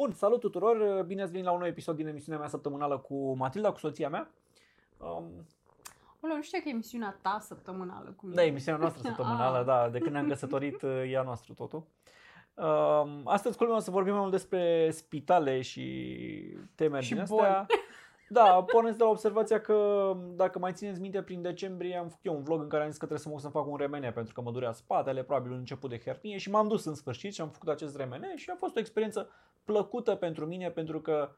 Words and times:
Bun, 0.00 0.12
salut 0.12 0.40
tuturor, 0.40 1.02
bine 1.06 1.22
ați 1.22 1.30
venit 1.30 1.46
la 1.46 1.52
un 1.52 1.58
nou 1.58 1.66
episod 1.68 1.96
din 1.96 2.06
emisiunea 2.06 2.40
mea 2.40 2.48
săptămânală 2.48 2.98
cu 2.98 3.32
Matilda, 3.36 3.72
cu 3.72 3.78
soția 3.78 4.08
mea. 4.08 4.30
Um, 4.98 5.46
Olo, 6.20 6.34
nu 6.34 6.42
știu 6.42 6.58
că 6.62 6.68
e 6.68 6.70
emisiunea 6.72 7.18
ta 7.22 7.38
săptămânală 7.40 8.14
cu 8.16 8.24
mine. 8.26 8.36
da, 8.36 8.44
emisiunea 8.44 8.80
noastră 8.80 9.02
săptămânală, 9.08 9.58
Ah. 9.58 9.64
da, 9.64 9.88
de 9.88 9.98
când 9.98 10.12
ne-am 10.12 10.28
căsătorit 10.34 10.82
e 10.82 11.18
a 11.18 11.22
noastră 11.22 11.54
totul. 11.56 11.82
Um, 12.54 13.20
astăzi, 13.24 13.56
culmea, 13.56 13.76
o 13.76 13.78
să 13.78 13.90
vorbim 13.90 14.12
mai 14.12 14.20
mult 14.20 14.32
despre 14.32 14.90
spitale 14.90 15.60
și 15.60 15.86
teme 16.74 17.00
Și 17.00 17.14
din 17.14 17.24
boli. 17.28 17.46
astea. 17.46 17.66
Da, 18.28 18.62
pornesc 18.62 18.96
de 18.98 19.04
la 19.04 19.10
observația 19.10 19.60
că, 19.60 20.12
dacă 20.36 20.58
mai 20.58 20.72
țineți 20.72 21.00
minte, 21.00 21.22
prin 21.22 21.42
decembrie 21.42 21.96
am 21.96 22.08
făcut 22.08 22.24
eu 22.24 22.34
un 22.34 22.42
vlog 22.42 22.60
în 22.62 22.68
care 22.68 22.82
am 22.82 22.88
zis 22.88 22.98
că 22.98 23.06
trebuie 23.06 23.24
să 23.24 23.28
mă 23.28 23.34
duc 23.34 23.44
să 23.44 23.58
fac 23.58 23.66
un 23.66 23.76
remene 23.76 24.12
pentru 24.12 24.34
că 24.34 24.40
mă 24.40 24.50
durea 24.50 24.72
spatele, 24.72 25.22
probabil 25.22 25.50
un 25.52 25.58
început 25.58 25.90
de 25.90 26.00
hernie 26.04 26.36
și 26.36 26.50
m-am 26.50 26.68
dus 26.68 26.84
în 26.84 26.94
sfârșit 26.94 27.34
și 27.34 27.40
am 27.40 27.48
făcut 27.48 27.68
acest 27.68 27.96
remene 27.96 28.36
și 28.36 28.50
a 28.50 28.56
fost 28.58 28.76
o 28.76 28.78
experiență 28.78 29.30
plăcută 29.70 30.14
pentru 30.14 30.46
mine 30.46 30.70
pentru 30.70 31.00
că 31.00 31.36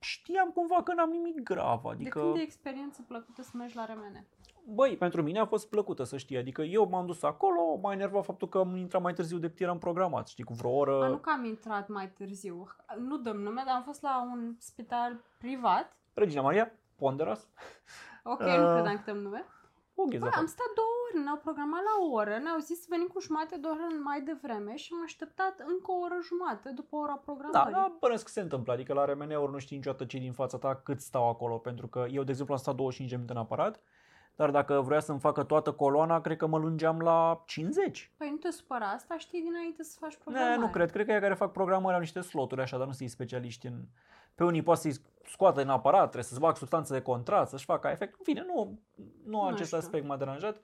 știam 0.00 0.50
cumva 0.50 0.82
că 0.82 0.94
n-am 0.94 1.10
nimic 1.10 1.42
grav, 1.42 1.82
De 1.82 1.88
adică... 1.88 2.20
când 2.20 2.36
e 2.36 2.40
experiență 2.40 3.02
plăcută 3.02 3.42
să 3.42 3.50
mergi 3.54 3.76
la 3.76 3.84
remene? 3.84 4.26
Băi, 4.66 4.96
pentru 4.96 5.22
mine 5.22 5.38
a 5.38 5.46
fost 5.46 5.68
plăcută 5.68 6.04
să 6.04 6.16
știi, 6.16 6.36
adică 6.36 6.62
eu 6.62 6.88
m-am 6.88 7.06
dus 7.06 7.22
acolo, 7.22 7.76
m-a 7.82 7.92
enervat 7.92 8.24
faptul 8.24 8.48
că 8.48 8.58
am 8.58 8.76
intrat 8.76 9.02
mai 9.02 9.14
târziu 9.14 9.38
decât 9.38 9.60
eram 9.60 9.78
programat, 9.78 10.28
știi, 10.28 10.44
cu 10.44 10.52
vreo 10.52 10.70
oră. 10.70 11.04
A, 11.04 11.08
nu 11.08 11.18
că 11.18 11.30
am 11.30 11.44
intrat 11.44 11.88
mai 11.88 12.10
târziu. 12.10 12.66
Nu 12.98 13.16
dăm 13.16 13.36
nume, 13.36 13.62
dar 13.66 13.74
am 13.74 13.82
fost 13.82 14.02
la 14.02 14.22
un 14.22 14.54
spital 14.58 15.24
privat. 15.38 15.96
Regina 16.14 16.42
Maria, 16.42 16.72
Ponderas, 16.96 17.48
Ok, 18.22 18.40
Uh, 18.46 18.46
nu 18.46 18.72
credeam 18.72 18.96
că 18.96 19.10
dăm 19.12 19.18
nume. 19.18 19.44
O 19.94 20.02
Bă, 20.04 20.10
gheză. 20.10 20.24
am 20.40 20.46
stat 20.46 20.70
două 20.80 20.92
ore, 21.10 21.22
ne-au 21.24 21.36
programat 21.46 21.82
la 21.90 21.94
o 22.04 22.10
oră, 22.20 22.38
ne-au 22.42 22.58
zis 22.58 22.78
să 22.80 22.86
venim 22.88 23.06
cu 23.06 23.20
jumate 23.20 23.56
de 23.56 23.66
oră 23.66 23.86
mai 24.08 24.20
devreme 24.22 24.74
și 24.76 24.90
am 24.94 25.02
așteptat 25.02 25.54
încă 25.72 25.88
o 25.92 25.98
oră 26.06 26.18
jumate 26.22 26.68
după 26.70 26.96
ora 26.96 27.12
Da, 27.16 27.22
programării. 27.24 27.72
da, 27.72 27.96
bănesc 28.00 28.24
că 28.24 28.30
se 28.30 28.40
întâmplă, 28.40 28.72
adică 28.72 28.92
la 28.92 29.04
RMN-uri 29.04 29.52
nu 29.52 29.58
știi 29.58 29.76
niciodată 29.76 30.04
cei 30.04 30.20
din 30.20 30.32
fața 30.32 30.58
ta 30.58 30.80
cât 30.84 31.00
stau 31.00 31.28
acolo, 31.28 31.56
pentru 31.58 31.86
că 31.88 32.06
eu, 32.10 32.22
de 32.22 32.30
exemplu, 32.30 32.54
am 32.54 32.60
stat 32.60 32.74
25 32.74 33.10
de 33.10 33.16
minute 33.16 33.34
în 33.38 33.44
aparat, 33.44 33.80
dar 34.36 34.50
dacă 34.50 34.80
vrea 34.80 35.00
să-mi 35.00 35.18
facă 35.18 35.42
toată 35.42 35.72
coloana, 35.72 36.20
cred 36.20 36.36
că 36.36 36.46
mă 36.46 36.58
lungeam 36.58 36.98
la 37.00 37.42
50. 37.46 38.12
Păi 38.16 38.28
nu 38.30 38.36
te 38.36 38.50
supăra 38.50 38.86
asta, 38.86 39.18
știi 39.18 39.42
dinainte 39.42 39.82
să 39.82 39.96
faci 40.00 40.12
Ne, 40.12 40.18
programare. 40.24 40.56
nu 40.60 40.68
cred, 40.68 40.90
cred 40.90 41.06
că 41.06 41.12
ei 41.12 41.20
care 41.20 41.34
fac 41.34 41.52
programări 41.52 41.94
au 41.94 42.00
niște 42.00 42.20
sloturi 42.20 42.60
așa, 42.60 42.78
dar 42.78 42.86
nu 42.86 42.92
sunt 42.92 43.08
specialiști 43.10 43.66
în... 43.66 43.74
Pe 44.34 44.44
unii 44.44 44.62
poate 44.62 44.80
să-i 44.80 44.94
scoată 45.30 45.60
în 45.62 45.68
aparat, 45.68 46.02
trebuie 46.02 46.22
să-ți 46.24 46.40
bag 46.40 46.56
substanță 46.56 46.92
de 46.92 47.02
contrast, 47.02 47.50
să-și 47.50 47.64
facă 47.64 47.88
efect. 47.88 48.14
În 48.18 48.24
fine, 48.24 48.44
nu, 48.46 48.78
nu 48.94 49.04
Nu 49.24 49.42
acest 49.46 49.64
știu. 49.66 49.78
aspect 49.78 50.06
m-a 50.06 50.16
deranjat. 50.16 50.56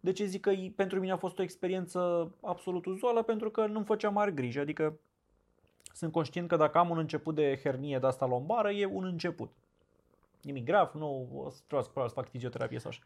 De 0.00 0.12
ce 0.12 0.24
zic 0.24 0.40
că 0.40 0.50
e- 0.50 0.72
pentru 0.76 1.00
mine 1.00 1.12
a 1.12 1.16
fost 1.16 1.38
o 1.38 1.42
experiență 1.42 2.30
absolut 2.42 2.86
uzuală? 2.86 3.22
Pentru 3.22 3.50
că 3.50 3.66
nu-mi 3.66 3.84
făceam 3.84 4.12
mari 4.12 4.34
griji. 4.34 4.58
Adică 4.58 4.98
sunt 5.92 6.12
conștient 6.12 6.48
că 6.48 6.56
dacă 6.56 6.78
am 6.78 6.90
un 6.90 6.98
început 6.98 7.34
de 7.34 7.60
hernie 7.62 7.98
de 7.98 8.06
asta 8.06 8.26
lombară, 8.26 8.70
e 8.70 8.86
un 8.92 9.04
început. 9.04 9.52
Nimic 10.42 10.64
grav, 10.64 10.90
nu 10.94 11.28
o 11.34 11.50
să 11.50 11.60
vreau 11.66 11.82
să, 11.82 11.88
probabil 11.88 12.14
să 12.14 12.20
fac 12.20 12.28
fizioterapie 12.30 12.78
sau 12.78 12.90
așa. 12.90 13.02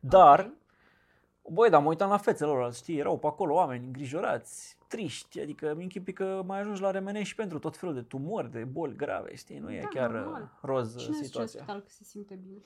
Dar, 0.00 0.40
Ok. 0.40 1.54
Băi, 1.54 1.70
dar 1.70 1.82
mă 1.82 1.88
uitam 1.88 2.10
la 2.10 2.16
fețele 2.16 2.50
lor, 2.50 2.74
știi, 2.74 2.98
erau 2.98 3.18
pe 3.18 3.26
acolo 3.26 3.54
oameni 3.54 3.84
îngrijorați, 3.86 4.76
triști, 4.88 5.40
adică 5.40 5.74
mi 5.74 5.82
închipui 5.82 6.12
că 6.12 6.42
mai 6.46 6.58
ajungi 6.60 6.80
la 6.80 6.90
remene 6.90 7.22
și 7.22 7.34
pentru 7.34 7.58
tot 7.58 7.76
felul 7.76 7.94
de 7.94 8.02
tumori, 8.02 8.50
de 8.50 8.64
boli 8.64 8.96
grave, 8.96 9.34
știi, 9.34 9.58
nu 9.58 9.72
e 9.72 9.80
Da, 9.80 9.88
chiar 9.88 10.10
normal. 10.10 10.42
uh, 10.42 10.48
roz 10.60 10.96
Cine 10.96 11.02
zice 11.02 11.18
în 11.18 11.24
situația. 11.24 11.60
spital 11.60 11.80
că 11.80 11.88
se 11.88 12.04
simte 12.04 12.34
bine? 12.34 12.58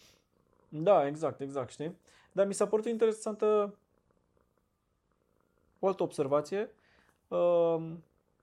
Da, 0.68 1.06
exact, 1.06 1.40
exact, 1.40 1.70
știi? 1.70 1.96
Dar 2.32 2.46
mi 2.46 2.54
s-a 2.54 2.66
părut 2.66 2.86
interesantă 2.86 3.74
o 5.78 5.86
altă 5.86 6.02
observație, 6.02 6.70
uh, 7.28 7.92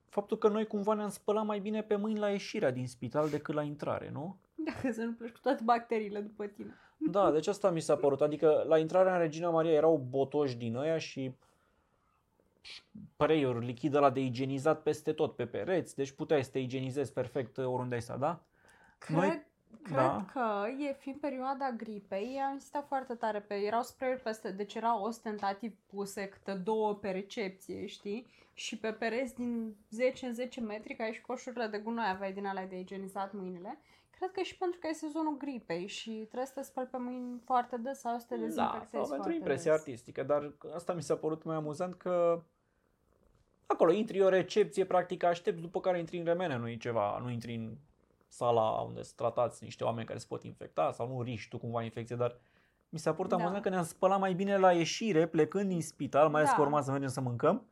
faptul 0.10 0.38
că 0.38 0.48
noi 0.48 0.66
cumva 0.68 0.94
ne-am 0.94 1.10
spălat 1.10 1.46
mai 1.46 1.60
bine 1.60 1.84
pe 1.84 1.96
mâini 1.96 2.20
la 2.20 2.30
ieșirea 2.30 2.72
din 2.72 2.88
spital 2.88 3.30
decât 3.30 3.54
la 3.56 3.62
intrare, 3.64 4.10
nu? 4.10 4.38
Dacă 4.66 4.92
să 4.92 5.02
nu 5.02 5.14
pleci 5.14 5.32
cu 5.32 5.40
toate 5.42 5.64
bacteriile 5.64 6.20
după 6.20 6.46
tine. 6.46 6.74
Da, 6.98 7.32
deci 7.32 7.48
asta 7.48 7.70
mi 7.70 7.80
s-a 7.82 7.96
părut. 7.96 8.22
Adică 8.22 8.64
la 8.68 8.78
intrarea 8.78 9.14
în 9.14 9.20
Regina 9.20 9.50
Maria 9.50 9.72
erau 9.72 9.98
botoși 10.10 10.58
din 10.58 10.76
ăia 10.76 10.98
și 10.98 11.36
preiuri, 13.18 13.66
lichid 13.66 13.94
ăla 13.94 14.10
de 14.10 14.20
igienizat 14.20 14.82
peste 14.82 15.14
tot 15.14 15.36
pe 15.36 15.46
pereți, 15.46 15.96
deci 15.96 16.12
puteai 16.12 16.44
să 16.44 16.50
te 16.52 16.60
igienizezi 16.60 17.14
perfect 17.14 17.58
uh, 17.58 17.66
oriunde 17.66 17.96
ai 17.96 18.02
stat, 18.02 18.20
da? 18.20 18.40
Cred, 18.98 19.18
Noi- 19.18 19.46
cred 19.84 19.96
da. 19.96 20.26
că 20.34 20.68
e 20.90 20.94
fiind 20.94 21.20
perioada 21.20 21.72
gripei, 21.78 22.40
am 22.46 22.54
insistat 22.54 22.88
foarte 22.88 23.14
tare 23.14 23.40
pe, 23.40 23.54
erau 23.54 23.82
spray-uri 23.82 24.22
peste, 24.22 24.52
deci 24.52 24.74
erau 24.76 25.04
ostentativ 25.04 25.74
puse 25.86 26.28
câte 26.28 26.54
două 26.54 26.94
pe 26.94 27.10
recepție, 27.10 27.86
știi? 27.86 28.28
Și 28.54 28.78
pe 28.78 28.92
pereți 28.92 29.36
din 29.36 29.76
10 29.90 30.26
în 30.26 30.34
10 30.34 30.62
metri, 30.62 30.96
ca 30.96 31.12
și 31.12 31.22
coșurile 31.22 31.68
de 31.68 31.78
gunoi 31.78 32.10
aveai 32.10 32.34
din 32.34 32.46
alea 32.46 32.68
de 32.68 32.80
igienizat 32.80 33.34
mâinile. 33.34 33.80
Cred 34.18 34.32
că 34.32 34.42
și 34.42 34.58
pentru 34.58 34.80
că 34.80 34.88
e 34.88 34.94
sezonul 34.94 35.38
gripei 35.38 35.88
și 35.88 36.12
trebuie 36.12 36.46
să 36.46 36.54
te 36.56 36.62
speli 36.62 36.88
pe 36.88 36.98
mâini 36.98 37.42
foarte 37.46 37.78
des 37.78 38.00
sau 38.00 38.18
să 38.20 38.26
te 38.30 38.36
Da, 38.36 38.42
dezinfectezi 38.42 38.90
sau 38.92 39.00
pentru 39.02 39.16
foarte 39.18 39.34
impresie 39.36 39.72
des. 39.72 39.80
artistică, 39.80 40.24
dar 40.24 40.52
asta 40.76 40.94
mi 40.94 41.02
s-a 41.02 41.16
părut 41.16 41.44
mai 41.44 41.56
amuzant 41.56 41.94
că 41.96 42.44
acolo 43.66 43.92
intri 43.92 44.22
o 44.22 44.30
recepție, 44.30 44.86
practic 44.86 45.24
aștepți, 45.24 45.62
după 45.62 45.80
care 45.80 46.00
intri 46.00 46.18
în 46.18 46.26
remene, 46.26 46.58
nu 46.58 46.70
e 46.70 46.78
ceva, 46.78 47.20
nu 47.20 47.30
intri 47.30 47.56
în 47.56 47.76
sala 48.28 48.70
unde 48.70 49.02
sunt 49.02 49.16
tratați 49.16 49.64
niște 49.64 49.84
oameni 49.84 50.08
care 50.08 50.20
se 50.20 50.26
pot 50.30 50.44
infecta 50.44 50.92
sau 50.92 51.08
nu 51.08 51.22
riști 51.22 51.50
tu 51.50 51.58
cumva 51.58 51.84
infecție, 51.84 52.16
dar 52.16 52.38
mi 52.90 53.00
s-a 53.00 53.14
părut 53.14 53.32
Da. 53.32 53.38
amuzant 53.38 53.62
că 53.64 53.70
ne-am 53.70 53.84
spălat 53.84 54.20
mai 54.20 54.34
bine 54.34 54.58
la 54.58 54.72
ieșire, 54.72 55.28
plecând 55.28 55.70
din 55.70 55.82
spital, 55.82 56.30
mai 56.30 56.40
ales 56.40 56.50
Da. 56.50 56.56
că 56.56 56.62
urma 56.62 56.82
să 56.82 56.92
mergem 56.92 57.10
să 57.10 57.22
mâncăm. 57.22 57.68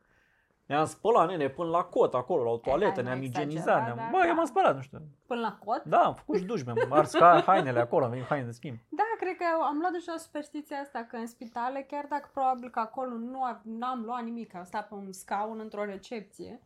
Ne-am 0.66 0.84
spălat, 0.84 1.28
nene, 1.28 1.48
până 1.48 1.68
la 1.70 1.82
cot, 1.84 2.14
acolo, 2.14 2.42
la 2.42 2.50
o 2.50 2.56
toaletă, 2.56 2.92
hai, 2.92 3.02
nu 3.02 3.08
ne-am 3.08 3.22
exagera, 3.22 3.44
igienizat. 3.46 3.82
Ne-am... 3.84 3.96
dar 3.96 4.08
Bă, 4.10 4.18
da. 4.18 4.26
eu 4.28 4.34
m-am 4.34 4.44
spălat, 4.44 4.74
nu 4.74 4.80
știu. 4.82 4.98
Până 5.26 5.40
la 5.40 5.58
cot? 5.64 5.82
Da, 5.84 5.98
am 6.04 6.14
făcut 6.14 6.36
și 6.36 6.44
duș, 6.44 6.62
mi-am 6.64 6.92
ars 6.92 7.10
ca 7.12 7.42
hainele 7.46 7.80
acolo, 7.80 8.04
am 8.04 8.10
venit 8.10 8.26
haine 8.26 8.44
de 8.46 8.50
schimb. 8.50 8.76
Da, 8.88 9.02
cred 9.18 9.36
că 9.36 9.44
am 9.62 9.78
luat 9.78 9.92
deja 9.92 10.16
superstiția 10.16 10.78
asta 10.78 11.06
că 11.10 11.16
în 11.16 11.26
spitale, 11.26 11.82
chiar 11.90 12.06
dacă 12.08 12.28
probabil 12.32 12.70
că 12.70 12.78
acolo 12.78 13.14
nu 13.14 13.42
a- 13.44 13.60
n-am 13.64 14.02
luat 14.04 14.22
nimic, 14.22 14.54
am 14.54 14.64
stat 14.64 14.88
pe 14.88 14.94
un 14.94 15.12
scaun 15.12 15.58
într-o 15.60 15.84
recepție, 15.84 16.60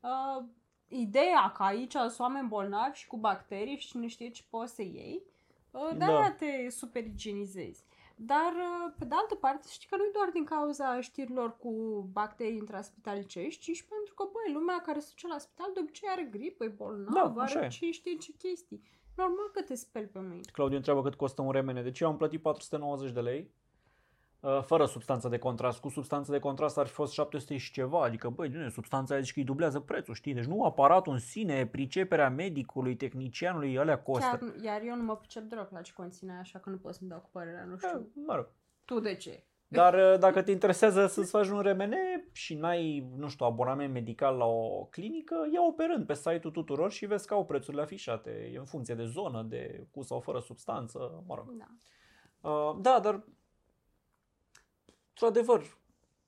uh, 0.00 0.44
ideea 0.88 1.52
că 1.56 1.62
aici 1.62 1.92
sunt 1.92 2.18
oameni 2.18 2.48
bolnavi 2.48 2.98
și 2.98 3.06
cu 3.06 3.16
bacterii 3.16 3.76
și 3.78 3.88
cine 3.88 4.06
știe 4.06 4.28
ce 4.30 4.42
poți 4.50 4.74
să 4.74 4.82
iei, 4.82 5.22
uh, 5.70 5.88
de 5.92 5.96
Da. 6.04 6.06
aia 6.18 6.32
te 6.38 6.70
super 6.70 7.04
igienizezi. 7.04 7.84
Dar, 8.20 8.52
uh, 8.52 8.92
pe 8.98 9.04
de 9.04 9.14
altă 9.14 9.34
parte, 9.34 9.66
știi 9.70 9.88
că 9.88 9.96
nu 9.96 10.02
doar 10.12 10.28
din 10.32 10.44
cauza 10.44 11.00
știrilor 11.00 11.56
cu 11.56 11.72
bacterii 12.12 12.56
intraspitalicești, 12.56 13.60
ci 13.60 13.76
și 13.76 13.84
pentru 13.86 14.14
că, 14.14 14.28
băi, 14.32 14.52
lumea 14.52 14.80
care 14.80 14.98
se 14.98 15.08
duce 15.14 15.26
la 15.26 15.38
spital 15.38 15.70
de 15.74 15.80
obicei 15.80 16.08
are 16.08 16.28
gripă, 16.30 16.64
e 16.64 16.68
bolnavă, 16.68 17.34
Da, 17.36 17.42
așa 17.42 17.58
are 17.58 17.66
e. 17.66 17.68
ce 17.68 17.90
știe 17.90 18.16
ce 18.16 18.32
chestii. 18.32 18.82
Normal 19.16 19.50
că 19.52 19.62
te 19.62 19.74
speli 19.74 20.06
pe 20.06 20.18
mâini. 20.18 20.44
Claudiu 20.52 20.76
întreabă 20.76 21.02
cât 21.02 21.14
costă 21.14 21.42
un 21.42 21.50
remene. 21.50 21.82
Deci 21.82 22.00
eu 22.00 22.08
am 22.08 22.16
plătit 22.16 22.42
490 22.42 23.12
de 23.12 23.20
lei, 23.20 23.40
uh, 23.40 23.57
fără 24.62 24.84
substanță 24.84 25.28
de 25.28 25.38
contrast. 25.38 25.80
Cu 25.80 25.88
substanță 25.88 26.32
de 26.32 26.38
contrast 26.38 26.78
ar 26.78 26.86
fi 26.86 26.92
fost 26.92 27.12
700 27.12 27.56
și 27.56 27.72
ceva. 27.72 28.02
Adică, 28.02 28.28
băi, 28.28 28.48
nu, 28.48 28.68
substanța 28.68 29.14
aia 29.14 29.22
zici 29.22 29.32
că 29.32 29.38
îi 29.38 29.44
dublează 29.44 29.80
prețul, 29.80 30.14
știi? 30.14 30.34
Deci 30.34 30.44
nu 30.44 30.64
aparatul 30.64 31.12
în 31.12 31.18
sine, 31.18 31.66
priceperea 31.66 32.30
medicului, 32.30 32.96
tehnicianului, 32.96 33.78
alea 33.78 34.02
costă. 34.02 34.38
Chiar, 34.40 34.54
iar 34.62 34.82
eu 34.84 34.96
nu 34.96 35.02
mă 35.02 35.16
pricep 35.16 35.42
deloc 35.42 35.70
la 35.70 35.80
ce 35.80 35.92
conține, 35.92 36.38
așa 36.40 36.58
că 36.58 36.70
nu 36.70 36.76
pot 36.76 36.94
să-mi 36.94 37.10
dau 37.10 37.18
cu 37.18 37.28
părerea, 37.32 37.64
nu 37.64 37.76
Da, 37.76 37.88
știu. 37.88 38.10
mă 38.26 38.34
rog. 38.34 38.48
Tu 38.84 39.00
de 39.00 39.14
ce? 39.14 39.42
Dar 39.70 39.94
uh, 39.94 40.18
dacă 40.18 40.42
te 40.42 40.50
interesează 40.50 41.06
să-ți 41.06 41.30
faci 41.30 41.48
un 41.48 41.60
remene 41.60 42.28
și 42.32 42.54
n-ai, 42.54 43.10
nu 43.16 43.28
știu, 43.28 43.46
abonament 43.46 43.92
medical 43.92 44.36
la 44.36 44.44
o 44.44 44.84
clinică, 44.84 45.34
ia-o 45.52 45.72
pe 45.72 45.84
rând 45.84 46.06
pe 46.06 46.14
site-ul 46.14 46.52
tuturor 46.52 46.90
și 46.90 47.06
vezi 47.06 47.26
că 47.26 47.34
au 47.34 47.44
prețurile 47.44 47.82
afișate. 47.82 48.50
E 48.52 48.58
în 48.58 48.64
funcție 48.64 48.94
de 48.94 49.04
zonă, 49.04 49.42
de 49.42 49.86
cu 49.90 50.02
sau 50.02 50.20
fără 50.20 50.38
substanță, 50.38 51.24
mă 51.26 51.34
rog. 51.34 51.52
Da. 51.52 51.66
Uh, 52.50 52.76
da, 52.80 53.00
dar 53.02 53.24
într-adevăr, 55.20 55.76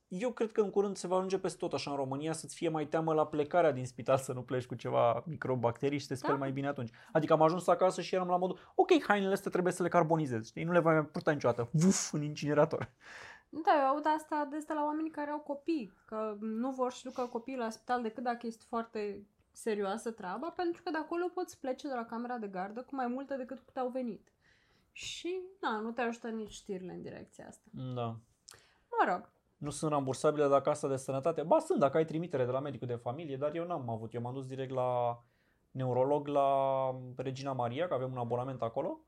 eu 0.09 0.31
cred 0.33 0.53
că 0.53 0.61
în 0.61 0.71
curând 0.71 0.97
se 0.97 1.06
va 1.06 1.17
ajunge 1.17 1.39
peste 1.39 1.59
tot 1.59 1.72
așa 1.72 1.91
în 1.91 1.97
România 1.97 2.33
să-ți 2.33 2.54
fie 2.54 2.69
mai 2.69 2.87
teamă 2.87 3.15
la 3.15 3.27
plecarea 3.27 3.72
din 3.72 3.87
spital 3.87 4.19
să 4.19 4.33
nu 4.33 4.42
pleci 4.42 4.66
cu 4.66 4.75
ceva 4.75 5.22
microbacterii 5.27 5.98
și 5.98 6.07
să 6.07 6.13
te 6.13 6.19
speli 6.19 6.33
Da. 6.33 6.39
mai 6.39 6.53
bine 6.53 6.66
atunci. 6.66 6.91
Adică 7.13 7.33
am 7.33 7.42
ajuns 7.42 7.66
acasă 7.66 8.01
și 8.01 8.15
eram 8.15 8.28
la 8.28 8.37
modul, 8.37 8.59
ok, 8.75 9.03
hainele 9.03 9.33
astea 9.33 9.51
trebuie 9.51 9.72
să 9.72 9.83
le 9.83 9.89
carbonizez, 9.89 10.47
știi? 10.47 10.65
Nu 10.65 10.72
le 10.72 10.78
voi 10.78 10.92
mai 10.92 11.04
purta 11.04 11.31
niciodată. 11.31 11.69
Vuf, 11.72 12.13
în 12.13 12.22
incinerator. 12.22 12.91
Da, 13.48 13.71
eu 13.81 13.87
aud 13.87 14.04
asta 14.16 14.48
des 14.51 14.65
de 14.65 14.72
la 14.72 14.84
oameni 14.84 15.10
care 15.10 15.31
au 15.31 15.39
copii, 15.39 15.93
că 16.04 16.36
nu 16.41 16.71
vor 16.71 16.93
să 16.93 17.01
ducă 17.04 17.27
copiii 17.27 17.57
la 17.57 17.71
spital 17.71 18.03
decât 18.03 18.22
dacă 18.22 18.47
este 18.47 18.65
foarte 18.69 19.27
serioasă 19.53 20.10
treaba, 20.10 20.51
pentru 20.51 20.83
că 20.83 20.91
de 20.91 20.97
acolo 20.97 21.28
poți 21.34 21.60
plece 21.60 21.89
de 21.89 21.95
la 21.95 22.04
camera 22.04 22.39
de 22.39 22.47
gardă 22.47 22.83
cu 22.83 22.95
mai 22.95 23.07
multe 23.07 23.36
decât 23.36 23.60
cât 23.65 23.77
au 23.77 23.89
venit. 23.89 24.28
Și, 24.93 25.41
na, 25.60 25.81
nu 25.81 25.91
te 25.91 26.01
ajută 26.01 26.28
nici 26.28 26.53
știrile 26.53 26.93
în 26.93 27.03
direcția 27.03 27.47
asta. 27.48 27.65
Da. 27.95 28.16
Mă 29.04 29.12
rog, 29.12 29.30
Nu 29.56 29.70
sunt 29.70 29.91
rambursabile 29.91 30.42
de 30.42 30.48
la 30.48 30.60
casa 30.60 30.88
de 30.88 30.97
sănătate. 30.97 31.42
Ba 31.42 31.58
sunt, 31.58 31.78
dacă 31.78 31.97
ai 31.97 32.04
trimitere 32.04 32.44
de 32.44 32.50
la 32.50 32.60
medicul 32.60 32.86
de 32.86 32.94
familie, 32.94 33.36
dar 33.36 33.54
eu 33.54 33.66
n-am 33.66 33.91
avut. 33.91 34.14
Eu 34.14 34.20
m-am 34.20 34.34
dus 34.34 34.47
direct 34.47 34.72
la 34.72 35.22
neurolog 35.70 36.26
la 36.26 36.50
Regina 37.16 37.52
Maria, 37.52 37.88
că 37.88 37.94
avem 37.94 38.10
un 38.12 38.18
abonament 38.18 38.62
acolo. 38.62 39.00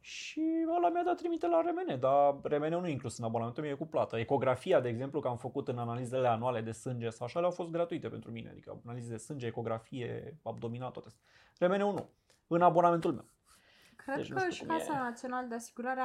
Și 0.00 0.42
ăla 0.76 0.88
mi-a 0.88 1.02
dat 1.02 1.16
trimite 1.16 1.46
la 1.46 1.60
RMN, 1.60 2.00
dar 2.00 2.36
RMN 2.42 2.80
nu 2.80 2.86
e 2.86 2.90
inclus 2.90 3.18
în 3.18 3.24
abonamentul 3.24 3.62
meu, 3.62 3.72
e 3.72 3.76
cu 3.76 3.86
plată. 3.86 4.16
Ecografia, 4.16 4.80
de 4.80 4.88
exemplu, 4.88 5.20
că 5.20 5.28
am 5.28 5.36
făcut 5.36 5.68
în 5.68 5.78
analizele 5.78 6.28
anuale 6.28 6.60
de 6.60 6.72
sânge 6.72 7.10
sau 7.10 7.26
așa, 7.26 7.40
le-au 7.40 7.50
fost 7.50 7.70
gratuite 7.70 8.08
pentru 8.08 8.30
mine. 8.30 8.48
Adică 8.48 8.80
analize 8.84 9.10
de 9.10 9.16
sânge, 9.16 9.46
ecografie, 9.46 10.38
abdominal, 10.42 10.90
toate 10.90 11.08
astea. 11.08 11.68
RMN 11.68 11.94
nu. 11.94 12.08
În 12.46 12.62
abonamentul 12.62 13.12
meu. 13.12 13.24
Cred 13.96 14.16
Deci 14.16 14.28
nu 14.28 14.34
că 14.34 14.40
știu 14.40 14.52
și 14.52 14.64
cum 14.64 14.74
e. 14.74 14.78
Casa 14.78 14.98
Națională 14.98 15.46
de 15.46 15.54
Asigurare 15.54 16.00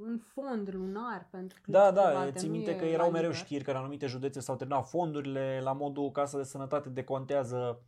are 0.00 0.10
un 0.10 0.18
fond 0.18 0.74
lunar 0.74 1.28
pentru 1.30 1.58
Da, 1.66 1.78
clinici 1.80 1.94
da, 1.94 2.08
private, 2.08 2.38
țin 2.38 2.48
nu 2.50 2.54
minte 2.56 2.70
e 2.70 2.74
că 2.74 2.84
la 2.84 2.90
erau 2.90 3.10
mereu 3.10 3.30
liber. 3.30 3.44
știri 3.44 3.64
că 3.64 3.70
în 3.70 3.76
anumite 3.76 4.06
județe 4.06 4.40
s-au 4.40 4.56
terminat 4.56 4.88
fondurile, 4.88 5.60
la 5.62 5.72
modul 5.72 6.10
Casa 6.10 6.36
de 6.36 6.44
Sănătate 6.44 6.88
decontează 6.88 7.82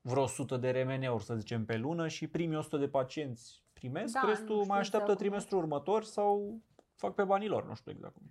vreo 0.00 0.22
100 0.22 0.56
de 0.56 0.70
RMN-uri, 0.70 1.24
să 1.24 1.34
zicem, 1.34 1.64
pe 1.64 1.76
lună 1.76 2.08
și 2.08 2.26
primii 2.26 2.56
100 2.56 2.76
de 2.76 2.88
pacienți 2.88 3.64
primesc, 3.72 4.12
Da, 4.12 4.22
restul 4.26 4.46
nu 4.54 4.60
știu 4.60 4.70
mai 4.72 4.78
așteaptă 4.78 5.10
exact 5.10 5.18
cum 5.18 5.26
e. 5.26 5.28
trimestrul 5.28 5.58
următor 5.62 6.04
sau 6.04 6.60
fac 6.94 7.14
pe 7.14 7.24
banii 7.24 7.48
lor, 7.48 7.66
nu 7.66 7.74
știu 7.74 7.90
exact 7.92 8.12
cum 8.14 8.22
e. 8.26 8.30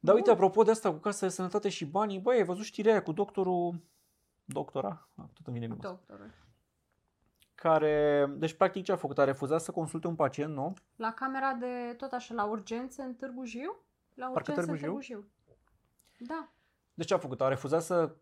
Dar 0.00 0.14
Bun. 0.14 0.14
uite, 0.14 0.30
apropo 0.30 0.62
de 0.62 0.70
asta 0.70 0.90
cu 0.92 0.96
Casa 0.98 1.26
de 1.26 1.32
Sănătate 1.32 1.68
și 1.68 1.84
banii, 1.84 2.18
băi, 2.18 2.36
ai 2.36 2.44
văzut 2.44 2.64
știrea 2.64 2.92
aia 2.92 3.02
cu 3.02 3.12
doctorul, 3.12 3.80
doctora, 4.44 5.08
ah, 5.14 5.24
tot 5.32 5.46
îmi 5.46 5.58
vine 5.58 5.66
bine, 5.74 5.78
Doctorul. 5.82 6.30
Care, 7.56 8.26
deci 8.36 8.52
practic 8.52 8.84
ce 8.84 8.92
a 8.92 8.96
făcut? 8.96 9.18
A 9.18 9.24
refuzat 9.24 9.60
să 9.60 9.70
consulte 9.70 10.06
un 10.06 10.14
pacient, 10.14 10.54
nu? 10.54 10.74
La 10.96 11.12
camera 11.12 11.52
de, 11.52 11.94
tot 11.96 12.12
așa, 12.12 12.34
la 12.34 12.44
urgențe 12.44 13.02
în 13.02 13.14
Târgu 13.14 13.44
Jiu? 13.44 13.76
La 14.14 14.26
Parcă 14.26 14.50
urgențe 14.50 14.60
Târgu 14.60 14.72
în 14.72 14.78
Jiu? 14.78 14.86
Târgu 14.86 15.00
Jiu. 15.00 15.30
Da. 16.18 16.48
Deci 16.94 17.06
ce 17.06 17.14
a 17.14 17.18
făcut? 17.18 17.40
A 17.40 17.48
refuzat 17.48 17.82
să 17.82 18.16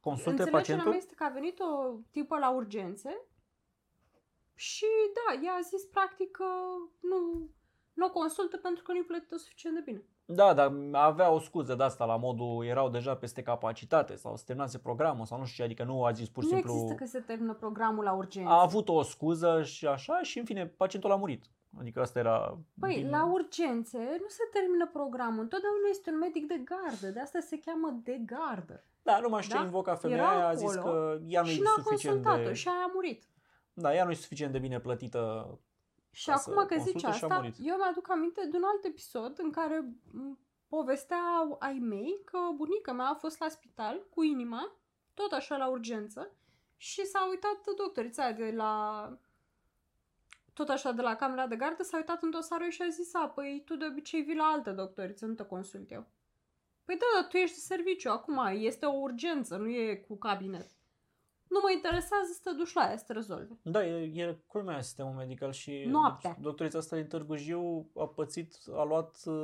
consulte 0.00 0.30
Înțelegerea 0.30 0.58
pacientul? 0.58 0.88
mea 0.88 0.98
este 0.98 1.14
că 1.14 1.24
a 1.24 1.28
venit 1.28 1.58
o 1.60 1.98
tipă 2.10 2.38
la 2.38 2.50
urgențe 2.50 3.20
și 4.54 4.86
da, 5.14 5.40
ea 5.42 5.52
a 5.52 5.60
zis 5.60 5.84
practic 5.84 6.30
că 6.30 6.44
nu, 7.00 7.50
nu 7.92 8.06
o 8.06 8.10
consultă 8.10 8.56
pentru 8.56 8.82
că 8.82 8.92
nu-i 8.92 9.04
plătită 9.04 9.36
suficient 9.36 9.76
de 9.76 9.82
bine. 9.82 10.04
Da, 10.26 10.52
dar 10.54 10.72
avea 10.92 11.30
o 11.30 11.38
scuză 11.38 11.74
de 11.74 11.82
asta 11.82 12.04
la 12.04 12.16
modul 12.16 12.64
erau 12.64 12.88
deja 12.88 13.14
peste 13.16 13.42
capacitate 13.42 14.14
sau 14.16 14.36
se 14.36 14.44
terminase 14.46 14.78
programul 14.78 15.26
sau 15.26 15.38
nu 15.38 15.44
știu 15.44 15.56
ce, 15.56 15.70
adică 15.70 15.84
nu 15.84 16.04
a 16.04 16.12
zis 16.12 16.28
pur 16.28 16.42
și 16.42 16.48
nu 16.48 16.54
simplu 16.56 16.72
există 16.74 16.94
că 16.94 17.04
se 17.04 17.20
termină 17.20 17.54
programul 17.54 18.04
la 18.04 18.12
urgențe. 18.12 18.48
a 18.50 18.60
avut 18.60 18.88
o 18.88 19.02
scuză 19.02 19.62
și 19.62 19.86
așa 19.86 20.22
și 20.22 20.38
în 20.38 20.44
fine 20.44 20.66
pacientul 20.66 21.12
a 21.12 21.16
murit. 21.16 21.44
Adică 21.80 22.00
asta 22.00 22.18
era 22.18 22.58
Păi, 22.80 22.94
din- 22.94 23.10
la 23.10 23.24
urgențe 23.32 23.98
nu 23.98 24.28
se 24.28 24.42
termină 24.52 24.88
programul. 24.92 25.42
Întotdeauna 25.42 25.88
este 25.90 26.10
un 26.10 26.18
medic 26.18 26.46
de 26.46 26.60
gardă. 26.64 27.06
De 27.06 27.20
asta 27.20 27.38
se 27.40 27.58
cheamă 27.58 28.00
de 28.02 28.20
gardă. 28.26 28.84
Da, 29.02 29.18
nu 29.18 29.28
mai 29.28 29.42
știu 29.42 29.54
Da? 29.54 29.60
ce 29.60 29.66
invoca 29.66 29.94
femeia 29.94 30.18
Era 30.18 30.30
aia, 30.30 30.46
a 30.48 30.54
zis 30.54 30.76
acolo 30.76 30.92
că 30.94 31.18
ea 31.26 31.40
nu 31.40 31.46
și 31.46 31.58
e 31.58 31.62
n-a 31.62 31.82
suficient 31.82 32.14
consultat-o 32.22 32.48
de 32.48 32.52
și 32.54 32.68
aia 32.68 32.84
a 32.88 32.90
murit. 32.94 33.22
Da, 33.72 33.94
ea 33.94 34.04
nu 34.04 34.10
e 34.10 34.14
suficient 34.14 34.52
de 34.52 34.58
bine 34.58 34.80
plătită. 34.80 35.20
Și 36.14 36.26
Ca 36.28 36.36
să 36.36 36.50
acum 36.50 36.66
că 36.66 36.74
zici 36.74 36.92
consulte 36.92 37.16
și 37.16 37.24
a 37.24 37.26
asta, 37.26 37.34
murit. 37.36 37.54
eu 37.60 37.76
mi-aduc 37.76 38.10
aminte 38.10 38.46
de 38.50 38.56
un 38.56 38.62
alt 38.64 38.84
episod 38.84 39.38
în 39.38 39.50
care 39.50 39.94
m, 40.12 40.38
povesteau 40.68 41.56
ai 41.58 41.78
mei 41.78 42.20
că 42.24 42.38
bunica 42.54 42.92
mea 42.92 43.06
a 43.06 43.14
fost 43.14 43.40
la 43.40 43.48
spital 43.48 44.06
cu 44.10 44.22
inima, 44.22 44.76
tot 45.14 45.32
așa 45.32 45.56
la 45.56 45.66
urgență, 45.66 46.30
și 46.76 47.06
s-a 47.06 47.28
uitat 47.28 47.74
doctorița 47.76 48.22
aia 48.22 48.32
de 48.32 48.50
la 48.50 48.72
tot 50.52 50.68
așa 50.68 50.92
de 50.92 51.02
la 51.02 51.16
camera 51.16 51.46
de 51.46 51.56
gardă, 51.56 51.82
s-a 51.82 51.96
uitat 51.96 52.22
în 52.22 52.30
dosarul 52.30 52.64
ei 52.64 52.70
și 52.70 52.82
a 52.82 52.88
zis, 52.88 53.14
a, 53.14 53.28
păi 53.28 53.62
tu 53.64 53.76
de 53.76 53.86
obicei 53.90 54.22
vii 54.22 54.36
la 54.36 54.44
altă 54.44 54.70
doctoriță, 54.72 55.26
nu 55.26 55.34
te 55.34 55.44
consult 55.44 55.90
eu. 55.90 56.06
Păi 56.84 56.96
da, 56.96 57.04
dar 57.20 57.30
tu 57.30 57.36
ești 57.36 57.54
de 57.54 57.60
serviciu, 57.60 58.10
acum 58.10 58.46
este 58.52 58.86
o 58.86 58.92
urgență, 58.92 59.56
nu 59.56 59.68
e 59.68 59.94
cu 59.94 60.16
cabinet. 60.16 60.70
Nu 61.48 61.58
mă 61.62 61.70
interesează 61.74 62.30
să 62.32 62.40
te 62.42 62.56
duci 62.56 62.72
la 62.72 62.82
ea 62.90 62.96
să 62.96 63.04
te 63.06 63.12
rezolve. 63.12 63.58
Da, 63.62 63.86
e, 63.86 64.22
e 64.22 64.38
culmea 64.46 64.80
sistemul 64.80 65.12
medical 65.12 65.52
și 65.52 65.84
Noaptea. 65.86 66.32
deci, 66.32 66.42
doctorița 66.42 66.78
asta 66.78 66.96
din 66.96 67.06
Târgu 67.06 67.36
Jiu 67.36 67.90
a 67.96 68.06
pățit, 68.06 68.54
a 68.76 68.82
luat 68.84 69.16
uh, 69.24 69.34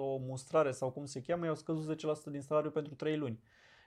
o 0.00 0.16
mustrare 0.16 0.70
sau 0.70 0.90
cum 0.90 1.04
se 1.04 1.22
cheamă, 1.22 1.44
i-au 1.44 1.54
scăzut 1.54 1.96
10% 1.96 2.30
din 2.30 2.40
salariu 2.40 2.70
pentru 2.70 2.94
3 2.94 3.16
luni. 3.16 3.40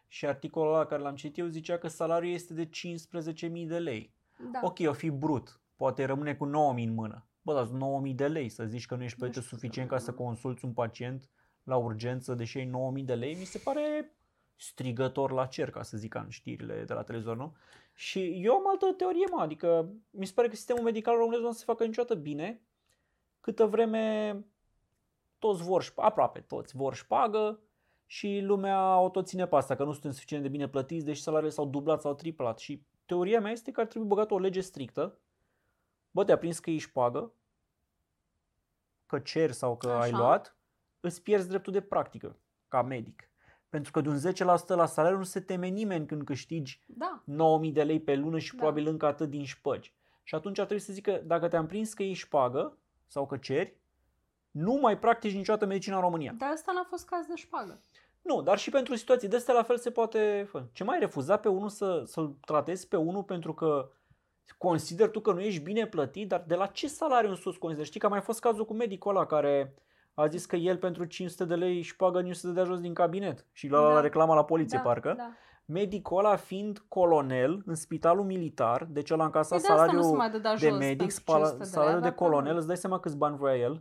Și 0.08 0.26
articolul 0.26 0.74
ăla 0.74 0.86
care 0.86 1.02
l-am 1.02 1.16
citit 1.16 1.38
eu 1.38 1.48
zicea 1.48 1.78
că 1.78 1.88
salariul 1.88 2.34
este 2.34 2.54
de 2.54 2.70
15.000 2.70 3.68
de 3.68 3.78
lei. 3.80 4.14
Da. 4.52 4.60
Ok, 4.64 4.78
o 4.88 4.94
fi 4.94 5.10
brut, 5.10 5.60
poate 5.76 6.06
rămâne 6.06 6.36
cu 6.36 6.46
9.000 6.48 6.52
în 6.84 6.94
mână. 6.94 7.26
Bă, 7.42 7.54
dar 7.54 7.66
9.000 8.10 8.16
de 8.16 8.28
lei, 8.28 8.50
să 8.50 8.66
zici 8.66 8.86
că 8.86 8.96
nu 8.96 9.04
ești 9.04 9.16
Nu 9.20 9.24
plătită 9.24 9.46
știu, 9.46 9.58
suficient 9.58 9.90
da. 9.90 9.96
ca 9.96 10.02
să 10.02 10.14
consulți 10.14 10.66
un 10.66 10.74
pacient 10.74 11.30
la 11.64 11.76
urgență, 11.76 12.34
deși 12.34 12.58
ai 12.58 12.72
9.000 13.00 13.06
de 13.06 13.14
lei, 13.16 13.36
mi 13.36 13.46
se 13.46 13.58
pare 13.58 14.16
strigător 14.62 15.32
la 15.32 15.46
cer, 15.46 15.70
ca 15.70 15.82
să 15.82 15.98
zic 15.98 16.14
în 16.14 16.30
știrile 16.30 16.84
de 16.84 16.94
la 16.94 17.04
televizor, 17.04 17.38
nu? 17.38 17.56
Și 17.94 18.44
eu 18.44 18.54
am 18.54 18.70
altă 18.70 18.94
teorie, 18.98 19.26
mă, 19.32 19.42
adică 19.42 19.90
mi 20.10 20.26
se 20.26 20.34
pare 20.36 20.48
că 20.48 20.56
sistemul 20.56 20.84
medical 20.84 21.16
românesc 21.16 21.42
nu 21.42 21.48
o 21.48 21.52
să 21.52 21.58
se 21.58 21.66
facă 21.66 21.86
niciodată 21.86 22.16
bine, 22.16 22.62
câtă 23.40 23.66
vreme 23.66 24.38
toți 25.40 25.64
vor, 25.64 25.84
șp- 25.84 25.96
aproape 25.96 26.40
toți 26.40 26.76
vor 26.76 26.96
șpagă 26.96 27.60
și 28.06 28.40
lumea 28.44 29.00
o 29.00 29.10
tot 29.10 29.28
ține 29.28 29.48
pe 29.48 29.56
asta, 29.56 29.76
că 29.76 29.84
nu 29.84 29.92
suntem 29.92 30.12
suficient 30.12 30.44
de 30.44 30.50
bine 30.50 30.68
plătiți, 30.68 31.06
deși 31.06 31.22
salariile 31.22 31.54
s-au 31.54 31.66
dublat 31.66 32.02
sau 32.02 32.14
triplat. 32.14 32.60
Și 32.60 32.86
teoria 33.06 33.40
mea 33.40 33.52
este 33.52 33.72
că 33.72 33.80
ar 33.80 33.88
trebui 33.88 34.08
băgată 34.08 34.34
o 34.34 34.40
lege 34.40 34.62
strictă. 34.62 35.20
Bă, 36.12 36.24
te-a 36.24 36.38
prins 36.38 36.60
că 36.60 36.70
ești 36.70 36.90
șpagă, 36.90 37.34
că 39.06 39.20
ceri 39.20 39.54
sau 39.54 39.78
că 39.78 39.90
ai 39.90 40.10
Așa. 40.10 40.18
luat, 40.18 40.56
îți 41.00 41.22
pierzi 41.22 41.48
dreptul 41.48 41.74
de 41.74 41.82
practică 41.82 42.40
ca 42.68 42.82
medic. 42.82 43.31
Pentru 43.72 43.92
că 43.92 44.02
de 44.02 44.10
un 44.10 44.18
10% 44.18 44.68
la 44.68 44.86
salariu 44.86 45.18
nu 45.18 45.24
se 45.24 45.40
teme 45.40 45.68
nimeni 45.68 46.06
când 46.06 46.24
câștigi 46.24 46.82
Da. 46.86 47.22
9000 47.26 47.72
de 47.72 47.84
lei 47.84 48.00
pe 48.00 48.16
lună 48.16 48.38
și 48.40 48.52
Da. 48.52 48.58
probabil 48.58 48.88
încă 48.88 49.06
atât 49.06 49.30
din 49.30 49.44
șpăgi. 49.46 49.94
Și 50.24 50.36
atunci 50.36 50.60
ar 50.60 50.66
trebui 50.66 50.84
să 50.84 50.94
zic 50.94 51.04
că 51.04 51.22
dacă 51.26 51.48
te-am 51.48 51.66
prins 51.66 51.94
că 51.94 52.04
ești 52.04 52.24
șpagă 52.26 52.78
sau 53.08 53.26
că 53.26 53.38
ceri, 53.38 53.78
nu 54.52 54.74
mai 54.74 55.00
practici 55.00 55.34
niciodată 55.34 55.66
medicina 55.66 55.96
în 55.96 56.02
România. 56.02 56.34
Dar 56.38 56.50
asta 56.50 56.72
n-a 56.72 56.86
fost 56.90 57.06
caz 57.06 57.26
de 57.26 57.36
șpagă. 57.36 57.82
Nu, 58.22 58.42
dar 58.42 58.58
și 58.58 58.70
pentru 58.70 58.96
situații 58.96 59.28
de 59.28 59.36
astea 59.36 59.54
la 59.54 59.64
fel 59.64 59.78
se 59.78 59.92
poate... 59.92 60.46
fă. 60.50 60.64
Ce 60.72 60.84
mai 60.84 61.00
refuza 61.00 61.38
pe 61.38 61.50
unul 61.50 61.70
să, 61.70 62.04
să-l 62.06 62.36
tratezi 62.46 62.88
pe 62.88 62.96
unul 62.98 63.24
pentru 63.24 63.54
că 63.54 63.92
consider 64.58 65.10
tu 65.10 65.20
că 65.20 65.32
nu 65.32 65.42
ești 65.42 65.62
bine 65.62 65.88
plătit, 65.88 66.28
dar 66.28 66.44
de 66.48 66.56
la 66.56 66.66
ce 66.66 66.88
salariu 66.88 67.30
în 67.30 67.36
sus 67.36 67.58
consider? 67.58 67.86
Știi 67.86 68.00
că 68.00 68.06
a 68.06 68.10
mai 68.10 68.22
fost 68.22 68.40
cazul 68.40 68.66
cu 68.66 68.74
medicul 68.74 69.16
ăla 69.16 69.26
care 69.26 69.74
a 70.14 70.28
zis 70.28 70.46
că 70.46 70.56
el 70.56 70.78
pentru 70.78 71.06
500 71.06 71.46
de 71.46 71.56
lei 71.56 71.78
își 71.78 71.96
pagă 71.96 72.22
nici 72.22 72.36
să 72.36 72.48
dea 72.50 72.64
jos 72.64 72.80
din 72.80 72.94
cabinet 72.94 73.46
și 73.52 73.68
la, 73.68 73.80
Da. 73.82 73.94
la 73.94 74.00
reclama 74.00 74.36
la 74.36 74.44
poliție 74.44 74.78
da, 74.78 74.84
parcă. 74.84 75.14
Da. 75.18 75.32
Medicul 75.66 76.18
ăla 76.18 76.36
fiind 76.36 76.86
colonel 76.88 77.62
în 77.66 77.76
spitalul 77.76 78.26
militar, 78.26 78.88
deci 78.90 79.10
el 79.10 79.20
a 79.20 79.26
încasat 79.26 79.58
Păi 79.60 79.68
de 79.68 79.74
asta 79.74 79.86
nu 79.86 79.90
se 79.92 79.94
salariul 79.96 80.18
mai 80.18 80.30
dădea 80.30 80.56
de 80.56 80.68
jos 80.68 80.78
medic, 80.78 80.98
pentru 80.98 81.16
spala- 81.16 81.38
500 81.38 81.58
de 81.58 81.64
lei, 81.64 81.72
salariul 81.74 82.02
de 82.02 82.06
avea 82.08 82.18
colonel, 82.18 82.34
probleme. 82.38 82.58
îți 82.58 82.68
dai 82.68 82.78
seama 82.78 83.00
câți 83.00 83.18
bani 83.18 83.38
vrea 83.38 83.56
el? 83.58 83.72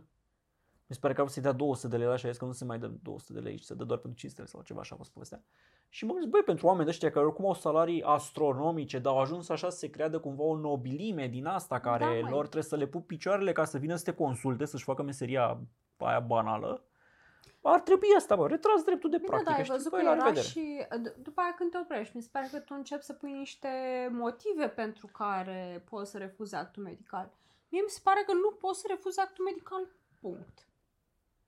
Mi 0.87 0.97
se 0.97 0.99
pare 1.01 1.13
că 1.13 1.19
a 1.19 1.23
vrut 1.23 1.33
să-i 1.35 1.43
dea 1.43 1.51
200 1.51 1.87
de 1.87 1.97
lei 1.97 2.07
la 2.07 2.15
și 2.15 2.25
a 2.25 2.29
zis 2.29 2.37
că 2.37 2.45
nu 2.45 2.51
se 2.51 2.65
mai 2.65 2.79
dă 2.79 2.91
200 3.01 3.33
de 3.33 3.39
lei 3.39 3.57
și 3.57 3.65
se 3.65 3.73
dă 3.73 3.83
doar 3.83 3.99
pentru 3.99 4.19
500 4.19 4.47
sau 4.47 4.61
ceva, 4.61 4.79
așa 4.79 4.93
a 4.93 4.97
fost 4.97 5.11
povestea. 5.11 5.43
Și 5.89 6.05
mă 6.05 6.11
gândesc, 6.11 6.31
băi, 6.31 6.41
pentru 6.45 6.65
oameni 6.67 6.83
de 6.85 6.89
ăștia 6.89 7.11
care 7.11 7.25
oricum 7.25 7.45
au 7.45 7.53
salarii 7.53 8.03
astronomice, 8.03 8.99
dar 8.99 9.13
au 9.13 9.19
ajuns 9.19 9.49
așa 9.49 9.69
să 9.69 9.77
se 9.77 9.89
creadă 9.89 10.19
cumva 10.19 10.43
o 10.43 10.57
nobilime 10.57 11.27
din 11.27 11.45
asta 11.45 11.79
care 11.79 12.03
Da, 12.03 12.09
măi. 12.09 12.21
lor 12.29 12.41
trebuie 12.41 12.63
să 12.63 12.75
le 12.75 12.85
pup 12.85 13.07
picioarele 13.07 13.51
ca 13.51 13.63
să 13.65 13.77
vină 13.77 13.95
să 13.95 14.03
te 14.03 14.13
consulte, 14.17 14.65
să-și 14.65 14.83
facă 14.83 15.03
meseria 15.03 15.59
aia 16.05 16.19
banală. 16.19 16.83
Ar 17.63 17.79
trebui 17.81 18.07
asta, 18.15 18.35
bă, 18.35 18.47
retras 18.47 18.83
dreptul 18.83 19.09
de 19.09 19.15
Bine, 19.17 19.27
practică. 19.29 19.51
da, 19.51 19.57
ai 19.57 19.63
știi? 19.63 19.75
văzut 19.75 19.91
Băi, 19.91 19.99
că 20.01 20.05
la 20.05 20.11
era 20.13 20.23
revedere. 20.23 20.47
și 20.47 20.85
d- 20.85 21.15
după 21.21 21.41
aia 21.41 21.53
când 21.53 21.71
te 21.71 21.77
oprești, 21.77 22.15
mi 22.15 22.21
se 22.21 22.29
pare 22.31 22.47
că 22.51 22.59
tu 22.59 22.73
începi 22.77 23.03
să 23.03 23.13
pui 23.13 23.31
niște 23.31 23.69
motive 24.11 24.69
pentru 24.69 25.07
care 25.07 25.83
poți 25.89 26.11
să 26.11 26.17
refuzi 26.17 26.55
actul 26.55 26.83
medical. 26.83 27.31
Mie 27.69 27.81
mi 27.81 27.89
se 27.89 27.99
pare 28.03 28.23
că 28.25 28.33
nu 28.33 28.51
poți 28.51 28.79
să 28.79 28.85
refuzi 28.89 29.19
actul 29.19 29.43
medical, 29.45 29.87
punct. 30.21 30.67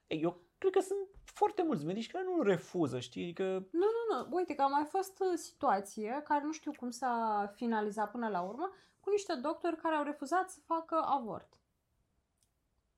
Ei, 0.07 0.21
Eu 0.21 0.41
cred 0.57 0.71
că 0.71 0.79
sunt 0.79 0.99
foarte 1.25 1.63
mulți 1.63 1.85
medici 1.85 2.11
care 2.11 2.23
nu 2.23 2.41
refuză, 2.41 2.99
știi? 2.99 3.23
Adică 3.23 3.43
Nu, 3.71 3.79
nu, 4.09 4.17
nu, 4.17 4.35
uite 4.35 4.55
că 4.55 4.61
a 4.61 4.67
mai 4.67 4.85
fost 4.85 5.19
uh, 5.19 5.27
situație 5.35 6.21
care 6.27 6.43
nu 6.43 6.51
știu 6.51 6.71
cum 6.77 6.89
s-a 6.89 7.51
finalizat 7.55 8.11
până 8.11 8.27
la 8.29 8.41
urmă, 8.41 8.71
cu 8.99 9.09
niște 9.09 9.33
doctori 9.35 9.77
care 9.77 9.95
au 9.95 10.03
refuzat 10.03 10.49
să 10.49 10.59
facă 10.65 10.95
avort. 11.05 11.53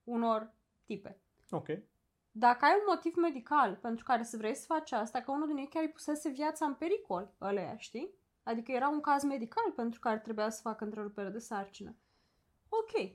Unor 0.04 0.52
tipe. 0.84 1.20
Ok. 1.50 1.66
Dacă 2.30 2.64
ai 2.64 2.72
un 2.74 2.84
motiv 2.88 3.14
medical 3.16 3.74
pentru 3.74 4.04
care 4.04 4.22
să 4.22 4.36
vrei 4.36 4.54
să 4.54 4.64
faci 4.66 4.92
asta, 4.92 5.20
că 5.20 5.30
unul 5.30 5.46
din 5.46 5.56
ei 5.56 5.68
chiar 5.68 5.82
îi 5.82 5.90
pusese 5.90 6.28
viața 6.28 6.66
în 6.66 6.74
pericol, 6.74 7.34
ăleia, 7.40 7.76
știi? 7.76 8.14
Adică 8.42 8.72
era 8.72 8.88
un 8.88 9.00
caz 9.00 9.22
medical 9.22 9.72
pentru 9.76 10.00
care 10.00 10.18
trebuia 10.18 10.50
să 10.50 10.60
facă 10.60 10.84
întrerupere 10.84 11.28
de 11.28 11.38
sarcină. 11.38 11.96
Ok. 12.68 13.12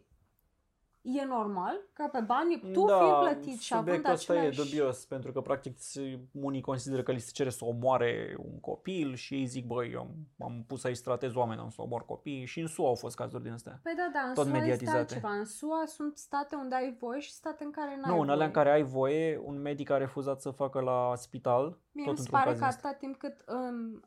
E 1.02 1.26
normal 1.26 1.82
ca 1.94 2.08
pe 2.08 2.20
banii, 2.20 2.72
tu 2.74 2.86
da, 2.86 3.00
fii 3.00 3.14
plătit 3.20 3.60
și 3.60 3.74
având 3.74 3.86
subiectul 3.88 4.14
ăsta 4.14 4.34
aceleași... 4.34 4.60
e 4.60 4.64
dubios, 4.64 5.06
pentru 5.06 5.32
că 5.32 5.42
practic 5.42 5.80
se- 5.80 6.20
unii 6.32 6.62
consideră 6.62 7.04
că 7.04 7.12
li 7.12 7.20
se 7.20 7.32
cere 7.32 7.50
să 7.50 7.66
omoare 7.66 8.36
un 8.38 8.60
copil 8.60 9.16
și 9.16 9.34
ei 9.34 9.46
zic, 9.46 9.66
băi, 9.66 9.92
eu 9.92 10.00
am, 10.00 10.10
am 10.40 10.64
pus 10.68 10.84
aici 10.84 10.96
să 10.96 11.04
tratez 11.04 11.36
oameni, 11.36 11.60
am 11.60 11.70
să 11.70 11.82
omor 11.82 12.06
copii 12.06 12.46
și 12.46 12.60
în 12.60 12.68
SUA 12.68 12.88
au 12.88 12.96
fost 12.96 13.16
cazuri 13.16 13.44
din 13.44 13.52
astea. 13.52 13.80
Păi 13.84 13.94
da, 13.96 14.10
da, 14.14 14.20
în 14.20 14.34
tot 14.34 14.46
SUA 14.46 14.54
este 14.54 14.60
mediatizate. 14.60 14.98
altceva. 14.98 15.32
În 15.34 15.46
SUA 15.46 15.84
sunt 15.86 16.18
state 16.18 16.56
unde 16.56 16.76
ai 16.76 16.96
voie 17.00 17.20
și 17.20 17.32
state 17.32 17.64
în 17.64 17.72
care 17.72 17.96
n-ai 18.02 18.16
nu, 18.16 18.22
în 18.22 18.30
alea 18.30 18.36
voie. 18.36 18.46
în 18.46 18.52
care 18.54 18.72
ai 18.72 18.84
voie, 18.84 19.42
un 19.44 19.62
medic 19.62 19.90
a 19.90 19.98
refuzat 19.98 20.42
să 20.42 20.50
facă 20.50 20.80
la 20.80 21.16
spital, 21.16 21.80
Mie 21.92 22.06
tot 22.06 22.14
mi 22.14 22.20
se 22.20 22.24
într-un 22.24 22.40
pare 22.40 22.50
caz 22.50 22.60
că 22.60 22.66
din 22.66 22.68
ăsta. 22.68 22.88
atâta 22.88 23.00
timp 23.00 23.18
cât, 23.18 23.44
um, 23.48 24.04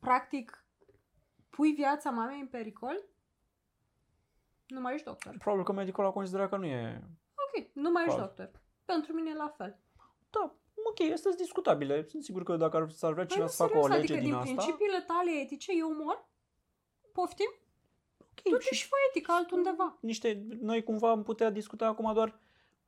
practic, 0.00 0.64
pui 1.50 1.70
viața 1.70 2.10
mamei 2.10 2.40
în 2.40 2.46
pericol, 2.46 3.04
Nu 4.70 4.80
mai 4.80 4.94
ești 4.94 5.06
doctor. 5.06 5.34
Probabil 5.38 5.64
că 5.64 5.72
medicul 5.72 6.04
a 6.04 6.10
considerat 6.10 6.48
că 6.48 6.56
nu 6.56 6.64
e... 6.66 7.02
Ok, 7.34 7.66
nu 7.72 7.90
mai 7.90 8.02
ești 8.04 8.16
Clar. 8.16 8.26
doctor. 8.26 8.50
Pentru 8.84 9.12
mine 9.12 9.30
e 9.30 9.34
la 9.34 9.54
fel. 9.56 9.78
Da, 10.30 10.54
ok, 10.84 11.00
astea 11.00 11.16
sunt 11.16 11.36
discutabile. 11.36 12.06
Sunt 12.08 12.24
sigur 12.24 12.42
că 12.42 12.56
dacă 12.56 12.76
ar, 12.76 12.90
s-ar 12.90 13.12
vrea 13.12 13.24
Păi 13.24 13.32
cineva 13.34 13.50
nu, 13.50 13.56
să 13.56 13.62
facă 13.62 13.78
o 13.78 13.82
serios, 13.82 14.00
lege 14.00 14.12
adică 14.12 14.28
din 14.28 14.30
din 14.30 14.34
asta... 14.34 14.54
principiile 14.54 15.00
tale 15.00 15.30
etice 15.30 15.72
eu 15.78 15.94
mor? 16.04 16.28
Poftim? 17.12 17.50
ok, 18.20 18.42
Du-te 18.50 18.74
și 18.74 18.86
fă 18.86 18.94
etică 19.08 19.32
altundeva. 19.32 19.98
niște, 20.00 20.46
noi 20.60 20.82
cumva 20.82 21.10
am 21.10 21.22
putea 21.22 21.50
discuta 21.50 21.86
acum 21.86 22.12
doar 22.14 22.38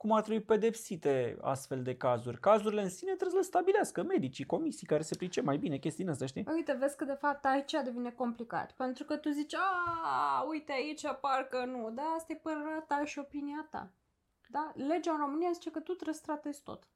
cum 0.03 0.13
ar 0.13 0.23
trebui 0.23 0.43
pedepsite 0.43 1.37
astfel 1.41 1.83
de 1.83 1.97
cazuri. 1.97 2.41
Cazurile 2.41 2.83
în 2.83 2.89
sine 2.89 3.11
trebuie 3.11 3.31
să 3.31 3.37
le 3.37 3.43
stabilească 3.43 4.03
medicii, 4.03 4.45
comisii 4.45 4.87
care 4.87 5.03
se 5.03 5.17
pricep 5.17 5.45
mai 5.45 5.57
bine 5.57 5.77
chestii 5.79 6.03
din 6.05 6.13
astea, 6.13 6.27
știi? 6.27 6.47
Uite, 6.55 6.77
vezi 6.81 6.97
că 6.97 7.05
de 7.05 7.13
fapt 7.13 7.45
aici 7.45 7.73
devine 7.85 8.11
complicat. 8.11 8.73
Pentru 8.73 9.05
că 9.05 9.17
tu 9.17 9.31
zici, 9.31 9.55
a, 9.55 10.45
uite 10.49 10.73
aici 10.73 11.03
parcă 11.21 11.65
nu. 11.65 11.91
Da, 11.91 12.03
asta 12.03 12.33
e 12.33 12.37
părerea 12.37 12.85
ta 12.89 13.05
și 13.05 13.19
opinia 13.19 13.67
ta. 13.71 13.91
Da? 14.49 14.73
Legea 14.75 15.13
în 15.13 15.19
România 15.19 15.51
zice 15.53 15.71
că 15.71 15.79
tu 15.79 15.93
trebuie 15.93 16.15
să 16.15 16.23
tratezi 16.25 16.63
tot. 16.63 16.89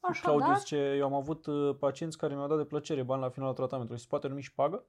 Claudiu 0.00 0.42
Așadar, 0.42 0.58
zice, 0.58 0.76
eu 0.76 1.04
am 1.04 1.14
avut 1.14 1.46
uh, 1.46 1.76
pacienți 1.78 2.18
care 2.18 2.34
mi-au 2.34 2.48
dat 2.48 2.58
de 2.58 2.64
plăcere 2.64 3.02
bani 3.02 3.22
la 3.22 3.28
finalul 3.28 3.54
tratamentului. 3.54 4.00
Se 4.00 4.06
poate 4.08 4.28
numi 4.28 4.42
și 4.42 4.54
pagă? 4.54 4.84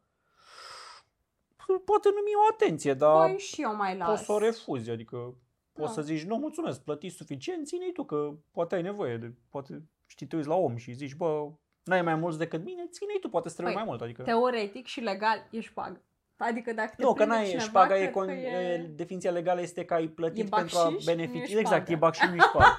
Poate 1.66 2.10
numi 2.10 2.36
o 2.36 2.54
atenție, 2.54 2.94
dar 2.94 3.28
voi 3.28 3.38
și 3.38 3.62
eu 3.62 3.76
mai 3.76 3.98
las. 3.98 4.08
poți 4.08 4.24
să 4.24 4.32
o 4.32 4.38
refuzi, 4.38 4.90
adică 4.90 5.36
poți 5.76 5.96
Da. 5.96 6.02
să 6.02 6.02
zici, 6.02 6.24
nu, 6.24 6.36
mulțumesc, 6.36 6.82
plătiți 6.82 7.16
suficient, 7.16 7.68
ține 7.68 7.86
tu, 7.94 8.04
că 8.06 8.32
poate 8.52 8.76
ai 8.76 8.82
nevoie 8.82 9.18
de, 9.18 9.34
poate 9.50 9.84
știi, 10.06 10.26
te 10.28 10.36
uiți 10.36 10.48
la 10.48 10.56
om 10.56 10.76
și 10.76 10.94
zici, 10.94 11.16
bă, 11.16 11.50
n-ai 11.84 12.02
mai 12.02 12.16
mulți 12.16 12.38
decât 12.38 12.64
mine, 12.64 12.88
ține 12.92 13.14
tu, 13.22 13.30
poate 13.30 13.50
să 13.50 13.54
trebuie 13.56 13.76
Păi, 13.76 13.84
mai 13.84 13.92
mult, 13.94 14.04
adică... 14.10 14.24
Teoretic 14.24 14.86
și 14.86 15.00
legal 15.00 15.48
ești 15.52 15.74
pagă. 15.74 16.02
Adică 16.38 16.74
dacă 16.74 16.94
te 16.98 17.02
Nu, 17.04 17.08
că 17.08 17.14
prinde 17.14 17.34
n-ai, 17.34 17.46
cineva, 17.46 17.64
șpaga 17.64 17.96
e, 17.98 18.00
cred 18.00 18.12
con, 18.12 18.26
că 18.26 18.32
e... 18.34 18.78
definiția 18.96 19.32
legală 19.32 19.62
este 19.62 19.86
că 19.86 19.94
ai 19.94 20.08
plătit 20.08 20.46
E 20.46 20.50
pentru 20.50 20.78
a 20.78 20.84
bacșiș, 20.84 21.06
nu 21.06 21.12
e 21.12 21.16
beneficia. 21.16 21.60
Exact, 21.60 21.88
șpagă. 21.88 21.92
e 21.92 21.96
bacșiș, 21.96 22.28
nu 22.30 22.36
e 22.36 22.40
șpagă. 22.40 22.78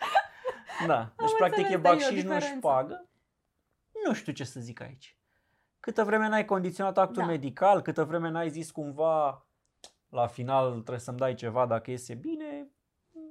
da, 0.86 1.12
deci 1.16 1.34
practic 1.38 1.58
înțeles, 1.58 1.78
e 1.78 1.82
dar 1.82 1.92
e 1.92 1.94
o 1.94 1.98
bacșiș, 1.98 2.10
nu 2.10 2.16
diferență. 2.16 2.56
șpagă. 2.56 3.08
Nu 4.06 4.14
știu 4.14 4.32
ce 4.32 4.44
să 4.44 4.60
zic 4.60 4.80
aici. 4.80 5.16
Câtă 5.80 6.04
vreme 6.04 6.28
n-ai 6.28 6.44
condiționat 6.44 6.98
actul 6.98 7.22
Da. 7.22 7.28
medical, 7.28 7.82
câtă 7.82 8.04
vreme 8.04 8.30
n-ai 8.30 8.50
zis 8.50 8.70
cumva 8.70 9.46
la 10.08 10.26
final 10.26 10.70
trebuie 10.70 10.98
să-mi 10.98 11.18
dai 11.18 11.34
ceva 11.34 11.66
dacă 11.66 11.90
iese 11.90 12.14
bine, 12.14 12.70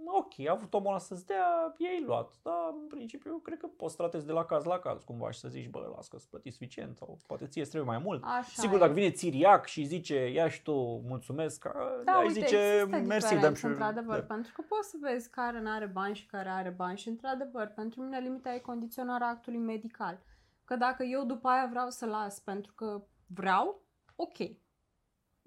ok, 0.07 0.47
a 0.47 0.51
avut 0.51 0.73
omul 0.73 0.87
ăla 0.87 0.97
să-ți 0.97 1.25
dea, 1.25 1.73
ei 1.77 2.03
luat. 2.05 2.33
Dar 2.41 2.53
în 2.81 2.87
principiu 2.87 3.31
eu 3.31 3.37
cred 3.37 3.57
că 3.57 3.67
poți 3.67 3.95
să 3.95 3.97
tratezi 3.97 4.25
de 4.25 4.31
la 4.31 4.45
caz 4.45 4.63
la 4.63 4.79
caz 4.79 5.03
cumva 5.03 5.31
și 5.31 5.39
să 5.39 5.47
zici, 5.47 5.69
bă, 5.69 5.91
las 5.95 6.07
că-ți 6.07 6.29
plăti 6.29 6.49
suficient 6.49 6.97
sau 6.97 7.17
poate 7.27 7.47
ție 7.47 7.61
îți 7.61 7.69
trebuie 7.71 7.91
mai 7.91 8.01
mult. 8.03 8.23
Așa 8.23 8.61
Sigur, 8.61 8.75
e. 8.75 8.79
dacă 8.79 8.93
vine 8.93 9.11
țiriac 9.11 9.65
și 9.65 9.83
zice, 9.83 10.31
ia 10.31 10.49
și 10.49 10.61
tu, 10.61 10.73
mulțumesc, 11.07 11.67
Da, 12.03 12.11
ai 12.11 12.27
uite, 12.27 12.39
zice, 12.39 12.57
există 12.57 12.97
mersi, 12.97 13.07
diferențe, 13.07 13.45
dăm 13.45 13.53
și 13.53 13.65
într-adevăr, 13.65 14.19
da. 14.19 14.25
pentru 14.25 14.51
că 14.55 14.61
poți 14.67 14.89
să 14.89 14.97
vezi 15.01 15.29
care 15.29 15.61
nu 15.61 15.69
are 15.69 15.85
bani 15.85 16.15
și 16.15 16.25
care 16.25 16.49
are 16.49 16.69
bani 16.69 16.97
și, 16.97 17.07
într-adevăr, 17.07 17.67
pentru 17.67 18.01
mine 18.01 18.19
limita 18.19 18.53
e 18.53 18.59
condiționarea 18.59 19.27
actului 19.27 19.59
medical. 19.59 20.19
Că 20.63 20.75
dacă 20.75 21.03
eu 21.03 21.23
după 21.23 21.47
aia 21.47 21.67
vreau 21.69 21.89
să 21.89 22.05
las 22.05 22.39
pentru 22.39 22.73
că 22.73 23.03
vreau, 23.27 23.81
ok. 24.15 24.37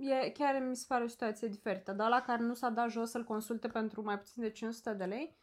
E, 0.00 0.30
chiar 0.30 0.62
mi 0.68 0.76
se 0.76 0.84
pare 0.88 1.04
o 1.04 1.08
situație 1.08 1.48
diferită. 1.48 1.92
Dar 1.92 2.08
la 2.08 2.22
care 2.26 2.42
nu 2.42 2.54
s-a 2.54 2.68
dat 2.68 2.90
jos 2.90 3.10
să-l 3.10 3.24
consulte 3.24 3.68
pentru 3.68 4.02
mai 4.02 4.18
puțin 4.18 4.42
de 4.42 4.50
500 4.50 4.92
de 4.92 5.04
lei, 5.04 5.38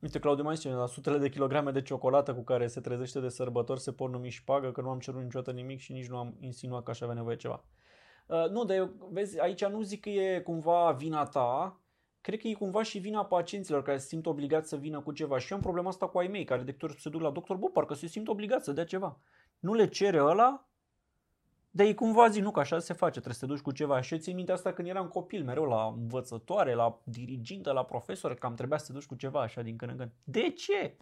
Uite, 0.00 0.18
Claudiu 0.18 0.44
mai 0.44 0.56
zice, 0.56 0.70
la 0.70 0.86
sutele 0.86 1.18
de 1.18 1.28
kilograme 1.28 1.70
de 1.70 1.82
ciocolată 1.82 2.34
cu 2.34 2.42
care 2.42 2.66
se 2.66 2.80
trezește 2.80 3.20
de 3.20 3.28
sărbători 3.28 3.80
se 3.80 3.92
pot 3.92 4.10
numi 4.10 4.28
și 4.28 4.38
șpagă, 4.38 4.72
că 4.72 4.80
nu 4.80 4.88
am 4.90 4.98
cerut 4.98 5.22
niciodată 5.22 5.50
nimic 5.50 5.78
și 5.78 5.92
nici 5.92 6.08
nu 6.08 6.16
am 6.16 6.36
insinuat 6.40 6.82
că 6.82 6.90
aș 6.90 7.00
avea 7.00 7.14
nevoie 7.14 7.34
de 7.34 7.40
ceva. 7.40 7.64
Uh, 8.26 8.50
nu, 8.50 8.64
dar 8.64 8.76
eu, 8.76 8.90
vezi, 9.10 9.40
aici 9.40 9.64
nu 9.64 9.82
zic 9.82 10.00
că 10.00 10.08
e 10.08 10.40
cumva 10.40 10.92
vina 10.92 11.24
ta, 11.24 11.80
cred 12.20 12.38
că 12.40 12.48
e 12.48 12.52
cumva 12.52 12.82
și 12.82 12.98
vina 12.98 13.24
pacienților 13.24 13.82
care 13.82 13.98
se 13.98 14.06
simt 14.06 14.26
obligați 14.26 14.68
să 14.68 14.76
vină 14.76 15.00
cu 15.00 15.12
ceva. 15.12 15.38
Și 15.38 15.50
eu 15.50 15.56
am 15.56 15.62
problema 15.62 15.88
asta 15.88 16.08
cu 16.08 16.18
ai 16.18 16.28
mei, 16.28 16.44
care 16.44 16.62
de 16.62 16.72
câte 16.72 16.84
ori 16.84 17.00
se 17.00 17.08
duc 17.08 17.20
la 17.20 17.30
doctor, 17.30 17.56
bă, 17.56 17.68
parcă 17.68 17.94
se 17.94 18.06
simt 18.06 18.28
obligați 18.28 18.64
să 18.64 18.72
dea 18.72 18.84
ceva. 18.84 19.20
Nu 19.58 19.74
le 19.74 19.88
cere 19.88 20.22
ăla, 20.22 20.68
dar 21.70 21.86
ei 21.86 21.94
cumva 21.94 22.28
zic, 22.28 22.42
nu, 22.42 22.50
că 22.50 22.60
așa 22.60 22.78
se 22.78 22.92
face, 22.92 23.12
trebuie 23.12 23.34
să 23.34 23.46
te 23.46 23.52
duci 23.52 23.60
cu 23.60 23.70
ceva. 23.70 24.00
Și 24.00 24.12
eu 24.14 24.20
țin 24.20 24.34
minte 24.34 24.52
asta 24.52 24.72
când 24.72 24.88
eram 24.88 25.08
copil, 25.08 25.44
mereu 25.44 25.64
la 25.64 25.94
învățătoare, 25.96 26.74
la 26.74 27.00
dirigintă, 27.04 27.72
la 27.72 27.84
profesor, 27.84 28.34
că 28.34 28.46
am 28.46 28.54
trebuia 28.54 28.78
să 28.78 28.86
te 28.86 28.92
duci 28.92 29.06
cu 29.06 29.14
ceva 29.14 29.40
așa 29.40 29.62
din 29.62 29.76
când 29.76 29.90
în 29.90 29.96
când. 29.96 30.10
De 30.24 30.50
ce? 30.50 30.96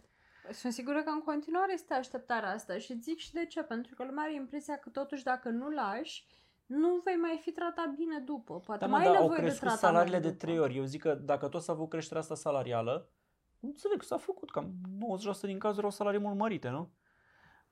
sunt 0.51 0.73
sigură 0.73 1.01
că 1.03 1.09
în 1.09 1.21
continuare 1.21 1.73
este 1.73 1.93
așteptarea 1.93 2.51
asta 2.51 2.77
și 2.77 2.99
zic 3.01 3.17
și 3.17 3.33
de 3.33 3.45
ce, 3.45 3.63
pentru 3.63 3.95
că 3.95 4.03
lumea 4.05 4.23
are 4.23 4.33
impresia 4.33 4.77
că 4.77 4.89
totuși 4.89 5.23
dacă 5.23 5.49
nu 5.49 5.69
lași, 5.69 6.25
nu 6.65 7.01
vei 7.03 7.15
mai 7.15 7.39
fi 7.41 7.51
tratat 7.51 7.89
bine 7.95 8.19
după. 8.19 8.59
Poate 8.59 8.85
Da, 8.85 8.91
mă, 8.91 8.97
mai 8.97 9.05
ai 9.05 9.11
dar 9.11 9.15
au 9.15 9.21
nevoie 9.21 9.39
de 9.39 9.45
crescut 9.45 9.67
tratament 9.67 9.93
salariile 9.93 10.19
de 10.19 10.31
după. 10.31 10.45
trei 10.45 10.59
ori. 10.59 10.77
Eu 10.77 10.83
zic 10.83 11.01
că 11.01 11.13
dacă 11.13 11.47
tot 11.47 11.61
s-a 11.61 11.73
avut 11.73 11.89
creșterea 11.89 12.21
asta 12.21 12.35
salarială, 12.35 13.09
înțeleg 13.59 13.97
că 13.97 14.05
s-a 14.05 14.17
făcut, 14.17 14.51
cam 14.51 14.73
90% 15.37 15.41
din 15.41 15.59
cazuri 15.59 15.85
au 15.85 15.91
salarii 15.91 16.19
mult 16.19 16.37
mărite, 16.37 16.69
nu? 16.69 16.91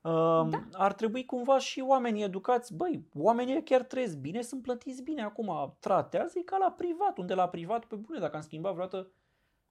Uh, 0.05 0.49
Da. 0.49 0.59
Ar 0.71 0.93
trebui 0.93 1.25
cumva 1.25 1.57
și 1.57 1.83
oamenii 1.87 2.23
educați, 2.23 2.75
băi, 2.75 3.05
oamenii 3.15 3.63
chiar 3.63 3.83
trăiesc 3.83 4.17
bine, 4.17 4.41
sunt 4.41 4.61
plătiți 4.61 5.03
bine 5.03 5.23
acum, 5.23 5.75
tratează-i 5.79 6.43
ca 6.43 6.57
la 6.57 6.71
privat, 6.71 7.17
unde 7.17 7.33
la 7.33 7.47
privat, 7.49 7.85
pe 7.85 7.95
bune, 7.95 8.19
dacă 8.19 8.35
am 8.35 8.41
schimbat 8.41 8.73
vreodată 8.73 9.11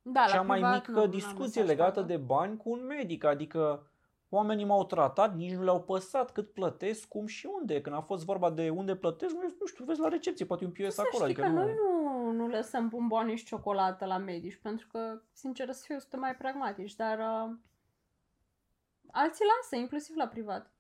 Da, 0.02 0.24
cea 0.28 0.36
la 0.36 0.42
mai 0.42 0.58
privat 0.58 0.74
mică 0.74 0.90
nu, 0.90 0.98
n-am 0.98 1.10
discuție 1.10 1.60
mesaj 1.60 1.76
legată 1.76 2.00
pagă. 2.00 2.12
de 2.12 2.16
bani 2.16 2.56
cu 2.56 2.70
un 2.70 2.84
medic, 2.86 3.24
adică 3.24 3.86
oamenii 4.28 4.64
m-au 4.64 4.84
tratat, 4.84 5.34
nici 5.36 5.52
nu 5.52 5.62
le-au 5.62 5.82
păsat 5.82 6.32
cât 6.32 6.52
plătesc, 6.52 7.08
cum 7.08 7.26
și 7.26 7.48
unde. 7.60 7.80
Când 7.80 7.96
a 7.96 8.00
fost 8.00 8.24
vorba 8.24 8.50
de 8.50 8.70
unde 8.70 8.96
plătesc, 8.96 9.34
nu, 9.34 9.40
nu 9.60 9.66
știu, 9.66 9.84
vezi 9.84 10.00
la 10.00 10.08
recepție, 10.08 10.44
poate 10.44 10.64
un 10.64 10.70
POS 10.70 10.94
Să 10.94 11.00
acolo. 11.00 11.24
știi 11.24 11.24
Adică 11.24 11.40
că 11.40 11.48
nu... 11.48 11.54
noi 11.54 11.74
nu, 11.74 12.30
nu 12.30 12.48
lăsăm 12.48 12.88
bomboane 12.88 13.34
și 13.34 13.44
ciocolată 13.44 14.04
la 14.04 14.18
medici, 14.18 14.60
pentru 14.62 14.86
că, 14.92 15.20
sincer 15.32 15.70
să 15.72 15.82
fiu, 15.86 15.98
suntem 15.98 16.20
mai 16.20 16.34
pragmatici, 16.34 16.94
dar 16.94 17.18
uh, 17.18 17.56
alții 19.14 19.44
lasă, 19.56 19.76
inclusiv 19.76 20.16
la 20.16 20.26
privat. 20.26 20.70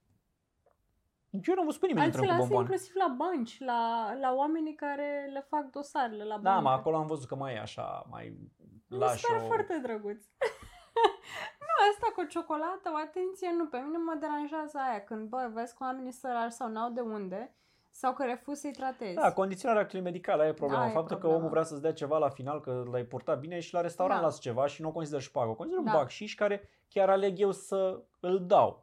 Eu 1.30 1.54
nu 1.54 1.60
am 1.60 1.66
văzut 1.66 1.80
pe 1.80 1.86
nimeni 1.86 2.04
Alții 2.06 2.20
intrând 2.20 2.38
cu 2.40 2.42
lasă 2.42 2.54
bomboane. 2.54 2.64
inclusiv 2.72 2.94
la 3.04 3.08
bănci, 3.20 3.58
la, 3.60 4.12
la 4.20 4.34
oamenii 4.34 4.74
care 4.74 5.28
le 5.32 5.40
fac 5.48 5.64
dosarele 5.70 6.24
la 6.24 6.38
Da, 6.38 6.50
bancă. 6.50 6.62
mă, 6.62 6.70
acolo 6.70 6.96
am 6.96 7.06
văzut 7.06 7.28
că 7.28 7.34
mai 7.34 7.54
e 7.54 7.58
așa, 7.60 8.06
mai 8.10 8.24
Mi 8.38 8.50
se 8.88 9.04
lași 9.04 9.26
pare 9.26 9.42
o... 9.42 9.46
foarte 9.46 9.78
drăguț. 9.82 10.22
nu, 11.66 11.72
asta 11.92 12.06
cu 12.14 12.24
ciocolată, 12.24 12.90
o 12.92 12.96
atenție, 12.96 13.50
nu. 13.56 13.66
Pe 13.66 13.78
mine 13.78 13.98
mă 13.98 14.14
deranjează 14.20 14.78
aia 14.88 15.00
când, 15.04 15.28
bă, 15.28 15.50
vezi 15.54 15.74
că 15.76 15.84
oamenii 15.84 16.12
săraci 16.12 16.52
sau 16.52 16.68
n-au 16.68 16.90
de 16.90 17.00
unde 17.00 17.54
sau 17.90 18.12
că 18.12 18.24
refuz 18.24 18.58
să-i 18.58 18.70
tratezi. 18.72 19.14
Da, 19.14 19.32
condiționarea 19.32 19.82
actului 19.82 20.04
medical, 20.04 20.40
aia 20.40 20.48
e 20.48 20.52
problema. 20.52 20.82
Aia 20.82 20.90
e 20.90 20.94
Faptul 20.94 21.10
că 21.14 21.20
problema. 21.20 21.38
omul 21.38 21.50
vrea 21.50 21.62
să-ți 21.62 21.82
dea 21.82 21.92
ceva 21.92 22.18
la 22.18 22.28
final, 22.28 22.60
că 22.60 22.84
l-ai 22.90 23.02
purtat 23.04 23.38
bine 23.38 23.58
și 23.60 23.74
la 23.74 23.80
restaurant 23.80 24.20
Da. 24.20 24.26
las 24.26 24.40
ceva 24.40 24.66
și 24.66 24.82
nu 24.82 24.88
o 24.88 24.92
consider 24.92 25.20
șpagă. 25.20 25.50
O 25.50 25.54
consider 25.54 25.78
un 25.78 25.84
Da. 25.84 25.92
bacșiș 25.92 26.34
care 26.34 26.68
chiar 26.94 27.08
aleg 27.10 27.38
eu 27.40 27.52
să 27.52 28.02
îl 28.20 28.46
dau. 28.46 28.82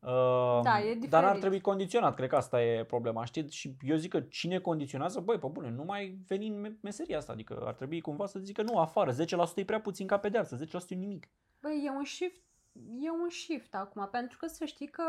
Uh, 0.00 0.60
Da, 0.62 0.80
e 0.80 0.94
Dar 0.94 1.10
n-ar 1.10 1.20
diferit. 1.20 1.40
trebui 1.40 1.60
condiționat, 1.60 2.14
cred 2.14 2.28
că 2.28 2.36
asta 2.36 2.62
e 2.62 2.84
problema, 2.84 3.24
știi? 3.24 3.50
Și 3.50 3.76
eu 3.80 3.96
zic 3.96 4.10
că 4.10 4.20
cine 4.20 4.58
condiționează, 4.58 5.20
băi, 5.20 5.38
pe 5.38 5.46
bune, 5.46 5.70
nu 5.70 5.84
mai 5.84 6.18
veni 6.26 6.46
în 6.48 6.60
me- 6.60 6.76
meseria 6.80 7.16
asta, 7.18 7.32
adică 7.32 7.62
ar 7.66 7.74
trebui 7.74 8.00
cumva 8.00 8.26
să 8.26 8.38
zică 8.38 8.62
nu, 8.62 8.78
afară, 8.78 9.12
10% 9.12 9.60
e 9.60 9.64
prea 9.64 9.80
puțin 9.80 10.06
ca 10.06 10.18
pedeapsă, 10.18 10.56
10% 10.56 10.94
e 10.94 10.94
nimic. 10.94 11.28
Băi, 11.60 11.82
e 11.86 11.90
un 11.90 12.04
shift, 12.04 12.42
e 13.00 13.10
un 13.10 13.28
shift 13.28 13.74
acum, 13.74 14.08
pentru 14.10 14.38
că 14.38 14.46
să 14.46 14.64
știi 14.64 14.86
că 14.88 15.02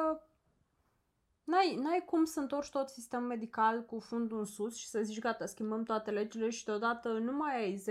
n-ai, 1.44 1.76
n-ai 1.76 2.04
cum 2.06 2.26
să 2.26 2.40
întorci 2.40 2.70
tot 2.70 2.90
sistemul 2.90 3.28
medical 3.28 3.84
cu 3.86 4.00
fundul 4.00 4.40
în 4.40 4.46
sus 4.46 4.76
și 4.76 4.88
să 4.88 5.02
zici 5.02 5.20
gata, 5.20 5.46
schimbăm 5.46 5.84
toate 5.84 6.12
legile 6.12 6.50
și 6.50 6.66
deodată 6.66 7.10
nu 7.10 7.32
mai 7.32 7.56
ai 7.56 7.84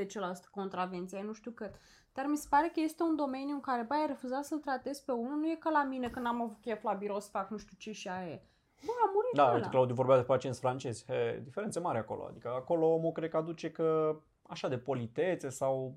10% 0.46 0.50
contravenție, 0.50 1.18
ai 1.18 1.24
nu 1.24 1.32
știu 1.32 1.50
cât. 1.50 1.74
Dar 2.12 2.26
mi 2.26 2.36
se 2.36 2.46
pare 2.50 2.68
că 2.74 2.80
este 2.80 3.02
un 3.02 3.16
domeniu 3.16 3.54
în 3.54 3.60
care, 3.60 3.82
băi, 3.82 3.98
ai 3.98 4.06
refuzat 4.06 4.44
să-l 4.44 4.58
tratezi 4.58 5.04
pe 5.04 5.12
unul, 5.12 5.38
nu 5.38 5.50
e 5.50 5.54
ca 5.54 5.70
la 5.70 5.84
mine 5.84 6.08
când 6.10 6.26
am 6.26 6.42
avut 6.42 6.60
chef 6.60 6.82
la 6.82 6.92
birou 6.92 7.20
să 7.20 7.28
fac 7.30 7.50
nu 7.50 7.56
știu 7.56 7.76
ce 7.78 7.92
și 7.92 8.08
aia 8.08 8.28
e. 8.28 8.42
Bă, 8.86 8.92
a 9.06 9.10
murit 9.14 9.30
Da, 9.34 9.44
ăla. 9.44 9.54
uite, 9.54 9.68
Claudiu 9.68 9.94
vorbea 9.94 10.16
de 10.16 10.22
pacienți 10.22 10.60
francezi. 10.60 11.04
He, 11.06 11.40
diferențe 11.44 11.80
mari 11.80 11.98
acolo. 11.98 12.24
Adică 12.28 12.48
acolo 12.48 12.86
omul 12.86 13.12
cred 13.12 13.30
că 13.30 13.36
aduce 13.36 13.70
că 13.70 14.16
așa 14.42 14.68
de 14.68 14.78
politețe 14.78 15.48
sau 15.48 15.94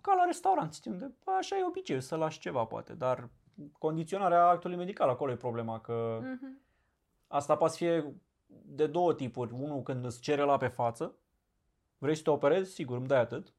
ca 0.00 0.14
la 0.14 0.24
restaurant, 0.24 0.74
știi, 0.74 0.90
unde 0.90 1.12
bă, 1.24 1.30
așa 1.30 1.56
e 1.56 1.64
obiceiul 1.64 2.02
să 2.02 2.16
lași 2.16 2.38
ceva 2.38 2.64
poate, 2.64 2.92
dar 2.92 3.28
condiționarea 3.78 4.46
actului 4.48 4.76
medical 4.76 5.08
acolo 5.08 5.30
e 5.32 5.36
problema 5.36 5.80
că 5.80 6.18
Mhm. 6.22 6.60
asta 7.26 7.56
poate 7.56 7.72
să 7.72 7.78
fie 7.78 8.14
de 8.64 8.86
două 8.86 9.14
tipuri. 9.14 9.52
Unul 9.52 9.82
când 9.82 10.04
îți 10.04 10.20
cere 10.20 10.42
la 10.42 10.56
pe 10.56 10.66
față, 10.66 11.14
vrei 11.98 12.14
să 12.14 12.22
te 12.22 12.30
operezi, 12.30 12.72
sigur, 12.72 12.96
îmi 12.96 13.06
dai 13.06 13.20
atât. 13.20 13.52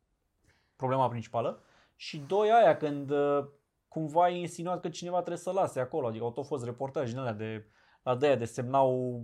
Problema 0.76 1.08
principală. 1.10 1.62
Și 1.96 2.18
doi 2.20 2.52
aia 2.52 2.78
când 2.78 3.10
uh, 3.10 3.46
cumva 3.88 4.30
e 4.30 4.40
insinuat 4.40 4.82
că 4.82 4.90
cineva 4.90 5.18
trebuie 5.18 5.38
să 5.38 5.52
lase 5.52 5.80
acolo, 5.80 6.08
adică 6.08 6.24
au 6.24 6.32
tot 6.32 6.46
fost 6.46 6.64
reportaje 6.64 7.12
din 7.12 7.20
alea 7.20 7.34
de 7.34 7.66
la 8.04 8.16
de 8.16 8.26
aia 8.26 8.36
de 8.36 8.46
semnau 8.46 9.22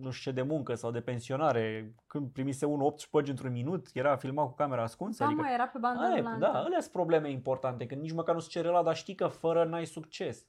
nu 0.00 0.10
știu 0.10 0.30
ce 0.30 0.36
de 0.36 0.42
muncă 0.42 0.74
sau 0.74 0.90
de 0.90 1.00
pensionare, 1.00 1.94
când 2.06 2.30
primise 2.30 2.66
unul 2.66 2.86
8 2.86 3.00
șpăgi 3.00 3.30
într-un 3.30 3.52
minut, 3.52 3.86
era 3.92 4.16
filmat 4.16 4.46
cu 4.46 4.54
camera 4.54 4.82
ascunsă. 4.82 5.22
Da, 5.22 5.28
adică, 5.28 5.42
mă, 5.42 5.48
era 5.52 5.66
pe 5.66 5.78
bandă 5.78 6.02
Aia 6.04 6.14
e, 6.14 6.18
rulantă. 6.18 6.38
da, 6.38 6.52
alea 6.62 6.80
sunt 6.80 6.92
probleme 6.92 7.30
importante, 7.30 7.86
când 7.86 8.00
nici 8.00 8.12
măcar 8.12 8.34
nu-ți 8.34 8.48
cere 8.48 8.68
la, 8.68 8.82
dar 8.82 8.96
știi 8.96 9.14
că 9.14 9.26
fără 9.26 9.64
n-ai 9.64 9.86
succes. 9.86 10.46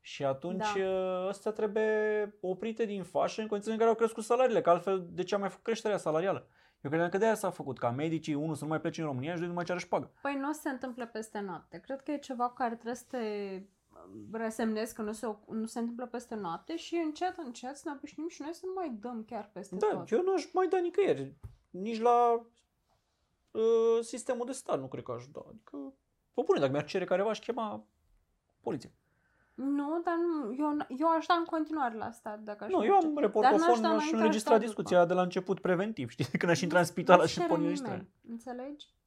Și 0.00 0.24
atunci 0.24 0.72
Da. 0.74 0.80
da. 0.82 1.26
ăstea 1.28 1.52
trebuie 1.52 2.34
oprite 2.40 2.84
din 2.84 3.02
fașă 3.02 3.40
în 3.40 3.46
condițiile 3.46 3.74
în 3.74 3.80
care 3.80 3.90
au 3.90 3.98
crescut 3.98 4.24
salariile, 4.24 4.60
că 4.60 4.70
altfel 4.70 5.06
de 5.10 5.22
ce 5.22 5.34
a 5.34 5.38
mai 5.38 5.48
făcut 5.48 5.64
creșterea 5.64 5.96
salarială? 5.96 6.46
Eu 6.80 6.90
credeam 6.90 7.10
că 7.10 7.18
de 7.18 7.24
aia 7.24 7.34
s-a 7.34 7.50
făcut, 7.50 7.78
ca 7.78 7.90
medicii, 7.90 8.34
unul 8.34 8.54
să 8.54 8.64
nu 8.64 8.70
mai 8.70 8.80
plece 8.80 9.00
în 9.00 9.06
România 9.06 9.32
și 9.32 9.38
doi 9.38 9.48
nu 9.48 9.54
mai 9.54 9.64
ceară 9.64 9.78
șpagă. 9.78 10.10
Păi 10.22 10.36
nu 10.40 10.52
se 10.52 10.68
întâmplă 10.68 11.06
peste 11.06 11.40
noapte. 11.40 11.78
Cred 11.78 12.00
că 12.02 12.10
e 12.10 12.18
ceva 12.18 12.46
cu 12.48 12.54
care 12.54 12.74
trebuie 12.74 12.94
să 12.94 13.04
te 13.08 13.18
resemnezi 14.32 14.94
că 14.94 15.02
nu 15.02 15.12
se, 15.12 15.34
nu 15.48 15.66
se 15.66 15.78
întâmplă 15.78 16.06
peste 16.06 16.34
noapte 16.34 16.76
și 16.76 16.94
încet, 17.04 17.36
încet 17.36 17.76
să 17.76 17.82
ne 17.84 17.94
obișnuim 17.96 18.28
și 18.28 18.42
noi 18.42 18.54
să 18.54 18.62
nu 18.64 18.72
mai 18.74 18.96
dăm 19.00 19.24
chiar 19.24 19.50
peste 19.52 19.76
Da, 19.76 19.86
tot. 19.86 20.10
eu 20.10 20.22
nu 20.22 20.32
aș 20.32 20.52
mai 20.52 20.68
da 20.68 20.78
nicăieri, 20.78 21.34
nici 21.70 22.00
la 22.00 22.46
uh, 23.50 23.98
sistemul 24.00 24.46
de 24.46 24.52
stat 24.52 24.80
nu 24.80 24.88
cred 24.88 25.02
că 25.02 25.12
aș 25.12 25.26
da. 25.26 25.40
Adică, 25.48 25.76
vă 26.34 26.42
bune, 26.42 26.58
dacă 26.60 26.72
mi-ar 26.72 26.84
cere 26.84 27.04
careva, 27.04 27.28
aș 27.30 27.38
chema 27.38 27.86
poliție. 28.60 28.92
Nu, 29.54 30.00
dar 30.04 30.14
nu, 30.16 30.54
eu, 30.58 30.76
eu 30.98 31.08
aș 31.08 31.26
da 31.26 31.34
în 31.34 31.44
continuare 31.44 31.96
la 31.96 32.10
stat 32.10 32.40
dacă 32.40 32.64
aș 32.64 32.70
Nu, 32.70 32.84
eu 32.84 32.92
merge. 32.92 33.06
am 33.06 33.14
Dar 33.14 33.22
n-aș 33.22 33.22
reportofon, 33.22 33.82
da 33.82 33.88
aș 33.88 33.94
înainte, 33.94 34.16
înregistra 34.16 34.54
aș 34.54 34.58
da 34.60 34.64
discuția 34.64 35.04
de 35.04 35.14
la 35.14 35.22
început 35.22 35.60
preventiv, 35.60 36.10
știi? 36.14 36.24
Când 36.24 36.50
aș 36.50 36.60
intra 36.60 36.78
în 36.78 36.84
spital, 36.84 37.18
Nu-ți 37.18 37.28
aș 37.28 37.34
cere 37.34 37.46
porni 37.46 37.62
nimeni, 37.64 37.80
înregistrare. 37.80 38.10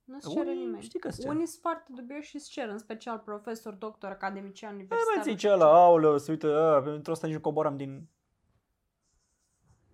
Înțelegi? 0.06 0.26
Nu-ți 0.26 0.36
cere 0.36 0.50
Unii 0.50 0.64
nimeni. 0.66 0.84
știi 0.84 1.00
că 1.00 1.08
îți 1.08 1.20
cer. 1.22 1.30
Unii 1.30 1.46
sunt 1.46 1.62
foarte 1.62 1.92
dubioși 1.96 2.30
și 2.30 2.36
îți 2.36 2.50
cer, 2.50 2.70
în 2.70 2.78
special 2.78 3.18
profesor, 3.18 3.74
doctor, 3.74 4.10
academician, 4.10 4.70
Păi 4.72 4.80
universitar. 4.80 5.08
mai 5.16 5.18
nu 5.18 5.24
zice 5.32 5.36
știu 5.38 5.50
ce. 5.50 5.54
ăla, 5.64 5.84
aoleu, 5.86 6.18
să 6.18 6.32
uite, 6.32 6.48
a, 6.48 6.82
pentru 6.82 7.12
asta 7.12 7.28
nici 7.28 7.36
nu 7.36 7.42
coboram 7.42 7.78
din... 7.78 8.08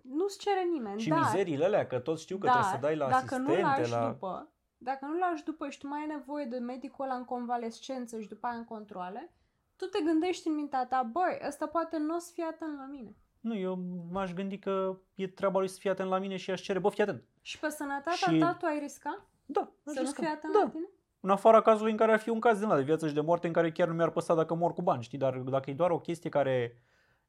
Nu-ți 0.02 0.38
cere 0.38 0.62
nimeni, 0.72 1.00
Și 1.00 1.08
dar, 1.08 1.18
mizeriile 1.18 1.64
alea, 1.64 1.86
că 1.86 1.98
toți 1.98 2.22
știu 2.22 2.38
că 2.38 2.46
dar 2.46 2.54
trebuie 2.54 2.74
să 2.74 2.86
dai 2.86 2.96
la 2.96 3.08
dacă 3.08 3.36
nu 3.36 3.46
asistente, 3.46 3.80
lași 3.80 3.90
la... 3.90 4.08
după, 4.10 4.52
dacă 4.78 5.04
nu 5.06 5.18
lași 5.18 5.44
după 5.44 5.68
și 5.68 5.78
tu 5.78 5.86
mai 5.86 6.00
ai 6.00 6.06
nevoie 6.06 6.44
de 6.44 6.58
medicul 6.58 7.04
ăla 7.04 7.14
în 7.14 7.24
convalescență 7.24 8.20
și 8.20 8.28
după 8.28 8.46
aia 8.46 8.56
în 8.56 8.64
controle, 8.64 9.32
tu 9.76 9.84
te 9.84 10.00
gândești 10.04 10.48
în 10.48 10.54
mintea 10.54 10.86
ta, 10.86 11.02
băi, 11.12 11.40
ăsta 11.46 11.66
poate 11.66 11.98
nu 11.98 12.14
o 12.14 12.18
să 12.18 12.30
fie 12.34 12.44
atent 12.44 12.76
la 12.76 12.86
mine. 12.86 13.14
Nu, 13.40 13.54
eu 13.54 13.78
m-aș 14.10 14.32
gândi 14.32 14.58
că 14.58 14.98
e 15.14 15.28
treaba 15.28 15.58
lui 15.58 15.68
să 15.68 15.76
fie 15.80 15.90
atent 15.90 16.08
la 16.08 16.18
mine 16.18 16.36
și 16.36 16.50
aș 16.50 16.60
cere, 16.62 16.78
bă, 16.78 16.88
fii 16.88 17.02
atent. 17.02 17.24
Și 17.40 17.58
pe 17.58 17.68
sănătatea 17.68 18.12
Și- 18.32 18.38
ta 18.38 18.54
tu 18.54 18.66
ai 18.66 18.78
risca 18.78 19.26
Da, 19.52 19.60
aș 19.60 19.92
să 19.92 20.00
nu 20.00 20.06
risca. 20.06 20.22
fie 20.22 20.30
atent 20.30 20.52
da. 20.52 20.58
la 20.58 20.68
tine? 20.68 20.88
În 21.20 21.30
afara 21.30 21.60
cazului 21.62 21.90
în 21.90 21.96
care 21.96 22.12
ar 22.12 22.18
fi 22.18 22.28
un 22.28 22.40
caz 22.40 22.58
din 22.58 22.66
ăla 22.68 22.76
de 22.76 22.82
viață 22.82 23.08
și 23.08 23.14
de 23.14 23.20
moarte 23.20 23.46
în 23.46 23.52
care 23.52 23.72
chiar 23.72 23.88
nu 23.88 23.94
mi-ar 23.94 24.10
păsa 24.10 24.34
dacă 24.34 24.54
mor 24.54 24.72
cu 24.72 24.82
bani, 24.82 25.02
știi? 25.02 25.18
Dar 25.18 25.36
dacă 25.36 25.70
e 25.70 25.74
doar 25.74 25.90
o 25.90 25.98
chestie 26.00 26.30
care 26.30 26.82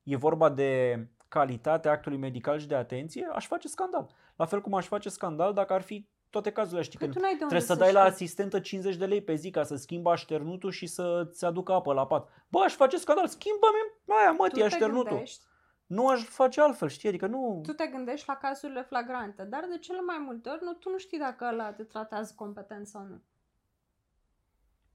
e 0.04 0.16
vorba 0.16 0.50
de 0.50 1.00
calitatea 1.28 1.92
actului 1.92 2.18
medical 2.18 2.60
și 2.60 2.68
de 2.68 2.76
atenție, 2.76 3.28
aș 3.34 3.48
face 3.48 3.68
scandal. 3.68 4.10
La 4.36 4.46
fel 4.46 4.62
cum 4.62 4.74
aș 4.74 4.86
face 4.86 5.10
scandal 5.10 5.54
dacă 5.54 5.74
ar 5.74 5.82
fi 5.82 6.08
toate 6.30 6.52
cazurile, 6.52 6.82
știi? 6.82 6.98
Că 6.98 7.04
Când 7.04 7.16
tu 7.16 7.22
n-ai 7.22 7.36
de 7.36 7.44
unde 7.44 7.56
trebuie 7.56 7.78
să 7.78 7.84
dai 7.84 7.92
la 7.94 8.00
știi. 8.00 8.12
asistentă 8.12 8.60
50 8.60 8.96
de 8.96 9.06
lei 9.06 9.22
pe 9.22 9.34
zi 9.36 9.50
ca 9.50 9.64
să 9.64 9.76
schimbi 9.76 10.10
așternutul 10.10 10.72
și 10.72 10.88
să-ți 10.88 11.46
aducă 11.46 11.72
apă 11.74 11.94
la 11.94 12.08
pat. 12.08 12.30
Bă, 12.48 12.60
aș 12.60 12.74
face 12.74 12.98
scandal, 12.98 13.28
schimbă-mi 13.28 14.16
aia, 14.20 14.32
mă, 14.32 14.48
tu 14.48 14.54
tia 14.54 14.68
te 14.68 14.74
așternutul. 14.74 15.08
gândești, 15.10 15.44
Nu 15.92 16.08
aș 16.08 16.24
face 16.24 16.62
altfel, 16.62 16.88
știi? 16.88 17.10
Adică 17.10 17.28
nu... 17.28 17.60
tu 17.64 17.72
te 17.74 17.88
gândești 17.88 18.28
la 18.28 18.36
cazurile 18.36 18.82
flagrante, 18.82 19.44
dar 19.44 19.66
de 19.70 19.78
cele 19.78 20.02
mai 20.02 20.18
multe 20.18 20.50
ori 20.50 20.64
nu, 20.64 20.74
tu 20.74 20.90
nu 20.90 20.98
știi 20.98 21.18
dacă 21.18 21.46
ăla 21.46 21.74
te 21.74 21.84
tratează 21.84 22.34
competent 22.36 22.88
sau 22.88 23.04
nu. 23.04 23.22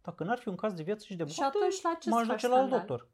Dacă 0.03 0.25
n-ar 0.25 0.39
fi 0.39 0.49
un 0.49 0.57
caz 0.57 0.73
de 0.73 0.83
viață 0.83 1.05
și 1.05 1.17
de 1.17 1.27
Și 1.27 1.41
moarte, 1.41 1.59
atunci 1.59 1.83
la 1.83 1.95
ce 1.95 2.11
m-aș 2.11 2.21
să 2.21 2.27
faci 2.27 2.41
duce 2.41 2.53
la 2.53 2.59
alt 2.59 2.67
scandal? 2.67 2.87
doctor. 2.89 3.09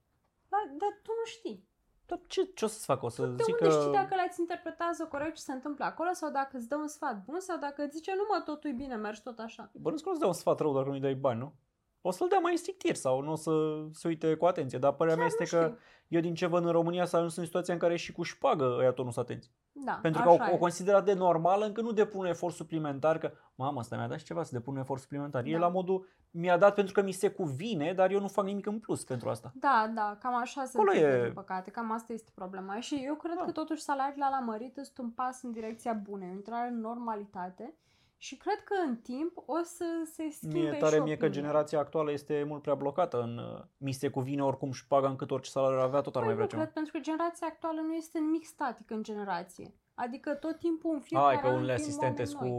Da, 0.48 0.56
dar 0.78 1.00
tu 1.02 1.10
nu 1.20 1.24
știi. 1.24 1.64
Dar 2.06 2.20
ce, 2.26 2.44
ce 2.54 2.64
o 2.64 2.68
să-ți 2.68 2.84
fac? 2.84 3.02
O 3.02 3.08
să 3.08 3.26
De 3.26 3.42
zic 3.42 3.54
unde 3.54 3.74
că... 3.74 3.80
știi 3.80 3.92
dacă 3.92 4.14
le-ați 4.14 4.40
interpretează 4.40 5.06
corect 5.06 5.34
ce 5.34 5.42
se 5.42 5.52
întâmplă 5.52 5.84
acolo 5.84 6.12
sau 6.12 6.30
dacă 6.30 6.56
îți 6.56 6.68
dă 6.68 6.76
un 6.76 6.88
sfat 6.88 7.24
bun 7.24 7.40
sau 7.40 7.58
dacă 7.58 7.82
îți 7.82 7.96
zice 7.96 8.14
nu 8.14 8.22
mă, 8.28 8.42
totul 8.44 8.70
e 8.70 8.72
bine, 8.72 8.94
mergi 8.96 9.22
tot 9.22 9.38
așa. 9.38 9.70
Bănuiesc 9.72 10.02
că 10.02 10.08
nu-ți 10.08 10.20
dea 10.20 10.28
un 10.28 10.34
sfat 10.34 10.60
rău 10.60 10.74
dacă 10.74 10.88
nu-i 10.88 11.00
dai 11.00 11.14
bani, 11.14 11.38
nu? 11.38 11.52
O 12.02 12.10
să-l 12.10 12.28
dea 12.28 12.38
mai 12.38 12.50
instinctiv 12.50 12.94
sau 12.94 13.20
nu 13.22 13.32
o 13.32 13.34
să 13.34 13.50
se 13.92 14.08
uite 14.08 14.34
cu 14.34 14.44
atenție. 14.44 14.78
Dar 14.78 14.92
părerea 14.92 15.18
mea 15.18 15.26
Chiar 15.28 15.40
este 15.42 15.56
nu 15.56 15.62
că 15.62 15.66
știu. 15.68 15.80
eu 16.08 16.20
din 16.20 16.34
ce 16.34 16.46
văd 16.46 16.64
în 16.64 16.70
România 16.70 17.04
s-a 17.04 17.16
ajuns 17.16 17.36
în 17.36 17.44
situația 17.44 17.74
în 17.74 17.80
care 17.80 17.96
și 17.96 18.12
cu 18.12 18.22
șpagă 18.22 18.76
ăia 18.78 18.92
tot 18.92 19.04
nu 19.04 19.10
sunt 19.10 19.24
atenți. 19.28 19.50
Da, 19.72 19.98
Pentru 20.02 20.22
că 20.22 20.28
așa 20.28 20.42
au, 20.44 20.50
e. 20.50 20.54
o 20.54 20.58
consideră 20.58 21.00
de 21.00 21.12
normală 21.12 21.64
încât 21.64 21.84
nu 21.84 21.92
depun 21.92 22.20
un 22.20 22.26
efort 22.26 22.54
suplimentar 22.54 23.18
că 23.18 23.30
mamă, 23.54 23.78
asta 23.78 23.96
mi-a 23.96 24.06
dat 24.08 24.18
și 24.18 24.24
ceva 24.24 24.42
să 24.42 24.50
depun 24.52 24.74
un 24.74 24.80
efort 24.80 25.00
suplimentar. 25.00 25.44
E 25.44 25.52
Da. 25.52 25.58
la 25.58 25.68
modul 25.68 26.06
mi-a 26.30 26.56
dat 26.58 26.74
pentru 26.74 26.92
că 26.92 27.02
mi 27.02 27.12
se 27.12 27.28
cuvine, 27.30 27.92
dar 27.92 28.10
eu 28.10 28.20
nu 28.20 28.28
fac 28.28 28.44
nimic 28.44 28.66
în 28.66 28.78
plus 28.78 29.04
pentru 29.04 29.28
asta. 29.28 29.52
Da, 29.54 29.90
da, 29.94 30.16
cam 30.20 30.34
așa 30.34 30.64
se 30.64 30.78
Acolo 30.78 30.90
întâmplă, 30.92 31.18
e- 31.18 31.24
din 31.24 31.32
păcate, 31.32 31.70
cam 31.70 31.92
asta 31.92 32.12
este 32.12 32.30
problema. 32.34 32.80
Și 32.80 33.02
eu 33.04 33.14
cred 33.14 33.36
Da. 33.38 33.44
că 33.44 33.50
totuși 33.50 33.82
salariile 33.82 34.26
la 34.30 34.38
mărit 34.40 34.74
sunt 34.74 34.98
un 34.98 35.10
pas 35.10 35.42
în 35.42 35.52
direcția 35.52 35.92
bună, 35.92 36.24
o 36.24 36.28
intrare 36.34 36.68
în 36.68 36.80
normalitate 36.80 37.74
și 38.22 38.36
cred 38.36 38.60
că 38.64 38.74
în 38.86 38.96
timp 38.96 39.32
o 39.46 39.56
să 39.62 39.84
se 40.12 40.28
schimbe 40.30 40.58
Mie 40.58 40.72
tare 40.78 40.96
și 40.96 41.02
mie 41.02 41.16
că 41.16 41.24
opinia. 41.24 41.40
generația 41.40 41.78
actuală 41.78 42.10
este 42.12 42.44
mult 42.46 42.62
prea 42.62 42.74
blocată 42.74 43.20
în 43.22 43.38
uh, 43.38 43.62
mi 43.76 43.92
se 43.92 44.08
cuvine 44.08 44.42
oricum 44.44 44.72
șpaga 44.72 45.08
încât 45.08 45.30
orice 45.30 45.50
salariu 45.50 45.78
ar 45.78 45.84
avea, 45.84 46.00
tot 46.00 46.16
ar 46.16 46.22
Păi 46.22 46.22
mai 46.22 46.30
nu 46.30 46.34
vrea 46.36 46.46
ceva. 46.46 46.62
cred, 46.62 46.74
pentru 46.74 46.92
că 46.92 46.98
generația 46.98 47.46
actuală 47.46 47.80
nu 47.80 47.94
este 47.94 48.18
nimic 48.18 48.44
static 48.44 48.90
în 48.90 49.02
generație. 49.02 49.74
Adică 49.94 50.34
tot 50.34 50.58
timpul 50.58 50.94
în 50.94 51.00
fiecare 51.00 51.32
Hai 51.34 51.40
că 51.42 51.46
an 51.48 51.54
unele 51.54 51.74
vin 51.74 51.82
asistente 51.82 52.06
oameni 52.22 52.26
sunt 52.28 52.40
noi. 52.40 52.50
cu 52.50 52.56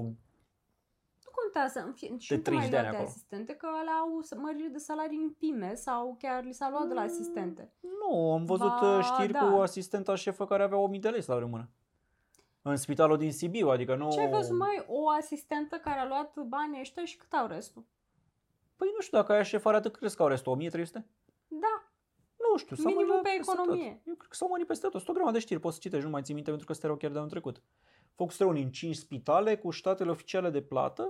Nu 1.26 1.32
contează, 1.42 1.80
în 1.88 1.94
fie, 1.94 2.18
și 2.18 2.30
De 2.30 2.36
nu 2.36 2.42
30 2.42 2.62
mai 2.62 2.70
de 2.70 2.76
ani 2.78 2.86
luat 2.86 2.92
de 2.96 2.98
acolo. 2.98 3.10
asistente, 3.10 3.54
că 3.54 3.68
alea 3.80 3.94
au 3.94 4.22
s- 4.22 4.34
măriri 4.36 4.72
de 4.72 4.78
salarii 4.78 5.18
în 5.18 5.30
pime 5.30 5.74
sau 5.76 6.16
chiar 6.20 6.44
li 6.44 6.52
s-a 6.54 6.70
luat 6.70 6.88
de 6.88 6.94
la 6.94 7.02
Mm, 7.02 7.08
asistente. 7.08 7.74
Nu, 8.02 8.32
am 8.34 8.46
văzut 8.46 8.80
Ba, 8.80 8.98
uh, 8.98 9.04
știri 9.04 9.32
da. 9.34 9.40
cu 9.40 9.56
asistenta 9.62 10.16
șefă 10.16 10.46
care 10.46 10.64
avea 10.64 10.78
1000 10.78 11.00
de 11.00 11.10
lei 11.10 11.22
salariu 11.22 11.46
în 11.48 11.52
mână. 11.54 11.70
În 12.66 12.76
spitalul 12.76 13.18
din 13.18 13.32
Sibiu, 13.32 13.70
adică 13.70 13.96
nu... 13.96 14.12
Ce 14.12 14.20
ai 14.20 14.30
văzut 14.30 14.58
mai 14.58 14.84
o 14.88 15.10
asistentă 15.10 15.76
care 15.76 16.00
a 16.00 16.08
luat 16.08 16.40
banii 16.48 16.80
ăștia 16.80 17.06
și 17.06 17.18
cât 17.18 17.34
au 17.34 17.48
restul? 17.48 17.86
Păi 18.76 18.92
nu 18.96 19.02
știu, 19.02 19.18
dacă 19.18 19.32
aia 19.32 19.44
șef 19.44 19.66
are 19.66 19.78
atât, 19.78 19.96
crezi 19.96 20.16
că 20.16 20.22
au 20.22 20.28
restul 20.28 20.52
1300? 20.52 21.06
Da, 21.48 21.92
Nu 22.52 22.58
știu, 22.58 22.76
s-au 22.76 22.86
Minimum 22.86 23.08
mărit 23.08 23.24
pe 23.24 23.30
peste 23.38 23.52
economie. 23.52 23.90
Tot. 23.92 24.08
Eu 24.08 24.16
cred 24.16 24.30
că 24.30 24.36
s-au 24.36 24.48
mărit 24.48 24.68
peste 24.68 24.88
tot. 24.88 24.96
Sunt 24.96 25.10
o 25.10 25.14
grămadă 25.14 25.38
de 25.38 25.44
știri, 25.44 25.60
poți 25.60 25.76
să 25.76 25.82
citești, 25.82 26.06
nu 26.06 26.12
mai 26.12 26.22
țin 26.22 26.36
minte 26.36 26.50
pentru 26.50 26.68
că 26.68 26.80
erau 26.84 26.96
chiar 26.96 27.12
de 27.12 27.18
anul 27.18 27.30
trecut. 27.30 27.62
Focus 28.16 28.40
unii 28.40 28.64
în 28.64 28.72
5 28.72 28.96
spitale 28.96 29.58
cu 29.58 29.72
statele 29.72 30.10
oficiale 30.10 30.50
de 30.50 30.62
plată, 30.62 31.04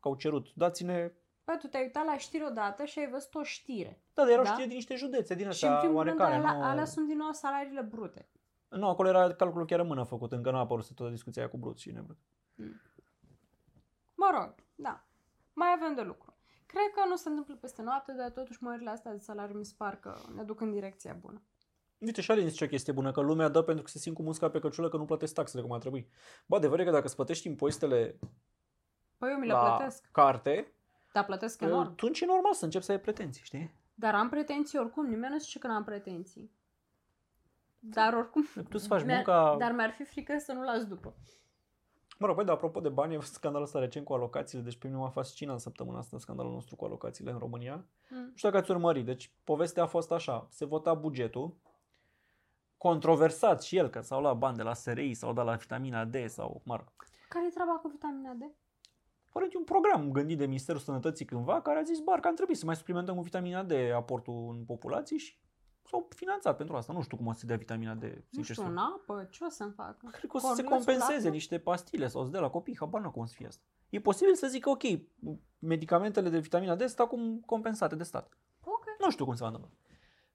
că 0.00 0.08
au 0.08 0.14
cerut, 0.14 0.52
dați-ne... 0.54 1.12
Bă, 1.44 1.56
tu 1.58 1.66
te-ai 1.66 1.82
uitat 1.82 2.04
la 2.04 2.16
știri 2.16 2.44
odată 2.44 2.84
și 2.84 2.98
ai 2.98 3.08
văzut 3.08 3.34
o 3.34 3.42
știre. 3.42 4.00
Da, 4.14 4.22
dar 4.22 4.30
erau 4.30 4.44
Da? 4.44 4.50
știri 4.50 4.66
din 4.66 4.76
niște 4.76 4.94
județe, 4.94 5.34
din 5.34 5.50
și 5.50 5.64
în 5.64 5.70
astea 5.70 5.78
primul 5.78 6.02
rând, 6.02 6.20
oarecare. 6.20 6.46
alea, 6.46 6.58
nu... 6.58 6.64
alea 6.64 6.84
sunt 6.84 7.06
din 7.06 7.16
nou 7.16 7.32
salariile 7.32 7.80
brute. 7.80 8.28
Nu, 8.68 8.88
acolo 8.88 9.08
era 9.08 9.32
calculul 9.34 9.66
chiar 9.66 9.80
în 9.80 9.86
mână 9.86 10.04
făcut, 10.04 10.32
încă 10.32 10.50
nu 10.50 10.56
a 10.56 10.60
apărut 10.60 10.94
toată 10.94 11.12
discuția 11.12 11.42
aia 11.42 11.50
cu 11.50 11.56
brut 11.58 11.78
și 11.78 11.90
nebrut. 11.90 12.18
Mă 14.14 14.30
rog, 14.38 14.54
da. 14.74 15.06
Mai 15.52 15.68
avem 15.76 15.94
de 15.94 16.02
lucru. 16.02 16.36
Cred 16.66 16.90
că 16.94 17.08
nu 17.08 17.16
se 17.16 17.28
întâmplă 17.28 17.54
peste 17.56 17.82
noapte, 17.82 18.12
dar 18.12 18.30
totuși 18.30 18.62
mările 18.62 18.90
astea 18.90 19.12
de 19.12 19.18
salariu 19.18 19.58
mi 19.58 19.64
se 19.64 19.74
par 19.76 19.96
că 20.00 20.14
ne 20.34 20.42
duc 20.42 20.60
în 20.60 20.70
direcția 20.70 21.12
bună. 21.20 21.42
Uite, 21.98 22.20
și 22.20 22.30
Alin 22.30 22.48
zice 22.48 22.64
o 22.64 22.68
chestie 22.68 22.92
bună, 22.92 23.12
că 23.12 23.20
lumea 23.20 23.48
dă 23.48 23.62
pentru 23.62 23.84
că 23.84 23.90
se 23.90 23.98
simt 23.98 24.16
cu 24.16 24.22
musca 24.22 24.50
pe 24.50 24.58
căciulă 24.58 24.88
că 24.88 24.96
nu 24.96 25.04
plătesc 25.04 25.34
taxele 25.34 25.62
cum 25.62 25.72
ar 25.72 25.80
trebui. 25.80 26.08
Bă, 26.46 26.56
adevărul 26.56 26.82
e 26.82 26.86
că 26.86 26.90
dacă 26.92 27.06
îți 27.06 27.14
plătești 27.14 27.46
impozitele 27.46 28.18
Păi 29.18 29.30
eu 29.30 29.38
mi 29.38 29.46
le 29.46 29.52
la 29.52 29.74
plătesc. 29.74 30.08
carte, 30.12 30.72
Dar 31.12 31.24
plătesc 31.24 31.60
enorm. 31.60 31.88
atunci 31.88 32.20
e 32.20 32.26
normal 32.26 32.52
să 32.54 32.64
începi 32.64 32.84
să 32.84 32.92
ai 32.92 33.00
pretenții, 33.00 33.44
știi? 33.44 33.74
Dar 33.94 34.14
am 34.14 34.28
pretenții 34.28 34.78
oricum, 34.78 35.06
nimeni 35.06 35.32
nu 35.32 35.38
zice 35.38 35.58
că 35.58 35.66
n-am 35.66 35.84
pretenții. 35.84 36.50
Dar 37.94 38.14
oricum... 38.14 38.46
Tu 38.54 38.68
îți 38.70 38.86
faci 38.86 39.04
mi-ar- 39.04 39.14
munca... 39.14 39.56
Dar 39.58 39.72
mi-ar 39.72 39.90
fi 39.90 40.04
frică 40.04 40.36
să 40.38 40.52
nu 40.52 40.62
las 40.62 40.84
după. 40.84 41.14
Mă 42.18 42.26
rog, 42.26 42.36
băi, 42.36 42.44
dar 42.44 42.54
apropo 42.54 42.80
de 42.80 42.88
bani, 42.88 43.14
e 43.14 43.20
scandalul 43.20 43.66
ăsta 43.66 43.78
recent 43.78 44.04
cu 44.04 44.12
alocațiile, 44.12 44.64
deci 44.64 44.76
pe 44.76 44.86
mine 44.86 44.98
m-a 44.98 45.08
fascinat 45.08 45.52
în 45.52 45.58
săptămâna 45.58 45.98
asta 45.98 46.18
scandalul 46.18 46.52
nostru 46.52 46.76
cu 46.76 46.84
alocațiile 46.84 47.30
în 47.30 47.38
România. 47.38 47.86
Mm. 48.08 48.18
Nu 48.18 48.32
știu 48.34 48.48
dacă 48.48 48.60
ați 48.62 48.70
urmărit, 48.70 49.04
deci 49.04 49.32
povestea 49.44 49.82
a 49.82 49.86
fost 49.86 50.12
așa, 50.12 50.46
se 50.50 50.64
vota 50.64 50.94
bugetul, 50.94 51.56
controversat 52.76 53.62
și 53.62 53.76
el, 53.76 53.88
că 53.88 54.00
s-au 54.00 54.20
luat 54.20 54.36
bani 54.36 54.56
de 54.56 54.62
la 54.62 54.74
SRI, 54.74 55.14
s-au 55.14 55.32
dat 55.32 55.44
la 55.44 55.54
vitamina 55.54 56.04
D 56.04 56.14
sau, 56.26 56.60
mă 56.64 56.76
rog, 56.76 56.92
Care-i 57.28 57.50
treaba 57.50 57.72
cu 57.72 57.88
vitamina 57.88 58.32
D? 58.32 58.42
Pare 59.32 59.48
un 59.56 59.64
program 59.64 60.12
gândit 60.12 60.38
de 60.38 60.46
Ministerul 60.46 60.80
Sănătății 60.80 61.24
cândva 61.24 61.60
care 61.60 61.78
a 61.78 61.82
zis, 61.82 61.98
bar, 61.98 62.20
că 62.20 62.28
ar 62.28 62.34
trebui 62.34 62.54
să 62.54 62.64
mai 62.64 62.76
suplimentăm 62.76 63.16
cu 63.16 63.22
vitamina 63.22 63.62
D 63.62 63.72
aportul 63.94 64.54
în 64.56 64.64
populație 64.64 65.16
și 65.16 65.38
s-au 65.88 66.06
finanțat 66.14 66.56
pentru 66.56 66.76
asta. 66.76 66.92
Nu 66.92 67.02
știu 67.02 67.16
cum 67.16 67.26
o 67.26 67.32
să 67.32 67.38
se 67.38 67.46
dea 67.46 67.56
vitamina 67.56 67.94
D, 67.94 68.02
Nu 68.02 68.08
sincer 68.30 68.54
știu, 68.54 68.62
să 68.62 68.70
în 68.70 68.76
apă? 68.76 69.28
Ce 69.30 69.44
o 69.44 69.48
să-mi 69.48 69.72
facă? 69.72 70.06
Cred 70.10 70.30
că 70.30 70.36
o 70.36 70.38
să 70.38 70.46
se 70.54 70.62
Cornflakes 70.62 70.64
cu 70.64 70.74
compenseze 70.74 71.12
lapte? 71.12 71.28
niște 71.28 71.58
pastile 71.58 72.06
sau 72.06 72.24
să 72.24 72.30
dea 72.30 72.40
la 72.40 72.50
copii, 72.50 72.76
habar 72.78 73.00
nu 73.00 73.10
cum 73.10 73.22
o 73.22 73.26
să 73.26 73.34
fie 73.36 73.46
asta. 73.46 73.62
E 73.90 74.00
posibil 74.00 74.34
să 74.34 74.46
zică, 74.46 74.70
ok, 74.70 74.82
medicamentele 75.58 76.28
de 76.28 76.38
vitamina 76.38 76.74
D 76.74 76.78
sunt 76.80 76.98
acum 76.98 77.40
compensate 77.46 77.94
de 77.94 78.02
stat. 78.02 78.38
Ok. 78.64 78.84
Nu 78.98 79.10
știu 79.10 79.24
cum 79.24 79.34
se 79.34 79.40
va 79.42 79.46
întâmpla. 79.48 79.70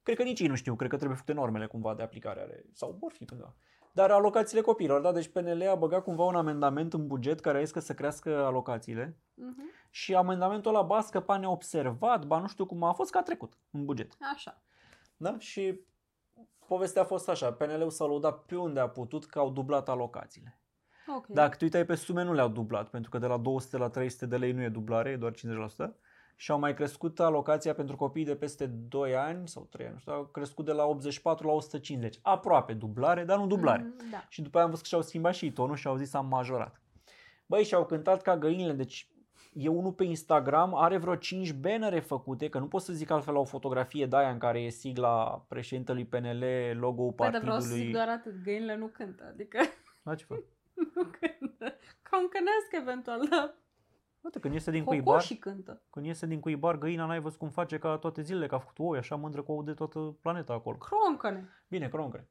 Cred 0.02 0.16
că 0.16 0.22
nici 0.22 0.40
ei 0.40 0.46
nu 0.48 0.54
știu, 0.54 0.74
cred 0.76 0.90
că 0.90 0.96
trebuie 0.96 1.18
făcute 1.18 1.36
normele 1.38 1.66
cumva 1.66 1.94
de 1.94 2.02
aplicare 2.02 2.40
ale, 2.40 2.64
sau 2.72 2.96
vor 3.00 3.12
fi 3.12 3.24
cândva. 3.24 3.54
Dar 3.94 4.10
alocațiile 4.10 4.62
copiilor, 4.62 5.00
da? 5.00 5.12
Deci 5.12 5.28
PNL 5.28 5.68
a 5.68 5.74
băgat 5.74 6.02
cumva 6.02 6.24
un 6.24 6.34
amendament 6.34 6.92
în 6.92 7.06
buget 7.06 7.40
care 7.40 7.58
a 7.58 7.62
zis 7.62 7.70
că 7.70 7.80
să 7.80 7.94
crească 7.94 8.44
alocațiile 8.44 9.16
Mhm. 9.34 9.62
și 9.90 10.14
amendamentul 10.14 10.74
ăla 10.74 10.82
ba 10.82 10.96
a 10.96 11.00
scăpat 11.00 11.40
neobservat, 11.40 12.24
ba 12.24 12.38
nu 12.38 12.46
știu 12.46 12.66
cum 12.66 12.82
a 12.82 12.92
fost, 12.92 13.10
că 13.10 13.18
a 13.18 13.22
trecut 13.22 13.58
în 13.70 13.84
buget. 13.84 14.16
Așa. 14.34 14.62
Da? 15.22 15.38
Și 15.38 15.80
povestea 16.66 17.02
a 17.02 17.04
fost 17.04 17.28
așa, 17.28 17.52
PNL-ul 17.52 17.90
s-a 17.90 18.04
lăudat 18.04 18.44
pe 18.44 18.56
unde 18.56 18.80
a 18.80 18.88
putut 18.88 19.26
că 19.26 19.38
au 19.38 19.50
dublat 19.50 19.88
alocațiile. 19.88 20.60
Ok. 21.16 21.26
Dacă 21.26 21.56
te 21.56 21.64
uitai 21.64 21.84
pe 21.84 21.94
sume, 21.94 22.22
nu 22.22 22.32
le-au 22.32 22.48
dublat, 22.48 22.88
pentru 22.88 23.10
că 23.10 23.18
de 23.18 23.26
la 23.26 23.36
200 23.36 23.76
la 23.76 23.88
300 23.88 24.26
de 24.26 24.36
lei 24.36 24.52
nu 24.52 24.62
e 24.62 24.68
dublare, 24.68 25.10
e 25.10 25.16
doar 25.16 25.32
50%. 25.32 25.94
și 26.36 26.50
au 26.50 26.58
mai 26.58 26.74
crescut 26.74 27.20
alocația 27.20 27.74
pentru 27.74 27.96
copii 27.96 28.24
de 28.24 28.36
peste 28.36 28.66
2 28.66 29.16
ani 29.16 29.48
sau 29.48 29.66
3 29.70 29.84
ani, 29.86 29.94
nu 29.94 30.00
știu, 30.00 30.12
au 30.12 30.24
crescut 30.24 30.64
de 30.64 30.72
la 30.72 30.84
84 30.84 31.46
la 31.46 31.52
150. 31.52 32.18
Aproape 32.22 32.72
dublare, 32.72 33.24
dar 33.24 33.38
nu 33.38 33.46
dublare. 33.46 33.82
Mm, 33.82 34.10
Da. 34.10 34.24
Și 34.28 34.42
după 34.42 34.56
aia 34.56 34.64
am 34.64 34.70
văzut 34.70 34.84
că 34.84 34.88
și-au 34.88 35.02
schimbat 35.02 35.34
și 35.34 35.52
tonul 35.52 35.76
și 35.76 35.86
au 35.86 35.96
zis 35.96 36.14
am 36.14 36.26
majorat. 36.26 36.80
Băi, 37.46 37.64
și-au 37.64 37.86
cântat 37.86 38.22
ca 38.22 38.36
găinile, 38.38 38.72
deci 38.72 39.11
e 39.52 39.68
unul 39.68 39.92
pe 39.92 40.04
Instagram, 40.04 40.74
are 40.74 40.96
vreo 40.98 41.16
5 41.16 41.52
bannere 41.52 42.00
făcute, 42.00 42.48
că 42.48 42.58
nu 42.58 42.68
pot 42.68 42.82
să 42.82 42.92
zic 42.92 43.10
altfel 43.10 43.34
la 43.34 43.40
o 43.40 43.44
fotografie 43.44 44.06
de 44.06 44.16
aia 44.16 44.30
în 44.30 44.38
care 44.38 44.60
e 44.60 44.68
sigla 44.68 45.44
președintelui 45.48 46.04
PNL, 46.06 46.44
logo-ul 46.78 47.12
Păi, 47.12 47.30
dar 47.30 47.40
vreau 47.40 47.58
să 47.58 47.66
zic 47.66 47.70
partidului. 47.70 47.92
doar 47.92 48.08
atât, 48.08 48.42
găinile 48.42 48.76
nu 48.76 48.86
cântă, 48.86 49.24
adică 49.32 49.58
La 50.02 50.14
ce 50.14 50.24
fac? 50.24 50.38
nu 50.94 51.02
cântă. 51.02 51.74
Cam 52.02 52.28
cănesc 52.28 52.70
eventual, 52.80 53.26
dar 53.30 53.54
Uite, 54.20 54.38
când 54.40 54.54
iese 54.54 54.70
din 54.70 54.84
cuibar, 54.84 55.14
cocoșii 55.14 55.36
cântă. 55.36 55.82
când 55.90 56.06
iese 56.06 56.26
din 56.26 56.40
cuibar 56.40 56.78
găina, 56.78 57.06
n-ai 57.06 57.20
văzut 57.20 57.38
cum 57.38 57.50
face 57.50 57.78
ca 57.78 57.96
toate 57.96 58.22
zilele, 58.22 58.46
că 58.46 58.54
a 58.54 58.58
făcut 58.58 58.78
oi, 58.78 58.98
așa 58.98 59.16
mândră 59.16 59.42
cu 59.42 59.52
ou 59.52 59.62
de 59.62 59.72
toată 59.72 59.98
planeta 60.20 60.52
acolo. 60.52 60.76
Croncăne. 60.76 61.48
Bine, 61.68 61.88
croncăne. 61.88 62.28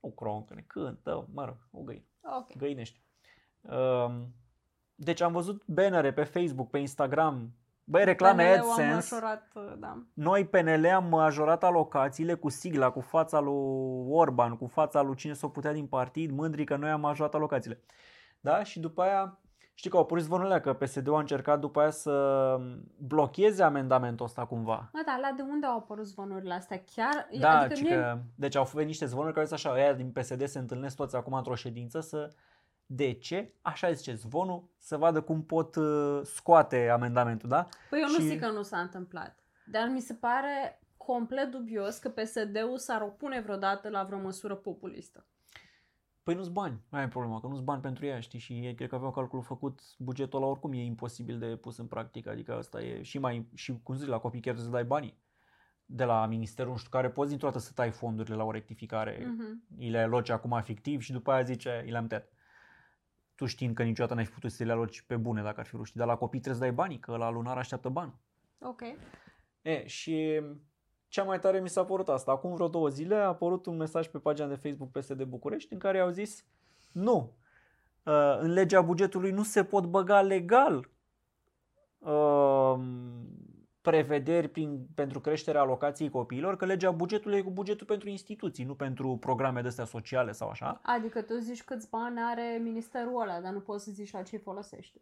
O 0.00 0.08
croncăne, 0.08 0.64
cântă, 0.66 1.28
mă 1.32 1.44
rog, 1.44 1.56
o 1.70 1.82
găină. 1.82 2.04
Ok. 2.38 2.56
găinești. 2.56 3.00
Um, 3.60 4.34
deci 4.96 5.20
am 5.20 5.32
văzut 5.32 5.62
bannere 5.66 6.12
pe 6.12 6.22
Facebook, 6.24 6.70
pe 6.70 6.78
Instagram, 6.78 7.50
băi, 7.84 8.04
reclame 8.04 8.44
PNL-ul 8.44 8.68
a 8.68 8.72
AdSense. 8.72 9.14
majorat, 9.14 9.52
da. 9.78 10.02
Noi 10.12 10.46
PNL 10.46 10.86
am 10.86 11.08
majorat 11.08 11.64
alocațiile 11.64 12.34
cu 12.34 12.48
sigla, 12.48 12.90
cu 12.90 13.00
fața 13.00 13.40
lui 13.40 14.06
Orban, 14.08 14.56
cu 14.56 14.66
fața 14.66 15.02
lui 15.02 15.16
cine 15.16 15.32
s-o 15.32 15.48
putea 15.48 15.72
din 15.72 15.86
partid, 15.86 16.30
mândri 16.30 16.64
că 16.64 16.76
noi 16.76 16.90
am 16.90 17.00
majorat 17.00 17.34
alocațiile. 17.34 17.80
Da? 18.40 18.62
Și 18.62 18.80
după 18.80 19.02
aia, 19.02 19.38
știi 19.74 19.90
că 19.90 19.96
au 19.96 20.02
apărut 20.02 20.22
zvonurile 20.22 20.60
că 20.60 20.72
PSD-ul 20.72 21.14
a 21.14 21.18
încercat 21.18 21.60
după 21.60 21.80
aia 21.80 21.90
să 21.90 22.56
blocheze 22.98 23.62
amendamentul 23.62 24.26
ăsta 24.26 24.46
cumva. 24.46 24.90
Mă, 24.92 25.02
dar 25.06 25.18
la 25.20 25.36
de 25.36 25.42
unde 25.42 25.66
au 25.66 25.76
apărut 25.76 26.06
zvonurile 26.06 26.54
astea? 26.54 26.82
Chiar? 26.94 27.28
Da, 27.40 27.58
adică 27.58 27.74
ci 27.74 27.80
nu 27.80 27.88
e- 27.88 27.94
că, 27.94 28.18
deci 28.34 28.56
au 28.56 28.68
venit 28.72 28.88
niște 28.88 29.06
zvonuri 29.06 29.32
care 29.32 29.46
zis 29.46 29.54
așa, 29.54 29.70
aia 29.70 29.92
din 29.92 30.10
PSD 30.10 30.46
se 30.46 30.58
întâlnesc 30.58 30.96
toți 30.96 31.16
acum 31.16 31.32
într-o 31.32 31.54
ședință 31.54 32.00
să 32.00 32.30
de 32.86 33.12
ce? 33.12 33.52
Așa 33.62 33.92
zice 33.92 34.14
zvonul, 34.14 34.68
să 34.78 34.96
vadă 34.96 35.20
cum 35.20 35.42
pot 35.44 35.76
uh, 35.76 36.20
scoate 36.22 36.88
amendamentul, 36.88 37.48
da? 37.48 37.66
Păi 37.90 38.00
eu 38.00 38.08
nu 38.08 38.14
și- 38.14 38.22
zic 38.26 38.40
că 38.40 38.50
nu 38.50 38.62
s-a 38.62 38.78
întâmplat. 38.80 39.38
Dar 39.70 39.88
mi 39.88 40.00
se 40.00 40.14
pare 40.14 40.80
complet 40.96 41.50
dubios 41.50 41.98
că 41.98 42.08
PSD-ul 42.08 42.78
s-ar 42.78 43.02
opune 43.02 43.40
vreodată 43.40 43.88
la 43.88 44.04
vreo 44.04 44.18
măsură 44.18 44.54
populistă. 44.54 45.26
Păi 46.22 46.34
nu-ți 46.34 46.50
bani, 46.50 46.80
aia 46.90 47.02
e 47.04 47.08
problema, 47.08 47.40
că 47.40 47.46
nu-ți 47.46 47.62
bani 47.62 47.80
pentru 47.82 48.06
ea, 48.06 48.20
știi, 48.20 48.38
și 48.38 48.52
ei 48.52 48.74
cred 48.74 48.88
că 48.88 48.94
aveau 48.94 49.10
calculul 49.10 49.44
făcut, 49.44 49.80
bugetul 49.98 50.38
ăla 50.42 50.50
oricum 50.50 50.72
e 50.72 50.84
imposibil 50.84 51.38
de 51.38 51.46
pus 51.56 51.78
în 51.78 51.86
practică, 51.86 52.30
adică 52.30 52.54
asta 52.54 52.82
e 52.82 53.02
și 53.02 53.18
mai, 53.18 53.48
și 53.54 53.80
cum 53.82 53.94
zic, 53.94 54.08
la 54.08 54.18
copii 54.18 54.40
chiar 54.40 54.54
trebuie 54.54 54.72
să 54.72 54.78
dai 54.78 54.88
banii 54.88 55.18
de 55.88 56.04
la 56.04 56.26
ministerul 56.26 56.70
nu 56.70 56.76
știu 56.78 56.90
care, 56.90 57.10
poți 57.10 57.28
dintr-o 57.28 57.46
dată 57.48 57.58
să 57.60 57.72
tai 57.74 57.90
fondurile 57.90 58.34
la 58.36 58.44
o 58.44 58.50
rectificare, 58.50 59.26
Mhm. 59.26 59.62
îi 59.78 59.90
le 59.90 59.98
aloci 59.98 60.28
acum 60.28 60.60
fictiv 60.62 61.00
și 61.00 61.12
după 61.12 61.30
aia 61.32 61.42
zice, 61.42 61.80
îi 61.84 61.90
le-am 61.90 62.06
tăiat. 62.06 62.28
Tu 63.36 63.46
știind 63.46 63.74
că 63.74 63.82
niciodată 63.82 64.14
n-ai 64.14 64.24
fi 64.24 64.32
putut 64.32 64.50
să 64.50 64.64
le 64.64 64.72
aloci 64.72 65.02
pe 65.02 65.16
bune 65.16 65.42
dacă 65.42 65.60
ar 65.60 65.66
fi 65.66 65.74
vrut, 65.74 65.86
știi, 65.86 65.98
dar 65.98 66.08
la 66.08 66.16
copii 66.16 66.40
trebuie 66.40 66.60
să 66.60 66.66
dai 66.66 66.76
banii, 66.76 66.98
că 66.98 67.16
la 67.16 67.30
lunar 67.30 67.56
așteaptă 67.56 67.88
bani. 67.88 68.14
Ok. 68.60 68.80
E, 69.62 69.86
și 69.86 70.42
cea 71.08 71.22
mai 71.22 71.38
tare 71.38 71.60
mi 71.60 71.68
s-a 71.68 71.84
părut 71.84 72.08
asta. 72.08 72.30
Acum 72.30 72.54
vreo 72.54 72.68
două 72.68 72.88
zile 72.88 73.14
a 73.14 73.26
apărut 73.26 73.66
un 73.66 73.76
mesaj 73.76 74.06
pe 74.06 74.18
pagina 74.18 74.46
de 74.48 74.54
Facebook 74.54 74.90
PSD 74.90 75.22
București 75.22 75.72
în 75.72 75.78
care 75.78 75.98
au 75.98 76.10
zis 76.10 76.44
nu, 76.92 77.36
uh, 78.02 78.38
în 78.38 78.52
legea 78.52 78.80
bugetului 78.80 79.30
nu 79.30 79.42
se 79.42 79.64
pot 79.64 79.84
băga 79.84 80.20
legal 80.20 80.90
uh, 81.98 82.78
prevederi 83.90 84.48
prin, 84.48 84.86
pentru 84.94 85.20
creșterea 85.20 85.60
alocației 85.60 86.10
copiilor, 86.10 86.56
că 86.56 86.64
legea 86.64 86.90
bugetului 86.90 87.38
e 87.38 87.42
cu 87.42 87.50
bugetul 87.50 87.86
pentru 87.86 88.08
instituții, 88.08 88.64
nu 88.64 88.74
pentru 88.74 89.16
programe 89.16 89.60
de 89.60 89.68
astea 89.68 89.84
sociale 89.84 90.32
sau 90.32 90.48
așa. 90.48 90.80
Adică 90.82 91.22
tu 91.22 91.38
zici 91.38 91.64
câți 91.64 91.88
bani 91.88 92.20
are 92.20 92.58
ministerul 92.62 93.20
ăla, 93.20 93.40
dar 93.40 93.52
nu 93.52 93.60
poți 93.60 93.84
să 93.84 93.90
zici 93.90 94.12
la 94.12 94.22
ce 94.22 94.36
folosește. 94.36 95.00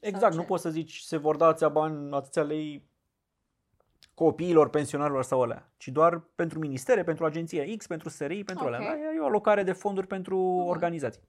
Exact, 0.00 0.32
ce? 0.32 0.38
nu 0.38 0.44
poți 0.44 0.62
să 0.62 0.70
zici 0.70 0.98
se 0.98 1.16
vor 1.16 1.36
da 1.36 1.46
atâția 1.46 1.68
bani, 1.68 2.14
atâția 2.14 2.42
lei 2.42 2.90
copiilor, 4.14 4.70
pensionarilor 4.70 5.22
sau 5.22 5.42
alea, 5.42 5.72
ci 5.76 5.88
doar 5.88 6.18
pentru 6.34 6.58
ministere, 6.58 7.04
pentru 7.04 7.24
agenția 7.24 7.64
X, 7.76 7.86
pentru 7.86 8.08
SRI, 8.08 8.44
pentru 8.44 8.64
Ok. 8.64 8.72
alea. 8.72 8.88
Da? 8.88 9.14
E 9.14 9.20
o 9.20 9.24
alocare 9.24 9.62
de 9.62 9.72
fonduri 9.72 10.06
pentru 10.06 10.36
Bun. 10.36 10.68
organizații. 10.68 11.28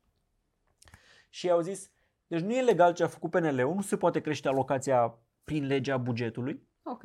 Și 1.29 1.49
au 1.49 1.61
zis, 1.61 1.91
deci 2.27 2.41
nu 2.41 2.53
e 2.53 2.61
legal 2.61 2.93
ce 2.93 3.03
a 3.03 3.07
făcut 3.07 3.29
PNL-ul, 3.29 3.75
nu 3.75 3.81
se 3.81 3.97
poate 3.97 4.19
crește 4.21 4.47
alocația 4.47 5.19
prin 5.49 5.65
legea 5.67 5.97
bugetului, 5.97 6.67
Ok. 6.83 7.03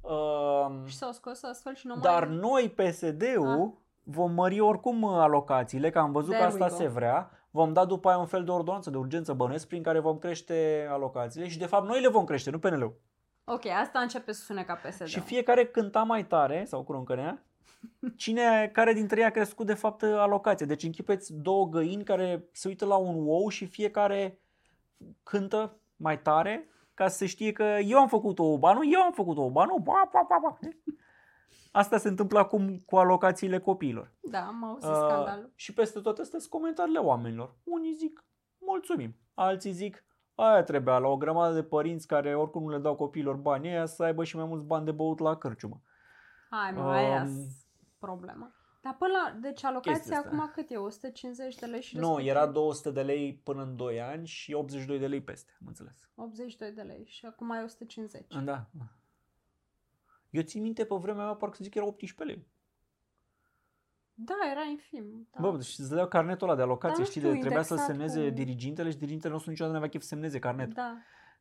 um, 0.00 0.86
Și 0.86 0.96
s-au 0.96 1.12
scos 1.12 1.42
astfel 1.42 1.74
și 1.74 1.86
nu 1.86 1.96
dar 1.96 2.26
mai... 2.26 2.36
noi, 2.36 2.70
PSD-ul, 2.70 3.78
vom 4.02 4.32
mări 4.32 4.60
oricum 4.60 5.04
alocațiile, 5.04 5.90
că 5.90 5.98
am 5.98 6.12
văzut 6.12 6.30
There 6.30 6.42
că 6.46 6.52
asta 6.52 6.64
we 6.64 6.70
go. 6.70 6.76
se 6.76 6.86
vrea. 6.88 7.30
Vom 7.50 7.72
da 7.72 7.84
după 7.84 8.08
aia 8.08 8.18
un 8.18 8.26
fel 8.26 8.44
de 8.44 8.50
ordonanță 8.50 8.90
de 8.90 8.96
urgență 8.96 9.32
bănuiesc 9.32 9.66
prin 9.66 9.82
care 9.82 9.98
vom 9.98 10.18
crește 10.18 10.86
alocațiile 10.90 11.48
și 11.48 11.58
de 11.58 11.66
fapt 11.66 11.86
noi 11.88 12.00
le 12.00 12.08
vom 12.08 12.24
crește, 12.24 12.50
nu 12.50 12.58
PNL-ul. 12.58 13.00
Ok, 13.44 13.66
asta 13.66 13.98
începe 13.98 14.32
să 14.32 14.42
sune 14.44 14.62
ca 14.62 14.74
PSD. 14.74 15.06
Și 15.06 15.20
fiecare 15.20 15.66
cânta 15.66 16.02
mai 16.02 16.26
tare, 16.26 16.64
sau 16.64 16.84
croncănea, 16.84 17.42
cine, 18.16 18.70
care 18.72 18.92
dintre 18.92 19.20
ei 19.20 19.26
a 19.26 19.30
crescut 19.30 19.66
de 19.66 19.74
fapt 19.74 20.02
alocația. 20.02 20.66
Deci 20.66 20.82
închipeți 20.82 21.34
două 21.34 21.68
găini 21.68 22.04
care 22.04 22.44
se 22.52 22.68
uită 22.68 22.84
la 22.84 22.96
un 22.96 23.24
ou 23.28 23.48
și 23.48 23.66
fiecare 23.66 24.38
cântă 25.22 25.76
mai 25.96 26.22
tare 26.22 26.66
ca 26.94 27.08
să 27.08 27.16
se 27.16 27.26
știe 27.26 27.52
că 27.52 27.62
eu 27.62 27.98
am 27.98 28.08
făcut 28.08 28.38
o 28.38 28.58
ba 28.58 28.72
nu, 28.72 28.90
eu 28.90 29.00
am 29.02 29.12
făcut 29.12 29.36
o 29.36 29.50
ba 29.50 29.64
nu, 29.64 29.78
ba, 29.78 30.10
ba, 30.12 30.26
ba, 30.28 30.38
ba. 30.42 30.58
Asta 31.72 31.96
se 31.98 32.08
întâmplă 32.08 32.38
acum 32.38 32.78
cu 32.86 32.96
alocațiile 32.96 33.58
copiilor. 33.58 34.12
Da, 34.20 34.46
am 34.46 34.64
auzit 34.64 34.88
Uh, 34.90 34.96
scandalul. 34.96 35.52
și 35.54 35.72
peste 35.74 36.00
tot 36.00 36.18
astea 36.18 36.38
sunt 36.38 36.50
comentariile 36.50 36.98
oamenilor. 36.98 37.54
Unii 37.64 37.92
zic, 37.94 38.24
mulțumim. 38.58 39.16
Alții 39.34 39.72
zic, 39.72 40.04
aia 40.34 40.62
trebuia 40.62 40.98
la 40.98 41.08
o 41.08 41.16
grămadă 41.16 41.54
de 41.54 41.62
părinți 41.62 42.06
care 42.06 42.36
oricum 42.36 42.62
nu 42.62 42.68
le 42.68 42.78
dau 42.78 42.94
copiilor 42.96 43.36
bani 43.36 43.68
aia 43.68 43.86
să 43.86 44.02
aibă 44.02 44.24
și 44.24 44.36
mai 44.36 44.44
mulți 44.44 44.64
bani 44.66 44.84
de 44.84 44.90
băut 44.92 45.18
la 45.18 45.36
cârciumă. 45.36 45.82
Hai, 46.50 46.72
mă, 46.72 46.90
aia 46.90 47.22
um, 47.22 47.46
problema. 47.98 48.52
Dar 48.82 48.94
până 48.98 49.10
la... 49.12 49.38
Deci 49.40 49.50
Chestia 49.50 49.68
alocația 49.68 50.16
asta. 50.16 50.28
acum 50.28 50.50
cât 50.54 50.70
e? 50.70 50.76
150 50.76 51.54
de 51.54 51.66
lei 51.66 51.82
și 51.82 51.96
Nu, 51.96 52.06
respectiv 52.06 52.30
era 52.30 52.46
200 52.46 52.90
de 52.90 53.02
lei 53.02 53.40
până 53.44 53.62
în 53.62 53.76
2 53.76 54.00
ani 54.00 54.26
și 54.26 54.52
82 54.52 54.98
de 54.98 55.06
lei 55.06 55.22
peste, 55.22 55.52
am 55.60 55.66
înțeles. 55.66 56.10
82 56.14 56.72
de 56.72 56.82
lei 56.82 57.04
și 57.06 57.26
acum 57.26 57.50
e 57.50 57.62
150. 57.62 58.26
Da. 58.44 58.66
Eu 60.30 60.42
țin 60.42 60.62
minte 60.62 60.84
pe 60.84 60.94
vremea 60.98 61.24
mea, 61.24 61.34
parcă 61.34 61.56
să 61.56 61.62
zic, 61.64 61.74
era 61.74 61.86
18 61.86 62.24
lei. 62.36 62.46
Da, 64.14 64.34
era 64.50 64.62
infim. 64.70 65.28
Da. 65.30 65.40
Da. 65.42 65.50
Bă, 65.50 65.56
deci 65.56 65.66
îți 65.78 65.88
dădeau 65.88 66.08
carnetul 66.08 66.48
ăla 66.48 66.56
de 66.56 66.62
alocație, 66.62 66.96
Dar 66.96 66.98
nu 66.98 67.10
știi, 67.10 67.20
știu, 67.20 67.32
de, 67.32 67.38
trebuia 67.38 67.62
să 67.62 67.72
indexat 67.74 67.96
semneze 67.96 68.28
cu- 68.28 68.34
dirigintele 68.34 68.90
și 68.90 68.96
dirigintele 68.96 69.32
nostru 69.32 69.50
niciodată 69.50 69.74
nu 69.76 69.82
avea 69.82 69.92
chef 69.92 70.02
să 70.02 70.08
semneze 70.08 70.38
carnetul. 70.38 70.72
Da. 70.74 70.96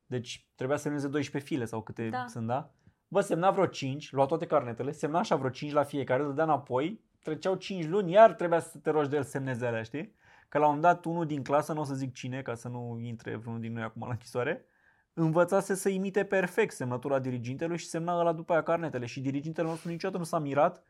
Deci 0.05 0.47
trebuia 0.55 0.77
să 0.77 0.83
semneze 0.83 1.07
12 1.07 1.51
file 1.53 1.65
sau 1.65 1.81
câte 1.81 2.09
Da. 2.09 2.25
sunt, 2.27 2.47
da? 2.47 2.71
Bă, 3.07 3.21
semna 3.21 3.51
vreo 3.51 3.65
5, 3.65 4.11
lua 4.11 4.25
toate 4.25 4.45
carnetele, 4.45 4.91
semna 4.91 5.19
așa 5.19 5.35
vreo 5.35 5.49
5 5.49 5.71
la 5.71 5.83
fiecare, 5.83 6.23
dădea 6.23 6.43
înapoi, 6.43 7.01
treceau 7.23 7.55
5 7.55 7.85
luni, 7.87 8.11
iar 8.11 8.33
trebuia 8.33 8.59
să 8.59 8.77
te 8.77 8.89
rogi 8.89 9.09
de 9.09 9.15
el 9.15 9.23
să 9.23 9.29
semneze 9.29 9.65
alea, 9.65 9.83
știi? 9.83 10.15
Că 10.49 10.57
la 10.57 10.67
un 10.67 10.73
moment 10.75 10.93
dat 10.93 11.05
unul 11.05 11.25
din 11.25 11.43
clasă, 11.43 11.73
nu 11.73 11.79
o 11.79 11.83
să 11.83 11.93
zic 11.93 12.13
cine, 12.13 12.41
ca 12.41 12.55
să 12.55 12.67
nu 12.67 12.99
intre 13.01 13.35
vreunul 13.35 13.61
din 13.61 13.73
noi 13.73 13.83
acum 13.83 14.01
la 14.01 14.09
închisoare, 14.11 14.65
învățase 15.13 15.75
să 15.75 15.89
imite 15.89 16.25
perfect 16.25 16.73
semnătura 16.73 17.19
dirigintelui 17.19 17.77
și 17.77 17.85
semna 17.87 18.19
ăla 18.19 18.33
după 18.33 18.51
aia 18.53 18.63
carnetele. 18.63 19.05
Și 19.05 19.21
dirigintele 19.21 19.67
nostru 19.67 19.89
niciodată 19.89 20.17
nu 20.19 20.23
s-a 20.23 20.39
mirat 20.39 20.83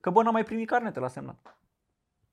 că 0.00 0.10
bă, 0.10 0.22
n-a 0.22 0.30
mai 0.30 0.44
primit 0.44 0.66
carnete 0.68 1.00
la 1.00 1.08
semnat. 1.08 1.58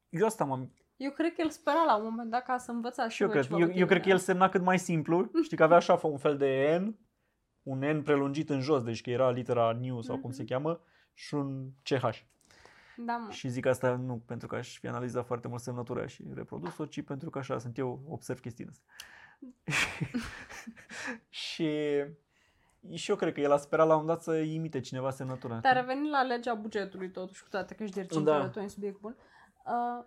Eu 0.10 0.26
asta 0.26 0.44
m-am... 0.44 0.74
Eu 0.98 1.12
cred 1.12 1.34
că 1.34 1.42
el 1.42 1.50
spera 1.50 1.84
la 1.86 1.96
un 1.98 2.04
moment 2.04 2.30
dat 2.30 2.44
ca 2.44 2.58
să 2.58 2.72
învățați 2.72 3.16
Și 3.16 3.22
eu 3.22 3.28
voi 3.30 3.38
cred, 3.38 3.50
ceva 3.50 3.62
eu, 3.64 3.68
cu 3.72 3.78
eu 3.78 3.86
cred 3.86 3.98
că 3.98 4.04
tine. 4.04 4.14
el 4.14 4.20
semna 4.20 4.50
cât 4.50 4.62
mai 4.62 4.80
simplu. 4.80 5.30
Știi 5.44 5.58
că 5.58 5.64
avea 5.64 5.78
așa 5.78 6.00
un 6.04 6.18
fel 6.18 6.38
de 6.38 6.78
N, 6.82 6.98
un 7.64 7.80
N 7.80 8.02
prelungit 8.02 8.50
în 8.50 8.60
jos, 8.62 8.84
deci 8.84 9.02
că 9.02 9.10
era 9.10 9.30
litera 9.32 9.72
new 9.82 10.02
sau 10.02 10.18
cum 10.18 10.32
se 10.32 10.42
Mhm. 10.42 10.52
cheamă, 10.52 10.82
și 11.14 11.34
un 11.34 11.70
CH. 11.84 12.18
Da, 12.98 13.18
mă. 13.18 13.32
Și 13.32 13.50
zic 13.50 13.66
asta 13.66 13.96
nu 13.96 14.22
pentru 14.26 14.48
că 14.48 14.56
aș 14.56 14.80
fi 14.80 14.88
analizat 14.88 15.26
foarte 15.26 15.48
mult 15.48 15.62
semnătura 15.62 16.08
și 16.08 16.24
reprodus-o, 16.34 16.86
ci 16.86 17.02
pentru 17.02 17.30
că 17.30 17.38
așa 17.38 17.58
sunt 17.58 17.78
eu, 17.78 18.02
observ 18.08 18.40
chestiile 18.40 18.72
astea. 18.72 18.86
și, 21.30 21.70
și 22.94 23.10
eu 23.10 23.16
cred 23.16 23.34
că 23.34 23.40
el 23.40 23.52
a 23.52 23.58
sperat 23.58 23.88
la 23.88 23.96
un 23.96 24.06
dat 24.06 24.22
să 24.22 24.38
imite 24.38 24.80
cineva 24.80 25.12
semnătura. 25.12 25.56
Dar 25.56 25.76
revenind 25.76 26.10
la 26.10 26.22
legea 26.22 26.54
bugetului 26.54 27.12
totuși, 27.12 27.44
cu 27.44 27.50
toate 27.50 27.76
că 27.76 27.84
ești 27.84 27.96
dirigintele, 27.96 28.38
Da. 28.38 28.50
tu 28.50 28.60
un 28.60 28.68
subiect 28.68 29.00
bun. 29.00 29.16
Uh, 29.66 30.06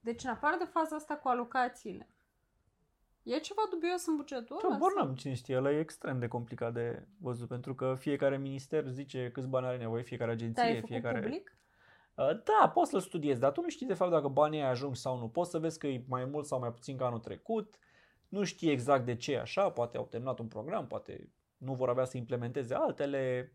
deci, 0.00 0.24
în 0.24 0.30
afară 0.30 0.56
de 0.58 0.64
faza 0.64 0.96
asta 0.96 1.14
cu 1.14 1.28
alocațiile, 1.28 2.08
e 3.22 3.38
ceva 3.38 3.62
dubios 3.70 4.06
în 4.06 4.16
bugetul 4.16 4.60
ăla? 4.64 4.72
Habar 4.72 4.90
sau? 4.94 5.04
n-am 5.04 5.14
cine 5.14 5.34
știe, 5.34 5.56
ăla 5.56 5.72
e 5.72 5.78
extrem 5.78 6.18
de 6.18 6.28
complicat 6.28 6.72
de 6.72 7.06
văzut, 7.20 7.48
pentru 7.48 7.74
că 7.74 7.94
fiecare 7.98 8.38
minister 8.38 8.88
zice 8.88 9.30
câți 9.32 9.48
bani 9.48 9.66
are 9.66 9.76
nevoie, 9.76 10.02
fiecare 10.02 10.34
Dar 10.34 10.40
ai 10.40 10.50
agenție, 10.50 10.74
făcut 10.74 10.88
fiecare... 10.88 11.20
public? 11.20 11.56
Uh, 12.16 12.42
Da, 12.44 12.68
poți 12.68 12.90
să-l 12.90 13.00
studiezi, 13.00 13.40
dar 13.40 13.52
tu 13.52 13.60
nu 13.60 13.68
știi 13.68 13.86
de 13.86 13.94
fapt 13.94 14.10
dacă 14.10 14.28
banii 14.28 14.60
aia 14.60 14.68
ajung 14.68 14.96
sau 14.96 15.18
nu. 15.18 15.28
Poți 15.28 15.50
să 15.50 15.58
vezi 15.58 15.78
că 15.78 15.86
e 15.86 16.04
mai 16.08 16.24
mult 16.24 16.46
sau 16.46 16.58
mai 16.58 16.72
puțin 16.72 16.96
ca 16.96 17.06
anul 17.06 17.18
trecut, 17.18 17.78
Nu 18.28 18.44
știe 18.44 18.70
exact 18.70 19.04
de 19.04 19.16
ce 19.16 19.32
e 19.32 19.40
așa, 19.40 19.70
poate 19.70 19.96
au 19.96 20.06
terminat 20.06 20.38
un 20.38 20.46
program, 20.48 20.86
poate 20.86 21.32
nu 21.56 21.74
vor 21.74 21.88
avea 21.88 22.04
să 22.04 22.16
implementeze 22.16 22.74
altele. 22.74 23.52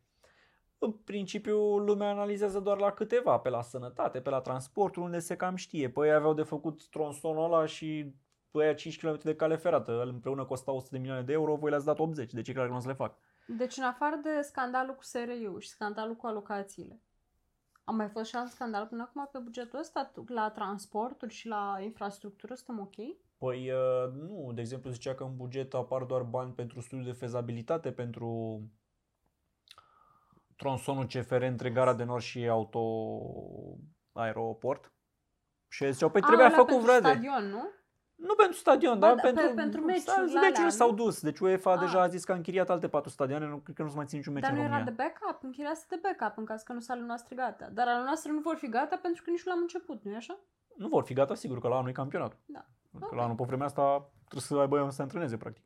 În 0.77 0.91
principiu, 0.91 1.77
lumea 1.77 2.09
analizează 2.09 2.59
doar 2.59 2.79
la 2.79 2.91
câteva, 2.91 3.39
pe 3.39 3.49
la 3.49 3.61
sănătate, 3.61 4.21
pe 4.21 4.29
la 4.29 4.41
transportul, 4.41 5.03
unde 5.03 5.19
se 5.19 5.35
cam 5.35 5.55
știe. 5.55 5.89
Păi 5.89 6.13
aveau 6.13 6.33
de 6.33 6.43
făcut 6.43 6.87
tronsonul 6.87 7.43
ăla 7.43 7.65
și 7.65 8.13
pe 8.51 8.63
aia 8.63 8.73
5 8.73 8.99
km 8.99 9.19
de 9.23 9.35
cale 9.35 9.55
ferată, 9.55 9.91
el 9.91 10.07
împreună 10.07 10.45
costa 10.45 10.71
100 10.71 10.89
de 10.91 10.97
milioane 10.97 11.23
de 11.23 11.33
euro, 11.33 11.55
voi 11.55 11.69
le-ați 11.69 11.85
dat 11.85 11.99
80, 11.99 12.33
de 12.33 12.41
ce 12.41 12.53
clar 12.53 12.65
că 12.65 12.71
nu 12.71 12.77
o 12.77 12.81
să 12.81 12.87
le 12.87 12.93
fac? 12.93 13.17
Deci 13.45 13.77
în 13.77 13.83
afară 13.83 14.15
de 14.23 14.41
scandalul 14.41 14.95
cu 14.95 15.03
SRI 15.03 15.47
și 15.59 15.69
scandalul 15.69 16.15
cu 16.15 16.27
alocațiile, 16.27 17.01
a 17.87 17.91
mai 17.91 18.09
fost 18.09 18.29
și 18.29 18.35
alt 18.35 18.51
scandal 18.51 18.85
până 18.85 19.01
acum 19.01 19.29
pe 19.31 19.37
bugetul 19.37 19.79
ăsta? 19.79 20.11
La 20.27 20.49
transporturi 20.49 21.33
și 21.33 21.47
la 21.47 21.77
infrastructură 21.81 22.53
suntem 22.53 22.83
ok? 22.83 22.95
Păi 23.37 23.71
uh, 23.71 24.13
nu, 24.13 24.51
de 24.53 24.61
exemplu 24.61 24.89
zicea 24.89 25.15
că 25.15 25.23
în 25.23 25.35
buget 25.35 25.73
apar 25.73 26.03
doar 26.03 26.21
bani 26.21 26.53
pentru 26.53 26.81
studiul 26.81 27.05
de 27.05 27.11
fezabilitate, 27.11 27.91
pentru 27.91 28.61
tronsonul 30.55 31.05
CFR 31.05 31.41
între 31.41 31.69
Gara 31.69 31.93
de 31.93 32.03
Nord 32.03 32.21
și 32.21 32.47
auto 32.47 32.79
aeroport. 34.11 34.91
Și 35.67 35.91
ziceau, 35.91 36.09
păi 36.09 36.21
trebuia 36.21 36.49
făcut 36.49 36.81
vreo 36.81 36.95
stadion, 36.95 37.43
nu? 37.43 37.69
Nu 38.17 38.35
pentru 38.35 38.57
stadion, 38.57 38.99
dar 38.99 39.15
da, 39.15 39.21
pentru, 39.21 39.47
pe, 39.47 39.53
pentru 39.53 39.81
meciuri, 39.81 40.33
meciurile 40.33 40.69
s-au 40.69 40.89
nu? 40.89 40.95
dus. 40.95 41.21
Deci 41.21 41.39
UEFA 41.39 41.71
Ah. 41.71 41.79
deja 41.79 42.01
a 42.01 42.07
zis 42.07 42.23
că 42.23 42.31
a 42.31 42.35
închiriat 42.35 42.69
alte 42.69 42.87
patru 42.87 43.09
stadioane, 43.09 43.45
nu 43.47 43.57
cred 43.57 43.75
că 43.75 43.83
nu 43.83 43.89
se 43.89 43.95
mai 43.95 44.05
ține 44.05 44.17
niciun 44.17 44.33
meci 44.33 44.43
Dar 44.43 44.51
în 44.51 44.57
nu 44.57 44.63
era 44.63 44.71
România. 44.77 44.93
de 44.93 45.03
backup, 45.03 45.43
închiriase 45.43 45.85
de 45.89 45.99
backup 46.01 46.37
în 46.37 46.45
caz 46.45 46.61
că 46.61 46.73
nu 46.73 46.79
sunt 46.79 46.97
ale 46.97 47.05
noastre 47.05 47.35
gata. 47.35 47.69
Dar 47.69 47.87
ale 47.87 48.03
noastre 48.03 48.31
nu 48.31 48.39
vor 48.39 48.55
fi 48.55 48.69
gata 48.69 48.95
pentru 49.01 49.23
că 49.23 49.29
nici 49.29 49.43
nu 49.45 49.51
l-am 49.51 49.61
început, 49.61 50.03
nu-i 50.03 50.15
așa? 50.15 50.39
Nu 50.75 50.87
vor 50.87 51.03
fi 51.03 51.13
gata, 51.13 51.35
sigur 51.35 51.59
că 51.59 51.67
la 51.67 51.75
anul 51.75 51.89
e 51.89 51.91
campionatul. 51.91 52.37
Da. 52.45 52.65
Că 52.99 53.05
Ok. 53.05 53.13
la 53.15 53.23
anul 53.23 53.35
pe 53.35 53.43
vremea 53.47 53.65
asta 53.65 54.09
trebuie 54.19 54.41
să 54.41 54.55
aibă 54.57 54.75
unde 54.77 54.89
să 54.89 54.95
se 54.95 55.01
antreneze, 55.01 55.37
practic. 55.37 55.63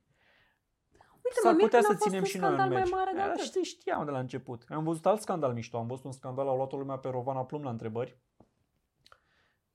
Uite, 1.23 1.39
S-ar 1.41 1.51
mă 1.51 1.57
mir 1.57 1.65
putea 1.65 1.79
că 1.79 1.85
să 1.85 1.91
n-a 1.91 1.97
fost 1.97 2.07
ținem 2.09 2.21
un 2.23 2.27
și 2.27 2.37
noi 2.37 2.49
un 2.49 2.55
scandal 2.55 2.73
mai 2.73 2.81
meci. 2.83 2.91
mare 2.93 3.11
de 3.11 3.17
Da, 3.17 3.23
atât. 3.23 3.39
știi, 3.39 3.63
știam 3.63 4.05
de 4.05 4.11
la 4.11 4.19
început. 4.19 4.63
Am 4.69 4.83
văzut 4.83 5.05
alt 5.05 5.21
scandal 5.21 5.53
mișto. 5.53 5.77
Am 5.77 5.87
văzut 5.87 6.03
un 6.05 6.11
scandal, 6.11 6.47
au 6.47 6.55
luat-o 6.55 6.77
lumea 6.77 6.97
pe 6.97 7.09
Rovana 7.09 7.45
Plum 7.45 7.63
la 7.63 7.69
întrebări. 7.69 8.17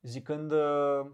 Zicând, 0.03 0.53
uh, 0.53 1.07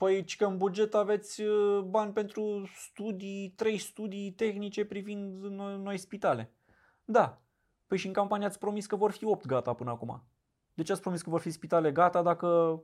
păi, 0.00 0.24
ci 0.24 0.36
că 0.36 0.44
în 0.44 0.56
buget 0.56 0.94
aveți 0.94 1.40
uh, 1.42 1.80
bani 1.82 2.12
pentru 2.12 2.68
studii, 2.76 3.52
trei 3.56 3.78
studii 3.78 4.32
tehnice 4.32 4.84
privind 4.84 5.44
noi, 5.44 5.78
noi 5.78 5.98
spitale. 5.98 6.52
Da. 7.04 7.40
Păi 7.86 7.98
și 7.98 8.06
în 8.06 8.12
campanie 8.12 8.46
ați 8.46 8.58
promis 8.58 8.86
că 8.86 8.96
vor 8.96 9.10
fi 9.10 9.24
8 9.24 9.46
gata 9.46 9.72
până 9.72 9.90
acum. 9.90 10.22
De 10.74 10.82
ce 10.82 10.92
ați 10.92 11.00
promis 11.00 11.22
că 11.22 11.30
vor 11.30 11.40
fi 11.40 11.50
spitale 11.50 11.92
gata 11.92 12.22
dacă 12.22 12.80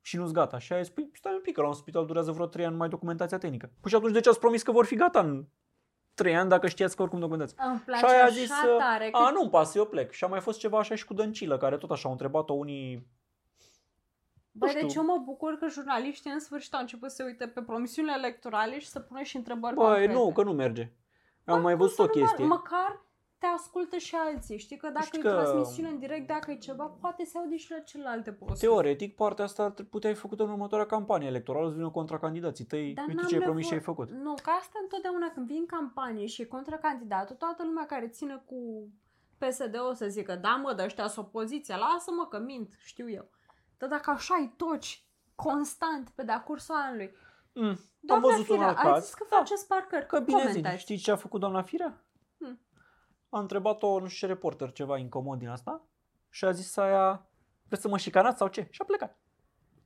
și 0.00 0.16
nu-s 0.16 0.32
gata? 0.32 0.58
Și 0.58 0.72
a 0.72 0.80
zis, 0.82 0.88
păi 0.90 1.10
stai 1.12 1.32
un 1.34 1.40
pic, 1.40 1.54
că 1.54 1.60
la 1.60 1.66
un 1.66 1.72
spital 1.74 2.06
durează 2.06 2.32
vreo 2.32 2.46
3 2.46 2.64
ani 2.64 2.72
numai 2.72 2.88
documentația 2.88 3.38
tehnică. 3.38 3.70
Păi 3.80 3.90
și 3.90 3.96
atunci 3.96 4.12
de 4.12 4.20
ce 4.20 4.28
ați 4.28 4.38
promis 4.38 4.62
că 4.62 4.72
vor 4.72 4.84
fi 4.84 4.94
gata 4.94 5.20
în 5.20 5.46
3 6.14 6.36
ani 6.36 6.48
dacă 6.48 6.68
știați 6.68 6.96
că 6.96 7.02
oricum 7.02 7.18
documentați? 7.20 7.54
Îmi 7.58 7.76
Și 7.78 7.84
place 7.84 8.06
aia 8.06 8.20
a 8.20 8.24
așa 8.24 8.32
zis, 8.32 8.48
tare. 8.78 9.08
a, 9.12 9.24
că- 9.24 9.32
nu-mi 9.32 9.50
pasă, 9.50 9.78
eu 9.78 9.86
plec. 9.86 10.10
Și 10.12 10.24
a 10.24 10.26
mai 10.26 10.40
fost 10.40 10.58
ceva 10.58 10.78
așa 10.78 10.94
și 10.94 11.04
cu 11.04 11.14
Dăncilă, 11.14 11.56
care 11.56 11.76
tot 11.76 11.90
așa 11.90 12.04
au 12.04 12.10
întrebat-o 12.12 12.52
unii... 12.52 13.06
Băi, 14.58 14.68
știu. 14.68 14.80
deci 14.80 14.94
eu 14.94 15.04
mă 15.04 15.22
bucur 15.24 15.54
că 15.58 15.66
jurnaliștii 15.68 16.30
în 16.30 16.40
sfârșit 16.40 16.74
au 16.74 16.80
început 16.80 17.10
să 17.10 17.16
se 17.16 17.22
uite 17.22 17.46
pe 17.46 17.62
promisiunile 17.62 18.14
electorale 18.16 18.78
și 18.78 18.86
să 18.86 19.00
pună 19.00 19.22
și 19.22 19.36
întrebări 19.36 19.74
Băi, 19.74 19.84
concrete. 19.86 20.12
nu, 20.12 20.32
că 20.32 20.42
nu 20.42 20.52
merge. 20.52 20.82
Am 21.44 21.56
Bă, 21.56 21.62
mai 21.62 21.72
cum 21.72 21.80
văzut 21.80 21.94
să 21.96 22.02
o 22.02 22.04
nu 22.04 22.10
chestie. 22.10 22.46
Dar, 22.48 22.56
măcar 22.56 23.06
te 23.38 23.46
ascultă 23.46 23.96
și 23.96 24.14
alții. 24.14 24.58
Știi 24.58 24.76
că 24.76 24.88
dacă 24.90 25.04
Știi 25.04 25.18
e 25.18 25.22
că- 25.22 25.28
transmisiune 25.28 25.88
în 25.88 25.98
direct, 25.98 26.26
dacă 26.26 26.50
e 26.50 26.56
ceva, 26.56 26.84
poate 27.00 27.24
se 27.24 27.38
aude 27.38 27.56
și 27.56 27.70
la 27.70 27.78
celelalte 27.78 28.32
posturi. 28.32 28.60
Teoretic, 28.60 29.14
partea 29.14 29.44
asta 29.44 29.62
ar 29.64 29.72
putea 29.90 30.10
fi 30.12 30.16
făcută 30.18 30.42
în 30.42 30.50
următoarea 30.50 30.86
campanie 30.86 31.28
electorală, 31.28 31.68
să 31.68 31.74
vină 31.74 31.90
contra 31.90 32.18
candidații 32.18 32.64
tăi. 32.64 32.92
Dar 32.94 33.04
Uite 33.08 33.20
n-am 33.20 33.28
ce 33.30 33.34
ai 33.36 33.40
promis 33.40 33.66
și 33.66 33.72
nevoie- 33.72 33.88
ai 33.88 33.94
făcut. 33.94 34.10
Nu, 34.24 34.34
că 34.34 34.50
asta 34.60 34.78
întotdeauna 34.82 35.30
când 35.34 35.46
vin 35.46 35.66
campanie 35.66 36.26
și 36.26 36.42
e 36.42 36.44
contra 36.44 36.76
candidatul, 36.76 37.36
toată 37.36 37.62
lumea 37.64 37.86
care 37.86 38.08
ține 38.08 38.42
cu 38.46 38.88
PSD 39.38 39.74
o 39.90 39.92
să 39.92 40.06
zică, 40.08 40.34
da 40.36 40.54
mă, 40.62 40.72
dar 40.72 40.86
ăștia 40.86 41.06
sunt 41.08 41.26
opoziția, 41.26 41.76
lasă-mă 41.76 42.26
că 42.30 42.38
mint, 42.38 42.74
știu 42.82 43.10
eu. 43.10 43.28
Dar 43.78 43.88
dacă 43.88 44.10
așa 44.10 44.34
îi 44.34 44.54
toci 44.56 45.04
constant 45.34 46.08
pe 46.10 46.22
de-a 46.22 46.42
cursul 46.42 46.74
anului, 46.74 47.14
Mm. 47.52 47.64
Am 47.68 47.78
Doamna 48.00 48.26
văzut 48.26 48.48
un 48.48 48.54
Firea, 48.56 48.68
alt 48.68 48.78
ai 48.78 48.84
caz. 48.92 49.04
zis 49.04 49.14
că 49.14 49.26
Da, 49.30 49.36
faceți 49.36 49.66
parcări. 49.66 50.06
Că 50.06 50.18
bine 50.20 50.38
zi, 50.40 50.46
Comentați. 50.46 50.80
știi 50.82 50.96
ce 50.96 51.10
a 51.10 51.16
făcut 51.16 51.40
doamna 51.40 51.62
Firea? 51.62 52.04
Hmm. 52.38 52.60
A 53.28 53.38
întrebat-o, 53.38 54.00
nu 54.00 54.06
știu 54.06 54.26
ce 54.26 54.32
reporter, 54.32 54.72
ceva 54.72 54.98
incomod 54.98 55.38
din 55.38 55.48
asta 55.48 55.82
și 56.30 56.44
a 56.44 56.50
zis 56.50 56.76
aia, 56.76 57.26
vreți 57.66 57.82
să 57.82 57.88
mă 57.88 57.96
șicanați 57.96 58.38
sau 58.38 58.48
ce? 58.48 58.66
Și 58.70 58.80
a 58.82 58.84
plecat. 58.84 59.18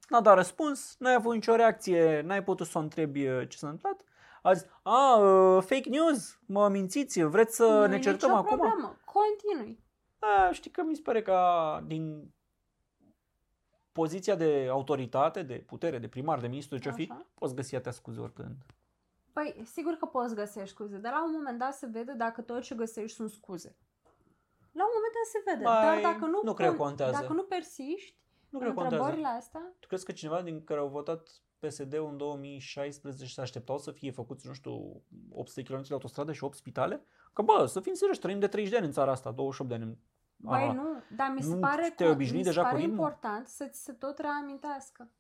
N-a 0.09 0.21
dat 0.21 0.35
răspuns, 0.35 0.97
n-ai 0.99 1.15
avut 1.15 1.35
nicio 1.35 1.55
reacție, 1.55 2.21
n-ai 2.21 2.43
putut 2.45 2.67
să 2.67 2.79
o 2.79 2.81
întrebi 2.81 3.29
uh, 3.29 3.49
ce 3.49 3.57
s-a 3.57 3.69
întâmplat. 3.69 4.05
A 4.43 4.53
zis, 4.53 4.67
a, 4.83 5.17
uh, 5.17 5.63
fake 5.63 5.89
news, 5.89 6.39
mă 6.47 6.69
mințiți, 6.69 7.23
vreți 7.23 7.57
să 7.57 7.65
Nu 7.67 7.85
e 7.85 7.87
ne 7.87 7.99
certăm 7.99 8.29
nicio 8.31 8.41
acum? 8.41 8.57
problemă. 8.59 8.97
Continui. 9.05 9.85
Da, 10.19 10.53
știi 10.53 10.71
că 10.71 10.83
mi 10.83 10.95
se 10.95 11.03
pare 11.03 11.23
că 11.23 11.37
din 11.87 12.35
poziția 13.93 14.35
de 14.35 14.69
autoritate, 14.71 15.43
de 15.43 15.55
putere, 15.55 15.99
de 15.99 16.09
primar, 16.09 16.41
de 16.41 16.47
ministru, 16.47 16.77
de 16.77 16.83
ce 16.83 16.91
fi, 16.91 17.09
Așa. 17.11 17.27
poți 17.35 17.55
găsi 17.55 17.75
atâtea 17.75 17.93
scuze 17.93 18.21
oricând. 18.21 18.57
Păi, 19.33 19.63
sigur 19.73 19.93
că 19.95 20.07
poți 20.07 20.35
găsești 20.35 20.69
scuze, 20.75 20.97
dar 20.97 21.13
la 21.13 21.25
un 21.25 21.33
moment 21.33 21.59
dat 21.59 21.75
se 21.75 21.87
vede 21.87 22.13
dacă 22.13 22.41
tot 22.41 22.63
ce 22.63 22.75
găsești 22.75 23.17
sunt 23.17 23.31
scuze. 23.31 23.77
La 24.73 24.85
un 24.85 24.91
moment 24.95 25.13
dat 25.19 25.27
se 25.33 25.43
vede, 25.45 25.65
Mai, 25.65 26.03
dar 26.03 26.13
dacă 26.13 26.27
nu, 26.31 26.41
nu 26.43 26.55
cred 26.55 26.71
că 26.71 26.77
contează. 26.77 27.21
dacă 27.21 27.33
nu 27.33 27.43
persiști 27.43 28.17
Nu 28.49 28.59
în 28.59 28.65
cred 28.65 28.75
că 28.75 28.81
contează. 28.81 29.05
întrebările 29.05 29.37
astea, 29.39 29.73
Tu 29.81 29.87
crezi 29.87 30.05
că 30.05 30.13
cineva 30.13 30.43
din 30.43 30.65
care 30.65 30.81
au 30.81 30.89
votat 30.89 31.29
PSD-ul 31.59 32.09
în 32.11 32.17
2016 32.17 33.27
se 33.27 33.41
așteptau 33.41 33.79
să 33.79 33.91
fie 33.91 34.11
făcuți, 34.11 34.47
nu 34.47 34.53
știu, 34.53 35.03
800 35.31 35.63
km 35.63 35.83
de 35.83 35.93
autostradă 35.93 36.33
și 36.33 36.45
8 36.45 36.57
spitale? 36.57 37.03
Că 37.33 37.43
bă, 37.43 37.67
să 37.67 37.81
fim 37.81 37.95
serioși, 37.95 38.21
trăim 38.21 38.39
de 38.39 38.47
30 38.49 38.71
de 38.73 38.77
ani 38.79 38.87
în 38.87 38.93
țara 38.93 39.11
asta, 39.11 39.31
28 39.31 39.71
de 39.79 39.83
ani. 39.85 39.99
În 40.43 40.49
băi, 40.51 40.63
anul 40.63 40.79
ăla. 40.87 40.91
nu, 41.09 41.17
dar 41.17 41.33
mi 41.35 41.43
se 41.43 41.55
Nu 41.55 41.61
pare, 41.61 41.93
te-ai 41.97 42.09
că, 42.09 42.15
obișnuit 42.15 42.39
mi 42.39 42.45
se 42.45 42.49
deja 42.51 42.61
cu 42.63 42.67
pare 42.69 42.79
ritmul? 42.81 42.99
important 42.99 43.49
să 43.49 43.65
ți 43.67 43.83
se 43.83 43.93
tot 43.93 44.19
reamintească. 44.19 45.11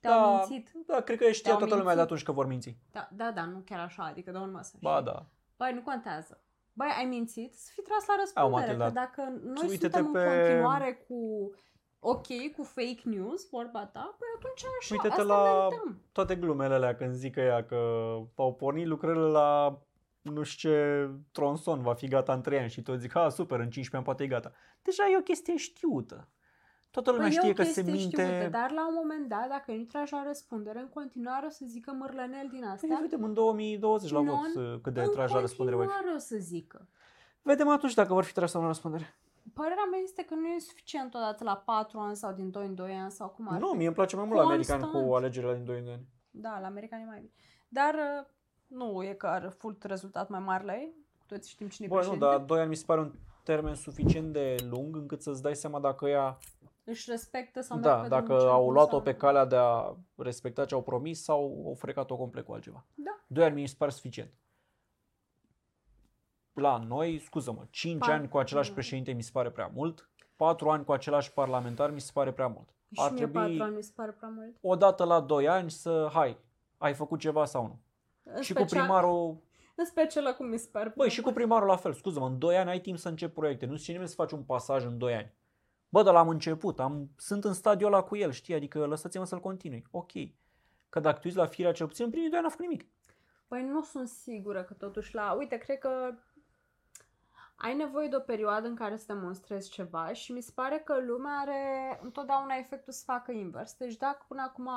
Te-au 0.00 0.20
Da, 0.20 0.30
mințit. 0.36 0.72
Da, 0.86 1.00
cred 1.00 1.18
că 1.18 1.30
știa 1.30 1.42
Te-au 1.42 1.58
toată 1.58 1.74
lumea 1.74 1.94
de 1.94 2.00
mințit. 2.00 2.12
atunci 2.12 2.22
că 2.22 2.32
vor 2.32 2.46
minți. 2.46 2.76
Da, 2.92 3.08
da, 3.12 3.30
da, 3.30 3.44
nu 3.44 3.58
chiar 3.64 3.80
așa, 3.80 4.02
adică 4.04 4.30
dă 4.30 4.38
un 4.38 4.50
măsă. 4.50 4.76
Ba 4.80 5.00
da. 5.00 5.26
Băi, 5.56 5.72
nu 5.74 5.80
contează. 5.82 6.40
Băi, 6.72 6.88
ai 6.98 7.04
mințit, 7.04 7.54
să 7.54 7.70
fii 7.74 7.82
tras 7.82 8.06
la 8.06 8.14
răspundere. 8.18 8.76
Matilda, 8.76 8.84
că 8.86 8.90
dacă 8.92 9.22
noi 9.44 9.68
uite-te 9.68 9.98
suntem 9.98 10.12
pe- 10.12 10.28
în 10.28 10.40
continuare 10.40 10.92
cu 11.08 11.50
ok, 11.98 12.26
cu 12.56 12.62
fake 12.62 13.00
news, 13.04 13.48
vorba 13.50 13.86
ta, 13.86 14.16
păi 14.18 14.28
atunci 14.36 14.64
așa, 14.80 14.94
Uite-te 14.94 15.20
asta 15.20 15.34
la- 15.34 15.66
merităm. 15.68 16.02
Toate 16.12 16.36
glumele 16.36 16.74
alea 16.74 16.96
când 16.96 17.12
zic 17.12 17.36
ea 17.36 17.64
că 17.64 17.76
au 18.34 18.54
pornit 18.54 18.86
lucrările 18.86 19.24
la 19.26 19.78
nu 20.32 20.42
știu 20.42 20.70
ce 20.70 21.10
tronson 21.32 21.82
va 21.82 21.94
fi 21.94 22.08
gata 22.08 22.32
în 22.32 22.40
3 22.42 22.58
ani 22.58 22.70
și 22.70 22.82
toți 22.82 23.00
zic, 23.00 23.12
ha, 23.12 23.28
super, 23.28 23.58
în 23.58 23.70
15 23.70 23.96
ani 23.96 24.04
poate 24.04 24.22
e 24.22 24.26
gata. 24.26 24.52
Deja 24.82 25.02
e 25.12 25.16
o 25.16 25.20
chestie 25.22 25.56
știută. 25.56 26.28
Toată 26.90 27.10
lumea 27.10 27.26
Păi 27.26 27.36
e 27.36 27.38
știe 27.38 27.50
o 27.50 27.54
că 27.54 27.62
se 27.62 27.68
chestie 27.82 27.92
minte. 27.92 28.22
știută, 28.22 28.48
dar 28.48 28.70
la 28.70 28.88
un 28.88 28.94
moment 28.96 29.28
dat, 29.28 29.48
dacă 29.48 29.72
nu 29.72 29.82
tragi 29.84 30.12
la 30.12 30.22
răspundere, 30.26 30.78
în 30.78 30.88
continuare 30.88 31.46
o 31.46 31.50
să 31.50 31.64
zică 31.66 31.92
mărlănel 31.92 32.48
din 32.50 32.60
Păi 32.60 32.68
astea. 32.72 32.98
vedem 33.00 33.22
în 33.24 33.34
2020 33.34 34.10
la 34.10 34.20
Non, 34.20 34.26
vot 34.54 34.62
uh, 34.64 34.80
cât 34.82 34.92
de 34.94 35.00
în 35.02 35.10
tragi 35.10 35.34
la 35.34 35.40
răspundere 35.40 35.76
voi 35.76 35.86
fi. 35.86 35.90
continuare 35.92 36.18
o 36.22 36.26
să 36.26 36.36
zică. 36.38 36.88
Vedem 37.42 37.68
atunci 37.68 37.94
dacă 37.94 38.12
vor 38.12 38.24
fi 38.24 38.32
trași 38.32 38.50
sau 38.52 38.60
nu 38.60 38.66
la 38.66 38.72
răspundere. 38.72 39.14
Părerea 39.54 39.84
mea 39.90 40.00
este 40.02 40.22
că 40.24 40.34
nu 40.34 40.46
e 40.46 40.58
suficient 40.58 41.14
odată 41.14 41.44
la 41.44 41.56
4 41.56 41.98
ani 41.98 42.16
sau 42.16 42.32
din 42.32 42.50
2 42.50 42.66
în 42.66 42.74
2 42.74 42.92
ani 42.92 43.10
sau 43.10 43.28
cum 43.28 43.48
ar 43.52 43.60
Nu, 43.60 43.68
fi. 43.70 43.76
mie 43.76 43.86
îmi 43.86 43.94
place 43.94 44.16
mai 44.16 44.24
mult 44.24 44.36
la 44.38 44.44
americani 44.44 44.80
Constant. 44.80 45.06
cu 45.08 45.14
alegerile 45.14 45.54
din 45.54 45.64
2 45.64 45.76
ani. 45.76 46.06
Da, 46.30 46.58
la 46.60 46.66
americani 46.66 47.02
e 47.02 47.06
mai 47.06 47.18
bine. 47.18 47.32
Dar 47.68 47.94
uh, 47.94 48.26
nu 48.66 49.02
e 49.02 49.12
că 49.14 49.26
are 49.26 49.48
fult 49.48 49.82
rezultat 49.82 50.28
mai 50.28 50.40
mare 50.40 50.64
la 50.64 50.74
ei. 50.74 50.94
Toți 51.26 51.50
știm 51.50 51.68
cine 51.68 51.86
e 51.86 51.88
Bă, 51.90 51.94
nu, 51.94 52.00
președinte. 52.00 52.30
dar 52.36 52.44
2 52.44 52.60
ani 52.60 52.68
mi 52.68 52.74
se 52.76 52.84
pare 52.86 53.00
un 53.00 53.12
termen 53.42 53.74
suficient 53.74 54.32
de 54.32 54.54
lung 54.70 54.96
încât 54.96 55.22
să-ți 55.22 55.42
dai 55.42 55.56
seama 55.56 55.80
dacă 55.80 56.06
ea, 56.08 56.38
Își 56.84 57.10
respectă 57.10 57.60
sau 57.60 57.78
merg 57.78 57.88
da, 57.88 58.00
pe 58.00 58.08
dacă 58.08 58.22
drumul 58.24 58.40
cel 58.40 58.50
au 58.50 58.64
bun 58.64 58.72
luat-o 58.72 58.90
sau 58.90 59.02
pe 59.02 59.10
nu. 59.10 59.16
calea 59.16 59.44
de 59.44 59.56
a 59.56 59.94
respecta 60.16 60.64
ce 60.64 60.74
au 60.74 60.82
promis 60.82 61.22
sau 61.22 61.62
au 61.66 61.74
frecat-o 61.74 62.16
complet 62.16 62.44
cu 62.44 62.52
altceva. 62.52 62.84
Da. 62.94 63.20
2 63.26 63.44
ani 63.44 63.60
mi 63.60 63.66
se 63.66 63.74
pare 63.78 63.90
suficient. 63.90 64.30
La 66.52 66.78
noi, 66.78 67.18
scuză-mă, 67.18 67.66
5 67.70 67.98
Patru. 67.98 68.14
ani 68.14 68.28
cu 68.28 68.38
același 68.38 68.72
președinte 68.72 69.12
mi 69.12 69.22
se 69.22 69.30
pare 69.32 69.50
prea 69.50 69.70
mult, 69.74 70.10
4 70.36 70.70
ani 70.70 70.84
cu 70.84 70.92
același 70.92 71.32
parlamentar 71.32 71.90
mi 71.90 72.00
se 72.00 72.10
pare 72.14 72.32
prea 72.32 72.46
mult. 72.46 72.68
Și 72.90 73.00
Ar 73.02 73.10
mie 73.10 73.16
trebui 73.18 73.40
4 73.56 73.62
ani 73.62 73.74
mi 73.76 73.82
se 73.82 73.92
pare 73.94 74.10
prea 74.10 74.28
mult. 74.28 74.56
odată 74.60 75.04
la 75.04 75.20
2 75.20 75.48
ani 75.48 75.70
să, 75.70 76.08
hai, 76.12 76.38
ai 76.78 76.94
făcut 76.94 77.18
ceva 77.18 77.44
sau 77.44 77.62
nu. 77.62 77.78
În 78.34 78.42
Și 78.42 78.52
cu 78.52 78.58
special- 78.58 78.80
primarul, 78.84 79.38
În 79.74 79.84
special 79.84 80.26
acum 80.26 80.46
mi 80.46 80.58
se 80.58 80.68
pare 80.72 80.84
băi, 80.84 80.94
prea 80.96 81.08
și 81.08 81.16
cu 81.20 81.22
mult. 81.24 81.34
primarul 81.36 81.66
la 81.68 81.76
fel, 81.76 81.92
scuză-mă, 81.92 82.26
în 82.26 82.38
2 82.38 82.56
ani 82.56 82.70
ai 82.70 82.80
timp 82.80 82.98
să 82.98 83.08
începi 83.08 83.34
proiecte, 83.34 83.66
nu 83.66 83.76
știe 83.76 83.92
nimeni 83.92 84.10
să 84.10 84.16
faci 84.16 84.32
un 84.32 84.42
pasaj 84.42 84.84
în 84.84 84.98
2 84.98 85.14
ani. 85.14 85.32
Bă, 85.88 86.02
dar 86.02 86.14
l-am 86.14 86.28
început, 86.28 86.80
am, 86.80 87.10
sunt 87.16 87.44
în 87.44 87.52
stadiul 87.52 87.92
ăla 87.92 88.02
cu 88.02 88.16
el, 88.16 88.30
știi, 88.30 88.54
adică 88.54 88.86
lăsați-mă 88.86 89.24
să-l 89.24 89.40
continui. 89.40 89.84
Ok. 89.90 90.10
Că 90.88 91.00
dacă 91.00 91.16
tu 91.16 91.22
uiți 91.24 91.36
la 91.38 91.46
firea 91.46 91.72
cel 91.72 91.86
puțin, 91.86 92.04
în 92.04 92.10
primii 92.10 92.28
2 92.28 92.38
ani 92.38 92.46
n-a 92.46 92.52
făcut 92.54 92.68
nimic. 92.68 92.88
Păi 93.48 93.62
nu 93.62 93.82
sunt 93.82 94.08
sigură 94.08 94.62
că 94.62 94.74
totuși 94.74 95.14
la... 95.14 95.32
Uite, 95.32 95.56
cred 95.56 95.78
că 95.78 96.14
ai 97.56 97.74
nevoie 97.74 98.08
de 98.08 98.16
o 98.16 98.20
perioadă 98.20 98.66
în 98.68 98.74
care 98.74 98.96
să 98.96 99.04
demonstrezi 99.14 99.70
ceva 99.70 100.12
și 100.12 100.32
mi 100.32 100.40
se 100.40 100.52
pare 100.54 100.78
că 100.84 101.00
lumea 101.06 101.32
are 101.38 101.60
întotdeauna 102.02 102.54
efectul 102.54 102.92
să 102.92 103.02
facă 103.04 103.32
invers. 103.32 103.74
Deci 103.76 103.96
dacă 103.96 104.24
până 104.28 104.42
acum 104.42 104.68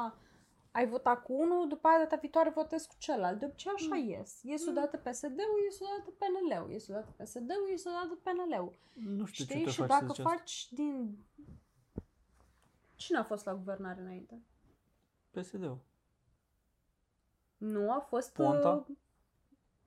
ai 0.71 0.87
votat 0.87 1.23
cu 1.23 1.33
unul, 1.33 1.67
după 1.67 1.87
aia 1.87 1.97
data 1.97 2.15
viitoare 2.15 2.49
votezi 2.49 2.87
cu 2.87 2.95
celălalt. 2.97 3.39
De 3.39 3.45
obicei 3.45 3.71
așa 3.75 3.95
Mm. 3.95 4.07
ies. 4.09 4.39
Ies 4.43 4.65
odată 4.67 4.97
PSD-ul, 4.97 5.61
ies 5.63 5.79
odată 5.79 6.09
PNL-ul, 6.17 6.71
ies 6.71 6.87
odată 6.87 7.11
PSD-ul, 7.17 7.69
ies 7.69 7.85
odată 7.85 8.19
PNL-ul. 8.23 8.73
Nu 8.93 9.25
știu 9.25 9.43
Știi? 9.43 9.57
ce 9.57 9.63
te 9.63 9.69
Și 9.69 9.77
faci 9.79 9.87
dacă 9.87 10.05
să 10.05 10.13
zici 10.13 10.19
asta. 10.25 10.29
faci 10.37 10.67
din... 10.71 11.17
Cine 12.95 13.17
a 13.17 13.23
fost 13.23 13.45
la 13.45 13.53
guvernare 13.55 14.01
înainte? 14.01 14.41
PSD-ul. 15.31 15.77
Nu, 17.57 17.91
a 17.91 17.99
fost... 17.99 18.33
Ponta? 18.33 18.69
uh, 18.89 18.95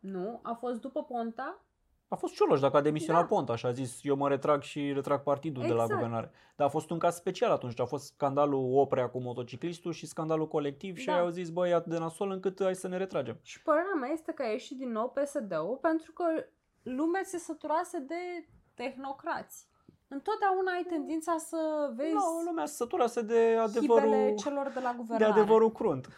Nu, 0.01 0.41
a 0.43 0.53
fost 0.55 0.81
după 0.81 1.05
Ponta. 1.05 1.65
A 2.13 2.17
fost 2.17 2.35
Cioloș, 2.35 2.61
dacă 2.61 2.77
a 2.77 2.81
demisionat 2.81 3.21
Da. 3.21 3.27
Ponta 3.27 3.57
și 3.57 3.67
a 3.67 3.73
zis 3.73 3.99
eu 4.03 4.17
mă 4.17 4.29
retrag 4.29 4.63
și 4.63 4.93
retrag 4.93 5.23
partidul 5.23 5.63
de 5.63 5.69
la 5.69 5.83
Exact. 5.83 5.93
guvernare. 5.93 6.31
Dar 6.57 6.67
a 6.67 6.71
fost 6.71 6.91
un 6.91 6.99
caz 6.99 7.15
special 7.15 7.51
atunci, 7.51 7.81
a 7.81 7.85
fost 7.85 8.05
scandalul 8.07 8.71
Oprea 8.79 9.09
cu 9.09 9.19
motociclistul 9.21 9.93
și 9.93 10.07
scandalul 10.07 10.49
colectiv 10.49 10.97
și 10.97 11.07
Da. 11.07 11.13
ei 11.15 11.19
au 11.21 11.29
zis 11.29 11.51
băi, 11.51 11.71
e 11.71 11.75
atât 11.75 11.93
de 11.93 11.99
nasol 11.99 12.31
încât 12.31 12.63
hai 12.63 12.75
să 12.75 12.89
ne 12.89 12.97
retragem. 12.97 13.39
Și 13.43 13.63
părerea 13.63 13.95
mea 14.01 14.09
este 14.11 14.33
că 14.33 14.43
a 14.43 14.47
ieșit 14.51 14.77
din 14.77 14.91
nou 14.91 15.11
PSD-ul 15.11 15.79
pentru 15.81 16.13
că 16.13 16.25
lumea 16.83 17.21
se 17.25 17.39
săturase 17.39 17.99
de 17.99 18.49
tehnocrați. 18.75 19.67
Întotdeauna 20.09 20.73
ai 20.73 20.83
tendința 20.89 21.37
să 21.39 21.93
vezi 21.97 22.13
Nu, 22.13 22.43
lumea 22.47 22.67
se 22.67 22.75
săturase 22.75 23.23
de 23.23 23.57
adevărul, 23.61 24.03
hibele 24.09 24.35
celor 24.35 24.69
de 24.75 24.81
la 24.81 24.91
de 24.91 24.97
guvernare. 24.97 25.33
adevărul 25.33 25.73
crunt. 25.73 26.09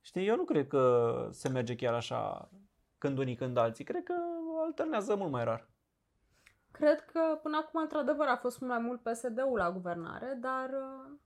Știi, 0.00 0.26
eu 0.26 0.36
nu 0.36 0.44
cred 0.44 0.66
că 0.66 1.12
se 1.32 1.48
merge 1.48 1.74
chiar 1.76 1.94
așa 1.94 2.48
când 2.98 3.18
unii, 3.18 3.34
când 3.34 3.56
alții. 3.56 3.84
Cred 3.84 4.02
că 4.02 4.14
alternează 4.66 5.16
mult 5.16 5.30
mai 5.30 5.44
rar. 5.44 5.68
Cred 6.70 7.04
că 7.04 7.38
până 7.42 7.56
acum, 7.56 7.80
într-adevăr, 7.80 8.26
a 8.26 8.36
fost 8.36 8.60
mult 8.60 8.72
mai 8.72 8.82
mult 8.82 9.02
PSD-ul 9.02 9.56
la 9.56 9.72
guvernare, 9.72 10.38
dar 10.40 10.70
uh, 10.70 11.18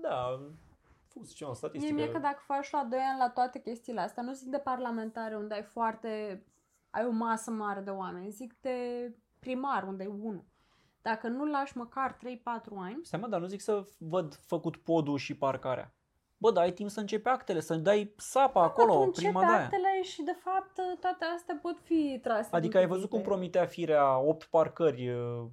Da, 0.00 0.40
fost 1.08 1.34
ceva 1.34 1.50
mie, 1.50 1.58
statistică. 1.58 1.94
mie 1.94 2.10
că 2.12 2.18
dacă 2.18 2.42
faci 2.46 2.70
la 2.70 2.84
2 2.84 2.98
ani 2.98 3.18
la 3.18 3.30
toate 3.30 3.60
chestiile 3.60 4.00
astea, 4.00 4.22
nu 4.22 4.32
zic 4.32 4.48
de 4.48 4.58
parlamentare 4.58 5.36
unde 5.36 5.54
ai 5.54 5.62
foarte, 5.62 6.42
ai 6.90 7.06
o 7.06 7.10
masă 7.10 7.50
mare 7.50 7.80
de 7.80 7.90
oameni, 7.90 8.30
zic 8.30 8.60
de 8.60 8.76
primar 9.38 9.82
unde 9.82 10.04
e 10.04 10.06
unul. 10.06 10.44
Dacă 11.02 11.28
nu 11.28 11.44
lași 11.44 11.76
măcar 11.76 12.16
3-4 12.16 12.18
ani, 12.76 13.00
Stai 13.02 13.20
mă, 13.20 13.28
dar 13.28 13.40
nu 13.40 13.46
zic 13.46 13.60
să 13.60 13.84
văd 13.98 14.34
făcut 14.34 14.76
podul 14.76 15.18
și 15.18 15.36
parcarea. 15.36 15.92
Bă, 16.40 16.50
dar 16.52 16.62
ai 16.64 16.72
timp 16.72 16.90
să 16.90 17.00
începi 17.00 17.28
actele, 17.28 17.60
să 17.60 17.74
dai 17.74 18.14
sapa 18.16 18.62
acolo, 18.62 18.92
atunci 18.92 19.16
prima 19.16 19.30
începe 19.40 19.46
de 19.52 19.56
aia. 19.56 19.64
actele 19.64 20.02
și 20.02 20.22
de 20.22 20.36
fapt 20.44 20.74
toate 21.00 21.24
astea 21.36 21.58
pot 21.62 21.78
fi 21.82 22.18
trase. 22.22 22.48
Adică 22.52 22.72
din 22.72 22.80
ai 22.80 22.86
văzut 22.86 23.08
cum 23.10 23.18
cuvinte. 23.20 23.28
promitea 23.28 23.66
firea 23.66 24.18
8 24.18 24.44
parcări 24.44 25.08
uh, 25.08 25.46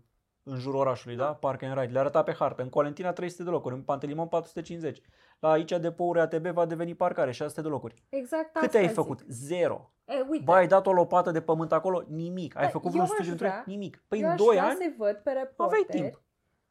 în 0.43 0.57
jurul 0.57 0.79
orașului, 0.79 1.15
da? 1.15 1.33
Park 1.33 1.61
and 1.61 1.77
Ride. 1.79 1.91
Le 1.91 1.99
arăta 1.99 2.23
pe 2.23 2.33
hartă. 2.33 2.61
În 2.61 2.69
Colentina 2.69 3.11
300 3.13 3.43
de 3.43 3.49
locuri, 3.49 3.75
în 3.75 3.81
Pantelimon 3.81 4.27
450. 4.27 5.01
La 5.39 5.51
aici 5.51 5.71
depouri 5.71 6.19
ATB 6.19 6.45
va 6.45 6.65
deveni 6.65 6.95
parcare, 6.95 7.31
600 7.31 7.61
de 7.61 7.67
locuri. 7.67 8.03
Exact 8.09 8.53
Cât 8.53 8.63
asta 8.63 8.77
ai 8.77 8.85
zic. 8.85 8.93
făcut? 8.95 9.23
Zero. 9.27 9.91
E, 10.05 10.25
uite, 10.29 10.43
Bă, 10.43 10.53
ai 10.53 10.67
dat 10.67 10.87
o 10.87 10.93
lopată 10.93 11.31
de 11.31 11.41
pământ 11.41 11.71
acolo? 11.71 12.03
Nimic. 12.07 12.55
Ai 12.57 12.63
Da, 12.63 12.69
făcut 12.69 12.85
eu 12.85 12.91
vreun 12.91 13.05
aș 13.05 13.09
studiu 13.13 13.31
între 13.31 13.47
vrea- 13.47 13.63
Nimic. 13.65 14.03
Păi 14.07 14.19
eu 14.19 14.25
în 14.25 14.31
aș 14.31 14.37
2 14.37 14.47
vrea 14.47 14.63
ani 14.65 14.75
să-i 14.75 14.95
văd 14.97 15.15
pe 15.15 15.29
aveai 15.29 15.43
reporteri 15.43 15.85
timp. 16.01 16.21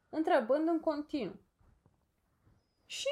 întrebând 0.09 0.67
în 0.67 0.79
continuu. 0.79 1.35
Și 2.85 3.07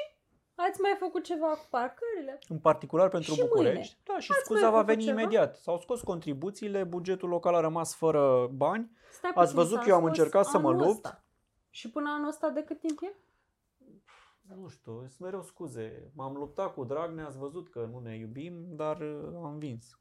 ați 0.54 0.80
mai 0.80 0.96
făcut 0.98 1.24
ceva 1.24 1.46
cu 1.46 1.66
parcările? 1.70 2.38
În 2.48 2.58
particular 2.58 3.08
pentru 3.08 3.32
Și 3.32 3.40
București. 3.40 3.76
mâine. 3.76 3.96
Da, 4.04 4.18
și 4.18 4.30
Ați 4.32 4.40
scuza 4.44 4.60
mai 4.60 4.70
va 4.70 4.76
făcut 4.76 4.92
veni 4.94 5.02
ceva? 5.04 5.20
imediat. 5.20 5.56
S-au 5.56 5.78
scos 5.78 6.00
contribuțiile, 6.00 6.84
bugetul 6.84 7.28
local 7.28 7.54
a 7.54 7.60
rămas 7.60 7.94
fără 7.94 8.46
bani. 8.46 8.90
Stai 9.12 9.30
Ați 9.34 9.40
puțin, 9.54 9.56
văzut 9.56 9.76
s-a 9.76 9.82
că 9.82 9.88
eu 9.88 9.94
am 9.94 10.00
scos 10.04 10.16
încercat 10.16 10.44
să 10.46 10.58
mă 10.58 10.68
anul 10.68 10.80
lupt? 10.86 11.04
ăsta. 11.04 11.24
Și 11.70 11.90
până 11.90 12.10
anul 12.10 12.28
ăsta 12.28 12.48
de 12.50 12.62
cât 12.64 12.80
timp 12.80 12.98
e? 13.02 13.14
Nu 14.56 14.68
știu, 14.68 14.92
sunt 14.98 15.18
mereu 15.18 15.42
scuze. 15.42 16.10
M-am 16.14 16.34
luptat 16.34 16.74
cu 16.74 16.84
Dragnea, 16.84 17.26
ați 17.26 17.38
văzut 17.38 17.70
că 17.70 17.88
nu 17.92 17.98
ne 17.98 18.16
iubim, 18.16 18.66
dar 18.76 19.00
uh, 19.00 19.40
am 19.44 19.58
vins. 19.58 19.98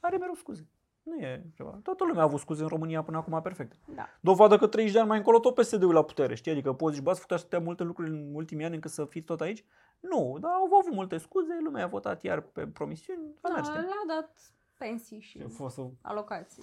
Are 0.00 0.16
mereu 0.16 0.34
scuze. 0.34 0.68
Nu 1.02 1.16
e 1.18 1.44
ceva. 1.54 1.80
Toată 1.82 2.04
lumea 2.04 2.20
a 2.22 2.24
avut 2.24 2.40
scuze 2.40 2.62
în 2.62 2.68
România 2.68 3.02
până 3.02 3.16
acum 3.16 3.42
perfect. 3.42 3.76
Da. 3.94 4.08
Dovadă 4.20 4.56
că 4.58 4.66
30 4.66 4.92
de 4.92 4.98
ani 4.98 5.08
mai 5.08 5.18
încolo 5.18 5.38
tot 5.38 5.54
PSD-ul 5.54 5.92
la 5.92 6.04
putere, 6.04 6.34
știi? 6.34 6.52
Adică 6.52 6.72
poți 6.72 6.94
zici, 6.94 7.04
bă, 7.04 7.10
ați 7.10 7.20
făcut 7.20 7.36
atâtea 7.36 7.58
multe 7.60 7.82
lucruri 7.82 8.10
în 8.10 8.34
ultimii 8.34 8.64
ani 8.64 8.74
încât 8.74 8.90
să 8.90 9.04
fiți 9.04 9.26
tot 9.26 9.40
aici? 9.40 9.64
Nu, 10.00 10.36
dar 10.40 10.50
au 10.50 10.64
avut 10.64 10.92
multe 10.94 11.16
scuze, 11.16 11.58
lumea 11.64 11.84
a 11.84 11.88
votat 11.88 12.22
iar 12.22 12.40
pe 12.40 12.66
promisiuni, 12.66 13.34
a 13.40 13.48
Da, 13.48 13.54
mers. 13.54 13.68
le-au 13.68 14.06
dat 14.08 14.54
pensii 14.78 15.20
și 15.20 15.40
A 15.44 15.48
fost 15.48 15.78
o, 15.78 15.90
alocații. 16.02 16.62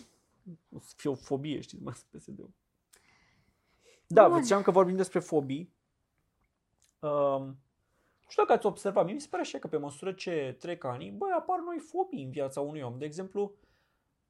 o 0.71 0.79
să 0.79 0.93
fie 0.97 1.09
o 1.09 1.15
fobie, 1.15 1.59
știți, 1.61 1.83
mai 1.83 1.93
PSD-ul. 2.11 2.49
Da, 4.07 4.29
Bun. 4.29 4.41
ziceam 4.41 4.61
că 4.61 4.71
vorbim 4.71 4.95
despre 4.95 5.19
fobii. 5.19 5.73
Um, 6.99 7.41
nu 8.21 8.27
știu 8.33 8.43
dacă 8.43 8.53
ați 8.53 8.65
observat, 8.65 9.05
mie 9.05 9.13
mi 9.13 9.21
se 9.21 9.27
pare 9.29 9.41
așa 9.43 9.57
că 9.59 9.67
pe 9.67 9.77
măsură 9.77 10.11
ce 10.11 10.55
trec 10.59 10.83
ani, 10.83 11.11
băi, 11.11 11.29
apar 11.37 11.59
noi 11.59 11.79
fobii 11.79 12.23
în 12.23 12.29
viața 12.29 12.61
unui 12.61 12.81
om. 12.81 12.97
De 12.97 13.05
exemplu, 13.05 13.53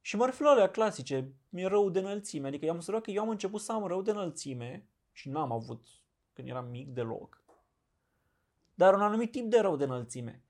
și 0.00 0.16
mă 0.16 0.24
refer 0.24 0.46
la 0.46 0.52
alea 0.52 0.70
clasice, 0.70 1.32
mi-e 1.48 1.66
rău 1.66 1.90
de 1.90 1.98
înălțime. 1.98 2.48
Adică 2.48 2.64
eu 2.64 2.70
am 2.70 2.76
observat 2.76 3.02
că 3.02 3.10
eu 3.10 3.22
am 3.22 3.28
început 3.28 3.60
să 3.60 3.72
am 3.72 3.86
rău 3.86 4.02
de 4.02 4.10
înălțime 4.10 4.86
și 5.12 5.28
n-am 5.28 5.52
avut 5.52 5.86
când 6.32 6.48
eram 6.48 6.66
mic 6.70 6.88
deloc. 6.88 7.42
Dar 8.74 8.94
un 8.94 9.00
anumit 9.00 9.30
tip 9.30 9.50
de 9.50 9.60
rău 9.60 9.76
de 9.76 9.84
înălțime. 9.84 10.42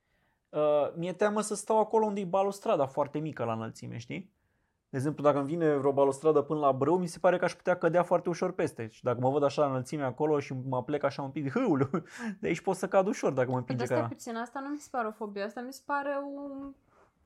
Uh, 0.49 0.93
mi-e 0.95 1.13
teamă 1.13 1.41
să 1.41 1.55
stau 1.55 1.79
acolo 1.79 2.07
unde 2.07 2.21
e 2.21 2.25
balustrada 2.25 2.87
foarte 2.87 3.19
mică 3.19 3.45
la 3.45 3.53
înălțime, 3.53 3.97
știi? 3.97 4.33
De 4.91 4.97
exemplu, 4.97 5.23
dacă 5.23 5.39
îmi 5.39 5.47
vine 5.47 5.77
vreo 5.77 5.93
balustradă 5.93 6.43
până 6.43 6.61
la 6.61 6.73
brâu, 6.73 6.99
mi 6.99 7.07
se 7.07 7.19
pare 7.19 7.39
că 7.39 7.45
aș 7.45 7.55
putea 7.55 7.77
cădea 7.79 8.03
foarte 8.03 8.29
ușor 8.29 8.53
peste. 8.53 8.89
Și 8.89 9.03
dacă 9.03 9.21
mă 9.21 9.31
văd 9.31 9.43
așa 9.43 9.63
la 9.63 9.69
înălțime 9.69 10.03
acolo 10.03 10.39
și 10.39 10.55
mă 10.69 10.83
plec 10.85 11.03
așa 11.03 11.23
un 11.23 11.31
pic, 11.31 11.51
hâul, 11.55 12.05
de 12.41 12.47
aici 12.47 12.61
pot 12.61 12.77
să 12.77 12.89
cad 12.89 13.07
ușor 13.07 13.33
dacă 13.33 13.49
mă 13.49 13.53
Păi, 13.53 13.59
împinge 13.59 13.85
dar 13.85 13.97
stai 13.97 14.09
ca... 14.09 14.15
puțin, 14.15 14.37
asta 14.37 14.61
nu 14.61 14.69
mi 14.69 14.79
se 14.79 14.89
pare 14.91 15.07
o 15.07 15.11
fobie, 15.11 15.43
asta 15.43 15.61
mi 15.61 15.73
se 15.73 15.83
pare 15.85 16.19
un... 16.35 16.75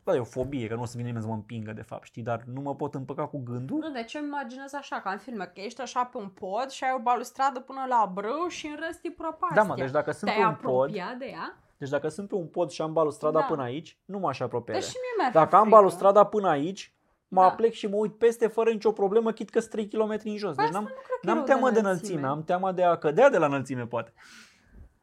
Da, 0.04 0.14
e 0.14 0.18
o 0.18 0.24
fobie, 0.24 0.66
că 0.68 0.74
nu 0.74 0.82
o 0.82 0.84
să 0.84 0.92
vină 0.96 1.06
nimeni 1.06 1.24
să 1.24 1.28
mă 1.30 1.34
împingă, 1.36 1.72
de 1.72 1.82
fapt, 1.82 2.04
știi? 2.04 2.22
Dar 2.22 2.42
nu 2.52 2.60
mă 2.60 2.74
pot 2.74 2.94
împăca 2.94 3.26
cu 3.26 3.38
gândul. 3.44 3.78
Nu, 3.78 3.90
de 3.90 4.02
ce 4.04 4.18
îmi 4.18 4.26
imaginez 4.26 4.72
așa, 4.74 5.00
ca 5.00 5.10
în 5.10 5.18
filme, 5.18 5.44
că 5.54 5.60
ești 5.60 5.80
așa 5.80 6.04
pe 6.04 6.16
un 6.16 6.28
pod 6.28 6.68
și 6.70 6.84
ai 6.84 6.94
o 6.96 7.02
balustradă 7.02 7.60
până 7.60 7.84
la 7.88 8.10
brâu 8.14 8.46
și 8.48 8.66
în 8.66 8.76
rest 8.86 8.98
e 9.04 9.10
prăpastia. 9.10 9.62
Da, 9.62 9.68
mă, 9.68 9.74
deci 9.74 9.90
dacă 9.90 10.10
sunt 10.10 10.30
Te-ai 10.30 10.42
pe 10.42 10.46
un 10.48 10.54
pod, 10.62 10.82
apropiat 10.88 11.16
de 11.16 11.24
ea? 11.26 11.56
deci 11.76 11.88
dacă 11.88 12.08
sunt 12.08 12.28
pe 12.28 12.34
un 12.34 12.46
pod 12.46 12.70
și 12.70 12.82
am 12.82 12.92
balustrada 12.92 13.38
Da. 13.38 13.44
până 13.44 13.62
aici, 13.62 13.98
nu 14.04 14.18
m-aș 14.18 14.40
apropia. 14.40 14.72
de 14.74 14.78
Deci 14.80 14.88
ea. 14.88 14.92
și 14.92 14.98
mie 15.02 15.14
mi-ar 15.18 15.30
fi 15.30 15.36
Dacă 15.36 15.56
am 15.56 15.62
frică. 15.62 15.76
balustrada 15.76 16.24
până 16.24 16.48
aici, 16.48 16.94
mă 17.28 17.40
Da. 17.40 17.46
aplec 17.46 17.72
și 17.72 17.86
mă 17.86 17.96
uit 17.96 18.14
peste 18.18 18.46
fără 18.46 18.70
nicio 18.70 18.92
problemă, 18.92 19.32
chit 19.32 19.50
că 19.50 19.60
3 19.60 19.88
km 19.88 20.10
în 20.24 20.36
jos. 20.36 20.54
Păi 20.54 20.64
Deci 20.64 20.64
asta 20.64 20.70
n-am, 20.78 20.82
nu 20.82 20.88
cred 20.88 21.04
că 21.06 21.18
e 21.22 21.26
N-am 21.26 21.36
rău 21.36 21.44
teamă 21.44 21.70
de 21.70 21.78
înălțime. 21.78 22.08
înălțime, 22.08 22.26
am 22.26 22.44
teama 22.44 22.72
de 22.72 22.82
a 22.84 22.96
cădea 22.96 23.30
de 23.30 23.38
la 23.38 23.46
înălțime, 23.46 23.86
poate. 23.86 24.12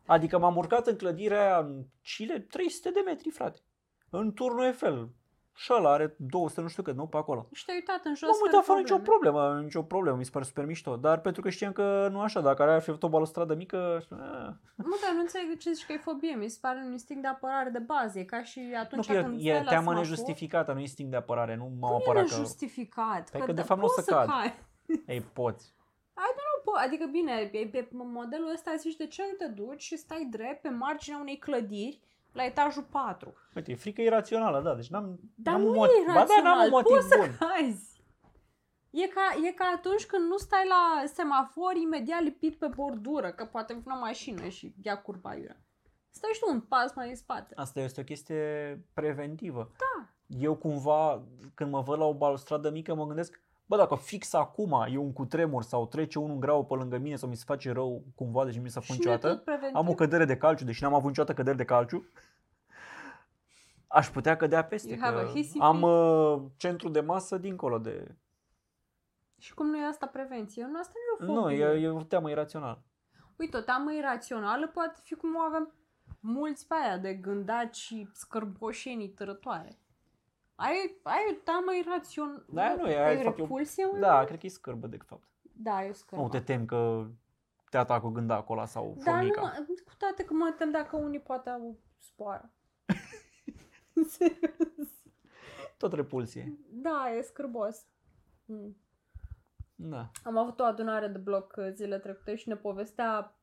Adică 0.05 0.37
m-am 0.39 0.55
urcat 0.55 0.87
în 0.87 0.95
clădirea 0.95 1.41
aia 1.41 1.57
în 1.57 1.83
Chile 2.03 2.39
300 2.39 2.89
de 2.89 3.01
metri, 3.05 3.29
frate. 3.29 3.59
În 4.09 4.33
turnul 4.33 4.63
Eiffel. 4.63 5.09
Și 5.55 5.73
ăla 5.73 5.91
are 5.91 6.15
200, 6.17 6.61
nu 6.61 6.67
știu 6.67 6.83
cât, 6.83 6.95
nu? 6.95 7.07
Pe 7.07 7.17
acolo. 7.17 7.47
Și 7.53 7.65
te-ai 7.65 7.77
uitat 7.77 8.05
în 8.05 8.15
jos 8.15 8.29
M-am 8.29 8.39
uitat 8.45 8.63
fără 8.63 8.79
nicio 8.79 8.97
probleme. 8.97 9.35
problemă, 9.37 9.61
nicio 9.61 9.83
problemă, 9.83 10.17
mi 10.17 10.25
se 10.25 10.29
pare 10.31 10.45
super 10.45 10.65
mișto. 10.65 10.95
Dar 10.95 11.19
pentru 11.19 11.41
că 11.41 11.49
știam 11.49 11.71
că 11.71 12.07
nu 12.11 12.19
așa, 12.19 12.41
dacă 12.41 12.63
ar 12.63 12.81
fi 12.81 12.89
avut 12.89 13.03
o 13.03 13.09
balustradă 13.09 13.55
mică, 13.55 13.77
a, 14.09 14.15
Nu, 14.75 14.95
dar 15.03 15.13
nu 15.13 15.19
înțeleg 15.19 15.47
de 15.47 15.55
ce 15.55 15.71
zici 15.71 15.85
că 15.85 15.93
e 15.93 15.97
fobie. 15.97 16.35
Mi 16.35 16.49
se 16.49 16.57
pare 16.61 16.81
un 16.85 16.91
instinct 16.91 17.21
de 17.21 17.27
apărare 17.27 17.69
de 17.69 17.79
bază. 17.79 18.19
E 18.19 18.23
ca 18.23 18.43
și 18.43 18.59
nu, 18.71 18.77
atunci 18.79 19.05
că 19.07 19.13
e, 19.13 19.21
când 19.21 19.37
e 19.37 19.41
stai 19.41 19.53
la 19.53 19.59
teamă 19.69 19.83
semafor, 19.83 19.95
nejustificată, 19.95 20.73
nu 20.73 20.79
instinct 20.79 21.11
de 21.11 21.17
apărare, 21.17 21.55
nu 21.55 21.71
m-am 21.79 21.89
Nu 21.91 21.97
e 21.97 22.01
apărat 22.01 22.27
că... 22.27 22.35
nejustificat. 22.35 23.29
Păi 23.29 23.39
că 23.39 23.45
de 23.45 23.51
da, 23.53 23.63
fapt 23.63 23.79
nu 23.79 23.85
o 23.85 23.89
poți 23.89 24.07
să 24.07 24.13
cad. 24.13 24.27
cai. 24.27 24.59
Ei, 25.13 25.21
poți. 25.21 25.73
Nu 26.15 26.71
po- 26.71 26.83
adică 26.85 27.05
bine, 27.11 27.49
pe, 27.51 27.69
pe 27.71 27.87
modelul 27.91 28.51
ăsta 28.53 28.75
zici 28.77 28.95
de 28.95 29.07
ce 29.07 29.21
nu 29.31 29.45
te 29.45 29.51
duci 29.61 29.81
și 29.81 29.97
stai 29.97 30.27
drept 30.31 30.61
pe 30.61 30.69
marginea 30.69 31.19
unei 31.19 31.37
clădiri 31.37 32.01
la 32.31 32.45
etajul 32.45 32.83
4. 32.83 33.33
Uite, 33.55 33.71
e 33.71 33.75
frică 33.75 34.01
irațională, 34.01 34.61
da, 34.61 34.75
deci 34.75 34.89
n-am, 34.89 35.19
Dar 35.35 35.53
n-am 35.53 35.63
nu 35.63 35.69
un 35.69 35.75
e 35.75 35.77
motiv. 35.77 36.05
Ba 36.05 36.13
da, 36.13 36.19
n-am 36.19 36.27
irațional, 36.27 36.65
un 36.65 36.69
motiv 36.69 36.95
poți 36.95 37.07
să 37.07 37.17
bun. 37.17 37.37
cazi. 37.39 38.01
E 38.89 39.07
ca, 39.07 39.47
e 39.47 39.51
ca 39.51 39.73
atunci 39.75 40.05
când 40.05 40.27
nu 40.27 40.37
stai 40.37 40.65
la 40.67 41.07
semafor 41.07 41.75
imediat 41.75 42.21
lipit 42.21 42.55
pe 42.55 42.67
bordură, 42.67 43.31
că 43.31 43.45
poate 43.45 43.73
vine 43.73 43.93
o 43.95 43.99
mașină 43.99 44.47
și 44.47 44.73
ia 44.83 45.01
curba 45.01 45.35
iurea. 45.35 45.61
Stai 46.09 46.29
și 46.33 46.39
tu 46.39 46.51
un 46.51 46.61
pas 46.61 46.93
mai 46.95 47.09
în 47.09 47.15
spate. 47.15 47.53
Asta 47.55 47.79
este 47.79 48.01
o 48.01 48.03
chestie 48.03 48.43
preventivă. 48.93 49.71
Da. 49.77 50.09
Eu 50.27 50.55
cumva, 50.55 51.23
când 51.53 51.71
mă 51.71 51.81
văd 51.81 51.99
la 51.99 52.05
o 52.05 52.13
balustradă 52.13 52.69
mică, 52.69 52.93
mă 52.93 53.05
gândesc, 53.05 53.41
bă, 53.69 53.77
dacă 53.77 53.95
fix 53.95 54.33
acum 54.33 54.85
e 54.91 54.97
un 54.97 55.13
cutremur 55.13 55.63
sau 55.63 55.87
trece 55.87 56.19
unul 56.19 56.33
în 56.33 56.39
grau 56.39 56.65
pe 56.65 56.73
lângă 56.73 56.97
mine 56.97 57.15
sau 57.15 57.29
mi 57.29 57.35
se 57.35 57.43
face 57.47 57.71
rău 57.71 58.03
cumva, 58.15 58.45
deci 58.45 58.59
mi 58.59 58.69
s-a 58.69 58.79
făcut 58.79 58.95
Și 58.95 59.01
nu 59.07 59.11
e 59.11 59.15
niciodată, 59.15 59.35
tot 59.35 59.43
preventiv. 59.45 59.75
am 59.75 59.89
o 59.89 59.93
cădere 59.93 60.25
de 60.25 60.37
calciu, 60.37 60.65
deși 60.65 60.83
n-am 60.83 60.93
avut 60.93 61.07
niciodată 61.07 61.33
cădere 61.33 61.55
de 61.55 61.65
calciu, 61.65 62.05
aș 63.87 64.09
putea 64.09 64.37
cădea 64.37 64.63
peste, 64.63 64.89
You 64.93 64.99
have 65.01 65.15
că 65.21 65.27
a 65.27 65.31
hissy 65.31 65.59
am 65.59 65.75
fit. 65.75 65.83
uh, 65.85 66.41
centru 66.57 66.89
de 66.89 66.99
masă 66.99 67.37
dincolo 67.37 67.77
de... 67.77 68.15
Și 69.37 69.53
cum 69.53 69.65
nu 69.67 69.77
e 69.77 69.85
asta 69.85 70.05
prevenție? 70.05 70.65
Nu, 70.71 70.79
asta 70.79 70.93
nu 71.19 71.25
e 71.25 71.31
o 71.31 71.33
Nu, 71.35 71.41
fobie. 71.41 71.65
e, 71.65 71.81
e 71.81 71.89
o 71.89 72.03
teamă 72.03 72.29
irațională. 72.29 72.83
Uite, 73.35 73.57
o 73.57 73.61
teamă 73.61 73.93
irațională 73.93 74.67
poate 74.67 74.99
fi 75.03 75.15
cum 75.15 75.35
o 75.35 75.39
avem 75.39 75.73
mulți 76.19 76.67
pe 76.67 76.73
aia 76.83 76.97
de 76.97 77.13
gândaci 77.13 77.75
și 77.75 78.09
scârboșenii 78.13 79.09
tărătoare. 79.09 79.79
Ai, 80.61 80.99
ai 81.03 81.19
o 81.31 81.33
teamă 81.43 81.71
irațională. 81.85 82.45
Da, 82.49 82.75
nu 82.75 82.87
e, 82.89 82.97
aia 82.97 83.07
ai 83.07 83.17
de 83.17 83.23
fapt, 83.23 83.37
e 83.37 83.41
o- 83.41 83.45
repulsie, 83.45 83.85
mă? 83.85 83.97
Da, 83.97 84.23
cred 84.25 84.39
că 84.39 84.45
e 84.45 84.49
scârbă 84.49 84.87
de 84.87 84.97
fapt. 85.05 85.23
Da, 85.41 85.85
e 85.85 85.89
o 85.89 85.93
scârbă. 85.93 86.23
Nu 86.23 86.29
te 86.29 86.39
temi 86.39 86.65
că 86.65 87.07
te 87.69 87.77
atacă 87.77 88.07
gândacul 88.07 88.57
ăla 88.57 88.65
sau 88.65 88.95
Dar 89.03 89.13
nu, 89.13 89.19
formica. 89.19 89.41
mă- 89.41 89.65
cu 89.85 89.91
toate 89.97 90.23
că 90.23 90.33
mă 90.33 90.53
tem 90.57 90.71
dacă 90.71 90.95
unii 90.97 91.19
poate 91.19 91.49
au 91.49 91.77
spoară. 91.97 92.51
Tot 95.77 95.93
repulsie. 95.93 96.57
da, 96.69 97.09
e 97.17 97.21
scârbos. 97.21 97.85
Mm. 98.45 98.77
Da. 99.75 100.11
Am 100.23 100.37
avut 100.37 100.59
o 100.59 100.63
adunare 100.63 101.07
de 101.07 101.17
bloc 101.17 101.53
uh, 101.57 101.69
zile 101.73 101.99
trecute 101.99 102.35
și 102.35 102.47
ne 102.47 102.55
povestea 102.55 103.38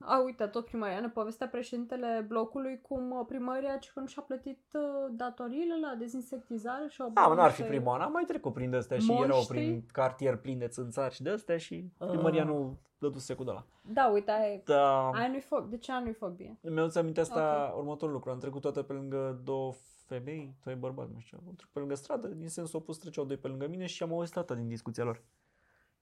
a, 0.00 0.22
uite, 0.22 0.46
tot 0.46 0.64
primăria 0.64 1.00
ne 1.00 1.08
povestea 1.08 1.48
președintele 1.48 2.24
blocului 2.28 2.80
cum 2.80 3.10
uh, 3.10 3.24
primăria 3.26 3.76
ce 3.76 3.90
că 3.94 4.00
nu 4.00 4.06
și-a 4.06 4.22
plătit 4.22 4.60
uh, 4.72 4.82
datoriile 5.10 5.78
la 5.78 5.94
dezinsectizare 5.98 6.86
și 6.88 7.00
au 7.02 7.10
Da, 7.14 7.20
mă, 7.20 7.28
băgat 7.28 7.42
n-ar 7.42 7.52
fi 7.52 7.60
niște- 7.60 7.76
prima 7.76 7.90
oară. 7.90 8.02
Am 8.02 8.12
mai 8.12 8.24
trecut 8.24 8.52
prin 8.52 8.70
de-astea 8.70 8.98
și 8.98 9.12
erau 9.12 9.26
Monștri? 9.26 9.56
prin 9.56 9.86
cartier 9.92 10.36
plin 10.36 10.58
de 10.58 10.68
țânțari 10.68 11.14
și 11.14 11.22
de-astea 11.22 11.56
și 11.56 11.90
primăria 11.98 12.42
Ah. 12.42 12.48
nu 12.48 12.78
dăduse 12.98 13.34
cu 13.34 13.44
de 13.44 13.50
la. 13.50 13.66
Da, 13.82 14.06
uite, 14.12 14.30
aia, 14.30 14.60
Da, 14.64 15.10
aia 15.10 15.28
nu-i 15.28 15.40
fob. 15.40 15.70
De 15.70 15.76
ce 15.78 15.92
aia 15.92 16.00
nu-i 16.00 16.12
fobie? 16.12 16.58
mi-am 16.62 16.78
adus 16.78 16.94
aminte 16.94 17.20
asta 17.20 17.74
următorul 17.76 18.14
lucru. 18.14 18.30
Am 18.30 18.38
trecut 18.38 18.60
toate 18.60 18.82
pe 18.82 18.92
lângă 18.92 19.40
două 19.44 19.72
femei, 20.06 20.54
doi 20.64 20.74
bărbați, 20.74 21.10
nu 21.12 21.18
știu, 21.20 21.38
am 21.46 21.54
trecut 21.54 21.72
pe 21.72 21.78
lângă 21.78 21.94
stradă, 21.94 22.28
din 22.28 22.48
sensul 22.48 22.78
opus 22.78 22.98
treceau 22.98 23.24
doi 23.26 23.36
pe 23.36 23.48
lângă 23.48 23.66
mine 23.68 23.86
și 23.86 24.02
am 24.02 24.12
auzit 24.12 24.36
asta 24.36 24.54
din 24.54 24.68
discuția 24.68 25.04
lor. 25.04 25.22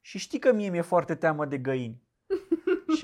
Și 0.01 0.19
știi 0.19 0.39
că 0.39 0.53
mie 0.53 0.71
mi-e 0.71 0.81
foarte 0.81 1.15
teamă 1.15 1.45
de 1.47 1.59
găini. 1.59 2.03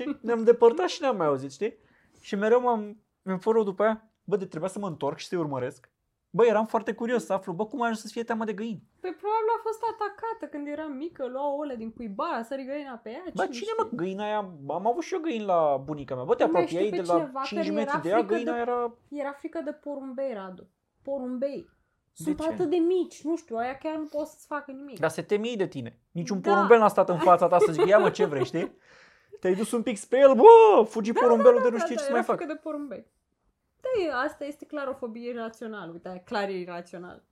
Și 0.01 0.17
ne-am 0.21 0.43
depărtat 0.43 0.87
și 0.87 1.01
ne-am 1.01 1.17
mai 1.17 1.27
auzit, 1.27 1.51
știi? 1.51 1.77
Și 2.21 2.35
mereu 2.35 2.61
m-am, 2.61 2.97
mi-am 3.21 3.39
fost 3.39 3.65
după 3.65 3.83
aia, 3.83 4.11
bă, 4.23 4.35
de 4.35 4.45
trebuia 4.45 4.69
să 4.69 4.79
mă 4.79 4.87
întorc 4.87 5.17
și 5.17 5.27
să-i 5.27 5.37
urmăresc. 5.37 5.89
Bă, 6.29 6.45
eram 6.45 6.65
foarte 6.65 6.93
curios 6.93 7.25
să 7.25 7.33
aflu, 7.33 7.53
bă, 7.53 7.65
cum 7.65 7.81
a 7.81 7.83
ajuns 7.83 7.99
să 8.01 8.07
fie 8.11 8.23
teamă 8.23 8.45
de 8.45 8.53
găini? 8.53 8.83
Păi 8.99 9.13
probabil 9.13 9.47
a 9.57 9.59
fost 9.61 9.81
atacată 9.93 10.45
când 10.51 10.67
era 10.67 10.85
mică, 10.87 11.27
lua 11.27 11.47
ouăle 11.51 11.75
din 11.75 11.91
cuibar, 11.91 12.33
a 12.33 12.43
sărit 12.43 12.65
găina 12.67 12.95
pe 13.03 13.09
ea. 13.09 13.23
Bă, 13.33 13.45
cine 13.45 13.69
mă, 13.77 13.89
găina 13.93 14.23
aia, 14.23 14.37
am 14.67 14.87
avut 14.87 15.03
și 15.03 15.13
eu 15.13 15.19
găini 15.19 15.43
la 15.45 15.81
bunica 15.85 16.15
mea. 16.15 16.23
Bă, 16.23 16.35
te 16.35 16.45
Nu 16.45 16.51
mai 16.51 16.61
apropiai 16.61 16.85
știu 16.85 16.95
de 16.97 17.07
pe 17.07 17.07
la 17.13 17.19
cineva 17.19 17.41
5 17.41 17.61
care 17.61 17.73
metri 17.73 17.91
era 17.93 18.01
de 18.01 18.09
ea, 18.09 18.17
frică 18.17 18.33
găina 18.33 18.53
de- 18.53 18.59
era... 18.59 18.93
Era 19.09 19.31
frică 19.31 19.61
de 19.65 19.71
porumbei, 19.71 20.33
Radu. 20.33 20.67
Porumbei. 21.01 21.69
Sunt 22.13 22.41
ce? 22.41 22.49
atât 22.49 22.69
de 22.69 22.75
mici, 22.75 23.23
nu 23.23 23.35
știu, 23.37 23.55
aia 23.55 23.77
chiar 23.77 23.95
nu 23.95 24.05
pot 24.05 24.27
să-ți 24.27 24.45
facă 24.47 24.71
nimic. 24.71 24.99
Dar 24.99 25.09
se 25.09 25.21
teme 25.21 25.47
ei 25.47 25.55
de 25.57 25.67
tine. 25.67 25.99
Niciun 26.11 26.41
Da. 26.41 26.51
porumbel 26.51 26.79
n-a 26.79 26.87
stat 26.87 27.09
în 27.09 27.17
fața 27.17 27.47
ta 27.47 27.57
să 27.59 27.71
zică, 27.71 27.87
ia 27.87 27.97
mă, 27.97 28.09
ce 28.09 28.25
vrei, 28.25 28.45
știi? 28.45 28.71
Te-ai 29.41 29.55
dus 29.55 29.71
un 29.71 29.81
pic 29.81 29.97
spre 29.97 30.19
el, 30.19 30.33
bă, 30.33 30.83
fugi 30.83 31.13
porumbelul 31.13 31.61
de 31.61 31.69
nu 31.69 31.77
știi 31.77 31.95
ce 31.95 32.01
să 32.01 32.05
era 32.05 32.13
mai 32.13 32.23
fac. 32.23 32.35
frică 32.35 32.53
de 32.53 32.59
porumbei. 32.63 33.05
Da, 33.81 34.03
e, 34.03 34.25
asta 34.25 34.45
este 34.45 34.65
clar 34.65 34.87
o 34.87 34.93
fobie 34.93 35.29
irațională. 35.29 35.91
Uite, 35.91 36.07
aia 36.07 36.19
clar 36.19 36.49
e 36.49 36.59
irațional. 36.59 37.23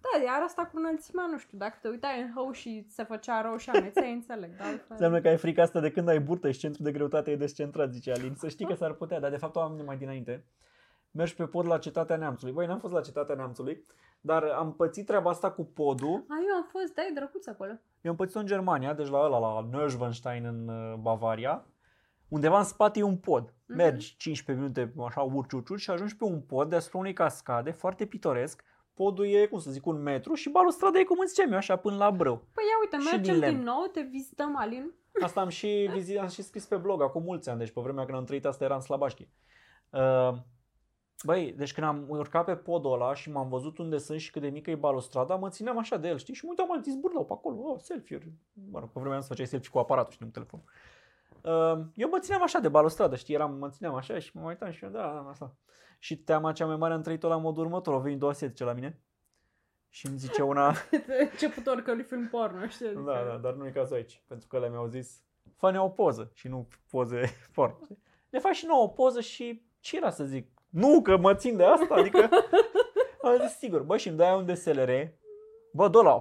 Da, 0.00 0.22
iar 0.24 0.42
asta 0.42 0.62
cu 0.62 0.78
înălțimea, 0.78 1.26
nu 1.30 1.38
știu, 1.38 1.58
dacă 1.58 1.78
te 1.82 1.88
uitai 1.88 2.20
în 2.20 2.32
hău 2.34 2.52
și 2.52 2.86
se 2.88 3.04
făcea 3.04 3.40
rău 3.40 3.56
și 3.56 3.70
amețeai, 3.70 4.12
înțeleg, 4.12 4.56
dar 4.56 4.66
altfel... 4.66 4.86
Înseamnă 4.88 5.20
că 5.20 5.28
ai 5.28 5.36
frica 5.36 5.62
asta 5.62 5.80
de 5.80 5.90
când 5.90 6.08
ai 6.08 6.20
burtă 6.20 6.50
și 6.50 6.58
centrul 6.58 6.84
de 6.84 6.92
greutate 6.92 7.30
e 7.30 7.36
descentrat, 7.36 7.92
zice 7.92 8.10
Alin. 8.12 8.34
Să 8.34 8.48
știi 8.48 8.66
că 8.66 8.74
s-ar 8.74 8.92
putea, 8.92 9.20
dar 9.20 9.30
de 9.30 9.36
fapt 9.36 9.56
o 9.56 9.60
am 9.60 9.82
mai 9.84 9.96
dinainte. 9.96 10.44
Mergi 11.10 11.34
pe 11.34 11.46
pod 11.46 11.66
la 11.66 11.78
Cetatea 11.78 12.16
Neamțului. 12.16 12.54
Băi, 12.54 12.66
n-am 12.66 12.78
fost 12.78 12.92
la 12.92 13.00
Cetatea 13.00 13.34
Neamțului, 13.34 13.84
dar 14.20 14.42
am 14.42 14.74
pățit 14.74 15.06
treaba 15.06 15.30
asta 15.30 15.50
cu 15.50 15.64
podul. 15.64 16.24
A, 16.28 16.34
eu 16.48 16.54
am 16.56 16.66
fost, 16.70 16.94
da, 16.94 17.02
e 17.02 17.10
drăguț 17.14 17.46
acolo. 17.46 17.70
Eu 18.00 18.10
am 18.10 18.16
pățit-o 18.16 18.38
în 18.38 18.46
Germania, 18.46 18.94
deci 18.94 19.08
la 19.08 19.18
ăla, 19.18 19.38
la 19.38 19.68
Neuschwanstein 19.70 20.44
în 20.44 20.68
uh, 20.68 20.94
Bavaria. 20.98 21.64
Undeva 22.28 22.58
în 22.58 22.64
spate 22.64 22.98
e 22.98 23.02
un 23.02 23.16
pod. 23.16 23.54
Mhm. 23.66 23.76
Mergi 23.76 24.16
15 24.16 24.64
minute, 24.64 24.92
așa, 25.06 25.20
urci, 25.20 25.52
urci, 25.52 25.68
urci 25.68 25.80
și 25.80 25.90
ajungi 25.90 26.16
pe 26.16 26.24
un 26.24 26.40
pod 26.40 26.68
deasupra 26.70 26.98
unei 26.98 27.12
cascade, 27.12 27.70
foarte 27.70 28.06
pitoresc. 28.06 28.64
Podul 28.94 29.26
e, 29.26 29.46
cum 29.46 29.58
să 29.58 29.70
zic, 29.70 29.86
un 29.86 30.02
metru 30.02 30.34
și 30.34 30.50
balustrada 30.50 30.98
e, 30.98 31.04
cum 31.04 31.18
îți 31.20 31.28
ziceam 31.28 31.50
eu, 31.50 31.56
așa, 31.56 31.76
până 31.76 31.96
la 31.96 32.10
brâu. 32.10 32.36
Păi 32.36 32.64
ia 32.64 32.78
uite, 32.80 32.96
Și 33.08 33.14
mergem 33.14 33.34
din 33.34 33.42
din, 33.42 33.50
lemn. 33.52 33.64
nou, 33.64 33.86
te 33.92 34.00
vizităm, 34.00 34.56
Alin. 34.56 34.92
Asta 35.22 35.40
am 35.40 35.48
și, 35.48 35.88
vizit, 35.92 36.18
am 36.18 36.28
și 36.28 36.42
scris 36.42 36.66
pe 36.66 36.76
blog 36.76 37.02
acum 37.02 37.22
mulți 37.22 37.48
ani, 37.48 37.58
deci 37.58 37.70
pe 37.70 37.80
vremea 37.80 38.04
când 38.04 38.16
am 38.16 38.24
trăit 38.24 38.44
asta 38.44 38.64
eram 38.64 38.80
slabașchi. 38.80 39.28
Uh, 39.90 40.32
băi, 41.24 41.52
deci 41.52 41.72
când 41.72 41.86
am 41.86 42.04
urcat 42.08 42.44
pe 42.44 42.56
podul 42.56 42.92
ăla 42.92 43.14
și 43.14 43.30
m-am 43.30 43.48
văzut 43.48 43.78
unde 43.78 43.98
sunt 43.98 44.20
și 44.20 44.30
cât 44.30 44.42
de 44.42 44.48
mică 44.48 44.70
e 44.70 44.74
balustrada, 44.74 45.34
mă 45.36 45.48
țineam 45.48 45.78
așa 45.78 45.96
de 45.96 46.08
el, 46.08 46.18
știi? 46.18 46.34
Și 46.34 46.44
mă 46.44 46.50
uitam, 46.50 46.72
am 46.72 46.82
zis, 46.82 46.94
burlau 46.94 47.24
pe 47.24 47.32
acolo, 47.32 47.56
oh, 47.62 47.80
selfie-uri. 47.80 48.32
Mă 48.70 48.78
rog, 48.78 48.88
pe 48.90 48.98
vremea 49.00 49.16
nu 49.16 49.22
se 49.22 49.28
făceai 49.28 49.46
selfie 49.46 49.70
cu 49.70 49.78
aparatul, 49.78 50.12
știi, 50.12 50.26
nu 50.26 50.32
cu 50.32 50.38
telefon. 50.38 50.62
Uh, 51.42 51.84
eu 51.94 52.08
mă 52.08 52.18
țineam 52.18 52.42
așa 52.42 52.58
de 52.58 52.68
balustradă, 52.68 53.16
știi, 53.16 53.34
eram, 53.34 53.54
mă 53.54 53.68
țineam 53.70 53.94
așa 53.94 54.18
și 54.18 54.30
mă 54.34 54.40
mai 54.42 54.50
uitam 54.52 54.70
și 54.70 54.84
eu, 54.84 54.90
da, 54.90 54.98
da, 55.00 55.28
asta. 55.30 55.56
Și 55.98 56.16
teama 56.18 56.52
cea 56.52 56.66
mai 56.66 56.76
mare 56.76 56.94
am 56.94 57.02
trăit-o 57.02 57.28
la 57.28 57.36
modul 57.36 57.64
următor, 57.64 57.94
au 57.94 58.00
venit 58.00 58.18
două 58.18 58.30
asiatice 58.32 58.64
la 58.64 58.72
mine 58.72 59.00
și 59.88 60.06
îmi 60.06 60.18
zice 60.18 60.42
una, 60.42 60.74
Începător 61.30 61.80
că 61.82 61.94
lui 61.94 62.02
film 62.02 62.28
porno, 62.28 62.66
știi? 62.66 62.86
adică- 62.86 63.02
da, 63.06 63.24
da, 63.30 63.36
dar 63.36 63.52
nu 63.54 63.66
e 63.66 63.70
cazul 63.70 63.96
aici, 63.96 64.22
pentru 64.26 64.48
că 64.48 64.58
le 64.58 64.68
mi-au 64.68 64.86
zis, 64.86 65.22
fă-ne 65.56 65.80
o 65.80 65.88
poză 65.88 66.30
și 66.34 66.48
nu 66.48 66.68
poze 66.90 67.20
porno. 67.54 67.78
știi? 67.82 67.98
Ne 68.30 68.38
faci 68.38 68.54
și 68.54 68.66
nouă 68.66 68.82
o 68.82 68.88
poză 68.88 69.20
și 69.20 69.62
ce 69.80 69.96
era 69.96 70.10
să 70.10 70.24
zic? 70.24 70.50
Nu, 70.76 71.02
că 71.02 71.16
mă 71.16 71.34
țin 71.34 71.56
de 71.56 71.64
asta, 71.64 71.94
adică 71.94 72.28
am 73.22 73.38
zis 73.46 73.56
sigur, 73.58 73.80
bă, 73.80 73.96
și 73.96 74.08
îmi 74.08 74.16
dai 74.16 74.36
un 74.36 74.46
DSLR, 74.46 74.90
bă, 75.72 75.88
dă 75.88 76.02
la, 76.02 76.20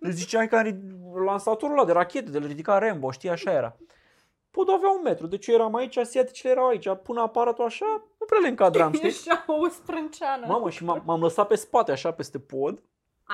deci 0.00 0.12
ziceai 0.12 0.48
că 0.48 0.56
are 0.56 0.80
lansatorul 1.24 1.76
ăla 1.78 1.86
de 1.86 1.92
rachete, 1.92 2.30
de 2.30 2.38
le 2.38 2.46
ridica 2.46 2.78
Rambo, 2.78 3.10
știi, 3.10 3.30
așa 3.30 3.52
era. 3.52 3.76
Podul 4.50 4.74
avea 4.74 4.90
un 4.90 5.00
metru, 5.02 5.26
deci 5.26 5.46
eu 5.46 5.54
eram 5.54 5.74
aici, 5.74 5.96
asiaticile 5.96 6.50
erau 6.50 6.66
aici, 6.66 6.88
pun 7.02 7.16
aparatul 7.16 7.64
așa, 7.64 7.86
nu 8.18 8.26
prea 8.26 8.40
le 8.40 8.48
încadram, 8.48 8.92
știi? 9.02 9.08
Așa 9.08 9.44
o 9.46 9.68
sprânceană. 9.68 10.46
Mamă, 10.46 10.70
și 10.70 10.84
m-am, 10.84 11.02
m-am 11.06 11.20
lăsat 11.20 11.46
pe 11.46 11.54
spate, 11.54 11.92
așa, 11.92 12.12
peste 12.12 12.38
pod, 12.38 12.82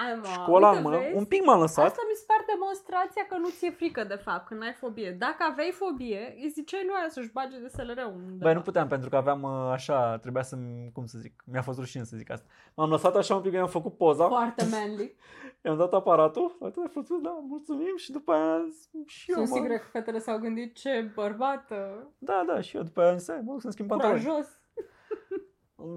Ai, 0.00 0.14
mă, 0.20 0.26
școala 0.32 0.68
în 0.68 0.74
uite, 0.76 0.88
mână, 0.88 0.98
vezi? 0.98 1.16
un 1.16 1.24
pic 1.24 1.44
m-am 1.44 1.60
lăsat. 1.60 1.84
Asta 1.84 2.02
mi 2.10 2.16
se 2.16 2.24
pare 2.26 2.44
demonstrația 2.54 3.24
că 3.28 3.36
nu 3.36 3.48
ți-e 3.48 3.70
frică, 3.70 4.04
de 4.04 4.14
fapt, 4.14 4.46
când 4.46 4.62
ai 4.62 4.72
fobie. 4.72 5.10
Dacă 5.18 5.40
aveai 5.50 5.70
fobie, 5.70 6.34
îi 6.42 6.48
ziceai 6.48 6.84
lui 6.84 6.94
aia 6.98 7.08
să-și 7.08 7.32
bage 7.32 7.58
de 7.58 7.68
SLR-ul 7.68 8.12
undeva. 8.16 8.44
Băi, 8.46 8.54
nu 8.54 8.60
puteam 8.60 8.88
pentru 8.88 9.08
că 9.08 9.16
aveam 9.16 9.42
uh, 9.42 9.70
așa, 9.72 10.18
trebuia 10.18 10.42
să 10.42 10.56
cum 10.92 11.06
să 11.06 11.18
zic, 11.18 11.42
mi-a 11.52 11.62
fost 11.62 11.78
rușine 11.78 12.04
să 12.04 12.16
zic 12.16 12.30
asta. 12.30 12.46
M-am 12.74 12.90
lăsat 12.90 13.16
așa 13.16 13.34
un 13.34 13.42
pic, 13.42 13.52
i-am 13.52 13.68
făcut 13.78 13.96
poza, 13.96 14.26
Foarte 14.26 14.64
manly. 14.70 15.14
i-am 15.64 15.76
dat 15.76 15.92
aparatul, 15.92 16.56
atât 16.62 16.82
a 16.84 16.88
fost, 16.92 17.08
da, 17.22 17.38
mulțumim 17.48 17.96
și 17.96 18.10
după 18.12 18.32
aia 18.32 18.64
și 19.06 19.30
eu, 19.30 19.36
Sunt 19.36 19.48
mă, 19.48 19.54
sigură 19.54 19.74
că 19.78 19.84
fetele 19.92 20.18
s-au 20.18 20.38
gândit 20.38 20.74
ce 20.76 21.10
bărbat 21.14 21.70
uh, 21.70 21.76
da, 22.18 22.44
da, 22.46 22.60
și 22.60 22.76
eu 22.76 22.82
după 22.82 23.00
aia 23.00 23.10
am 23.10 23.18
zis, 23.18 23.28
"Hai, 23.28 23.40
mă 23.44 23.52
duc 23.52 23.60
să-mi 23.60 23.72
schimb 23.72 23.88
pantaloni. 23.88 24.20
curajos. 24.24 24.58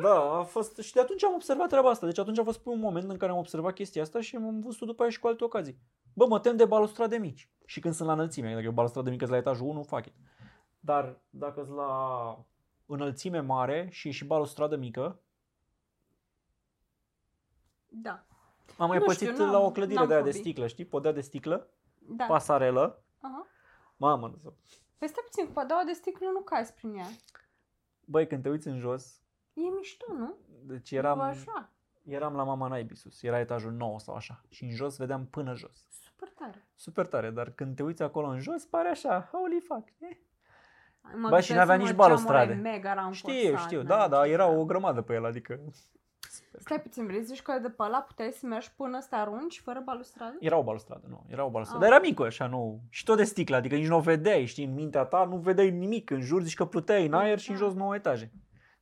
Da, 0.02 0.38
a 0.38 0.44
fost, 0.44 0.78
și 0.78 0.94
de 0.94 1.00
atunci 1.00 1.24
am 1.24 1.34
observat 1.34 1.68
treaba 1.68 1.90
asta, 1.90 2.06
deci 2.06 2.18
atunci 2.18 2.38
a 2.40 2.44
fost 2.44 2.66
un 2.66 2.80
moment 2.80 3.10
în 3.12 3.18
care 3.18 3.32
am 3.32 3.38
observat 3.38 3.74
chestia 3.74 4.02
asta 4.02 4.22
și 4.22 4.36
am 4.36 4.60
văzut 4.60 4.88
după 4.88 5.02
aia 5.02 5.12
și 5.12 5.20
cu 5.20 5.28
alte 5.28 5.44
ocazii. 5.44 5.78
Bă, 6.14 6.26
mă 6.28 6.40
tem 6.40 6.56
de 6.56 6.66
balustrade 6.66 7.18
mici 7.18 7.50
și 7.66 7.80
când 7.80 7.94
sunt 7.94 8.08
la 8.08 8.14
înălțime, 8.14 8.52
dacă 8.54 8.66
e 8.66 8.68
o 8.70 8.72
balustradă 8.72 9.10
mică 9.10 9.26
la 9.26 9.38
etajul 9.38 9.68
1, 9.68 9.84
fac 9.84 10.06
it. 10.06 10.14
Dar 10.80 11.22
dacă 11.30 11.64
sunt 11.64 11.76
la 11.76 12.46
înălțime 12.86 13.40
mare 13.40 13.88
și 13.92 14.08
e 14.08 14.12
și 14.12 14.26
balustradă 14.26 14.76
mică, 14.76 15.20
Da. 17.90 18.26
Am 18.78 18.88
mai 18.88 18.98
Nu 18.98 19.06
pățit 19.06 19.28
știu, 19.28 19.44
n-am- 19.44 19.52
la 19.52 19.60
o 19.60 19.72
clădire 19.72 20.00
n-am 20.00 20.08
de 20.08 20.14
aia 20.14 20.24
de 20.24 20.30
fobii. 20.30 20.42
sticlă, 20.44 20.68
știi? 20.68 20.86
Podea 20.86 21.12
de 21.12 21.22
sticlă, 21.22 21.70
Da. 22.00 22.26
pasarelă. 22.26 23.04
Aha. 23.22 23.46
Mamă, 23.98 24.28
nu 24.28 24.54
Păi 24.98 25.08
stai 25.08 25.24
puțin, 25.26 25.46
cu 25.46 25.52
padaua 25.52 25.84
de 25.84 25.92
sticlă 25.94 26.28
nu 26.34 26.42
cazi 26.42 26.74
prin 26.74 26.94
ea. 26.96 27.08
Băi, 28.06 28.28
când 28.28 28.44
te 28.44 28.50
uiți 28.50 28.68
în 28.68 28.80
jos, 28.80 29.22
E 29.66 29.70
mișto, 29.78 30.06
nu? 30.18 30.34
deci 30.66 30.92
Nu 30.92 30.98
eram, 30.98 31.20
așa. 31.20 31.70
eram 32.04 32.36
la 32.36 32.44
mama 32.44 32.68
Naibisus, 32.68 33.24
era 33.24 33.40
etajul 33.40 33.72
9 33.72 34.00
sau 34.00 34.16
așa. 34.16 34.42
Și 34.50 34.64
în 34.64 34.70
jos 34.72 34.98
vedeam 34.98 35.26
până 35.26 35.54
jos. 35.56 35.86
Super 35.90 36.30
tare. 36.30 36.66
Super 36.76 37.06
tare, 37.06 37.30
dar 37.30 37.50
când 37.50 37.76
te 37.76 37.84
uiți 37.84 38.02
acolo 38.04 38.28
în 38.28 38.40
jos, 38.40 38.66
pare 38.66 38.90
așa, 38.90 39.30
holy 39.32 39.60
fuck. 39.68 39.88
Eh? 40.00 40.18
Mă 41.16 41.30
Ba, 41.30 41.40
și 41.40 41.48
gândesc 41.48 41.50
n-avea 41.70 41.76
să 41.76 41.82
nici 41.82 41.96
mă 41.98 42.04
geamurile 42.08 42.24
balustrade. 42.34 42.54
Mega 42.54 42.94
ramforsat, 42.94 43.32
Știu, 43.36 43.58
știu, 43.58 43.78
n-am 43.78 43.88
da, 43.88 44.08
da, 44.08 44.24
ce 44.24 44.32
era 44.32 44.46
să- 44.46 44.52
o 44.58 44.66
grămadă 44.66 45.02
pe 45.02 45.14
el, 45.14 45.26
adică... 45.26 45.60
Stai 46.60 46.82
puțin, 46.82 47.06
vrei 47.06 47.20
să 47.20 47.26
zici 47.26 47.42
că 47.42 47.60
de 47.62 47.70
pe 47.70 47.84
ăla 47.84 47.98
puteai 48.02 48.32
să 48.32 48.46
mergi 48.46 48.72
până 48.76 49.00
să 49.00 49.08
te 49.10 49.16
arunci 49.16 49.60
fără 49.60 49.82
balustradă? 49.86 50.36
Era 50.40 50.58
o 50.58 50.64
balustradă, 50.64 51.06
nu, 51.10 51.24
era 51.30 51.46
o 51.46 51.50
balustradă. 51.50 51.84
Ah. 51.84 51.90
Dar 51.90 52.00
era 52.00 52.08
mică, 52.10 52.24
așa, 52.24 52.48
nu. 52.48 52.80
Și 52.90 53.04
tot 53.04 53.18
de 53.18 53.24
sticlă, 53.24 53.56
adică 53.56 53.76
nici 53.76 53.88
nu 53.88 53.96
o 53.96 54.00
vedeai, 54.00 54.46
știi, 54.46 54.66
în 54.66 54.74
mintea 54.74 55.04
ta 55.04 55.26
nu 55.26 55.38
vedeai 55.38 55.70
nimic. 55.72 56.10
În 56.10 56.22
jur 56.22 56.42
zici 56.42 56.54
că 56.54 56.66
pluteai 56.66 57.06
în 57.06 57.14
aer 57.14 57.40
și 57.40 57.50
în 57.50 57.56
Ah. 57.56 57.62
jos 57.62 57.74
9 57.74 57.96
etaje. 57.96 58.32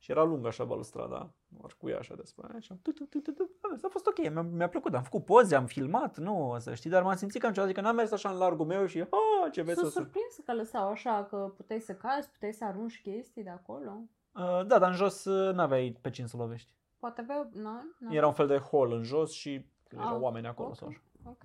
Și 0.06 0.12
era 0.12 0.22
lungă 0.22 0.48
așa 0.48 0.64
balustrada, 0.64 1.34
arcuia 1.62 1.98
așa 1.98 2.14
despre 2.14 2.46
aia, 2.48 2.56
așa. 2.56 2.78
Tu, 2.82 2.92
tu, 2.92 3.04
tu, 3.04 3.18
tu, 3.18 3.32
tu. 3.32 3.50
A 3.82 3.88
fost 3.88 4.06
ok, 4.06 4.30
mi-a, 4.30 4.42
mi-a 4.42 4.68
plăcut, 4.68 4.94
am 4.94 5.02
făcut 5.02 5.24
poze, 5.24 5.54
am 5.54 5.66
filmat, 5.66 6.18
nu, 6.18 6.56
să 6.58 6.74
știi, 6.74 6.90
dar 6.90 7.02
m-am 7.02 7.16
simțit 7.16 7.40
ca 7.40 7.48
niciodată, 7.48 7.72
adică 7.72 7.86
n-am 7.86 7.96
mers 7.96 8.10
așa 8.10 8.30
în 8.30 8.36
largul 8.36 8.66
meu 8.66 8.86
și, 8.86 9.00
ah, 9.00 9.50
ce 9.52 9.62
vezi 9.62 9.78
Sunt 9.78 9.92
să... 9.92 9.98
surprins 9.98 10.38
că 10.44 10.54
lăsau 10.54 10.88
așa, 10.88 11.24
că 11.24 11.52
puteai 11.56 11.80
să 11.80 11.94
cazi, 11.94 12.30
puteai 12.30 12.52
să 12.52 12.64
arunci 12.64 13.00
chestii 13.02 13.42
de 13.42 13.50
acolo. 13.50 14.00
Uh, 14.32 14.66
da, 14.66 14.78
dar 14.78 14.90
în 14.90 14.94
jos 14.96 15.24
uh, 15.24 15.54
n-aveai 15.54 15.98
pe 16.00 16.10
cine 16.10 16.26
să 16.26 16.36
lovești. 16.36 16.72
Poate 16.98 17.20
avea... 17.20 17.48
Nu? 17.52 17.70
nu. 17.98 18.14
Era 18.14 18.26
un 18.26 18.32
fel 18.32 18.46
de 18.46 18.58
hol 18.58 18.92
în 18.92 19.02
jos 19.02 19.32
și 19.32 19.66
erau 19.90 20.14
Ah, 20.14 20.20
oameni 20.20 20.46
acolo 20.46 20.68
ok. 20.68 20.76
sau 20.76 20.88
așa. 20.88 21.00
Ok. 21.24 21.42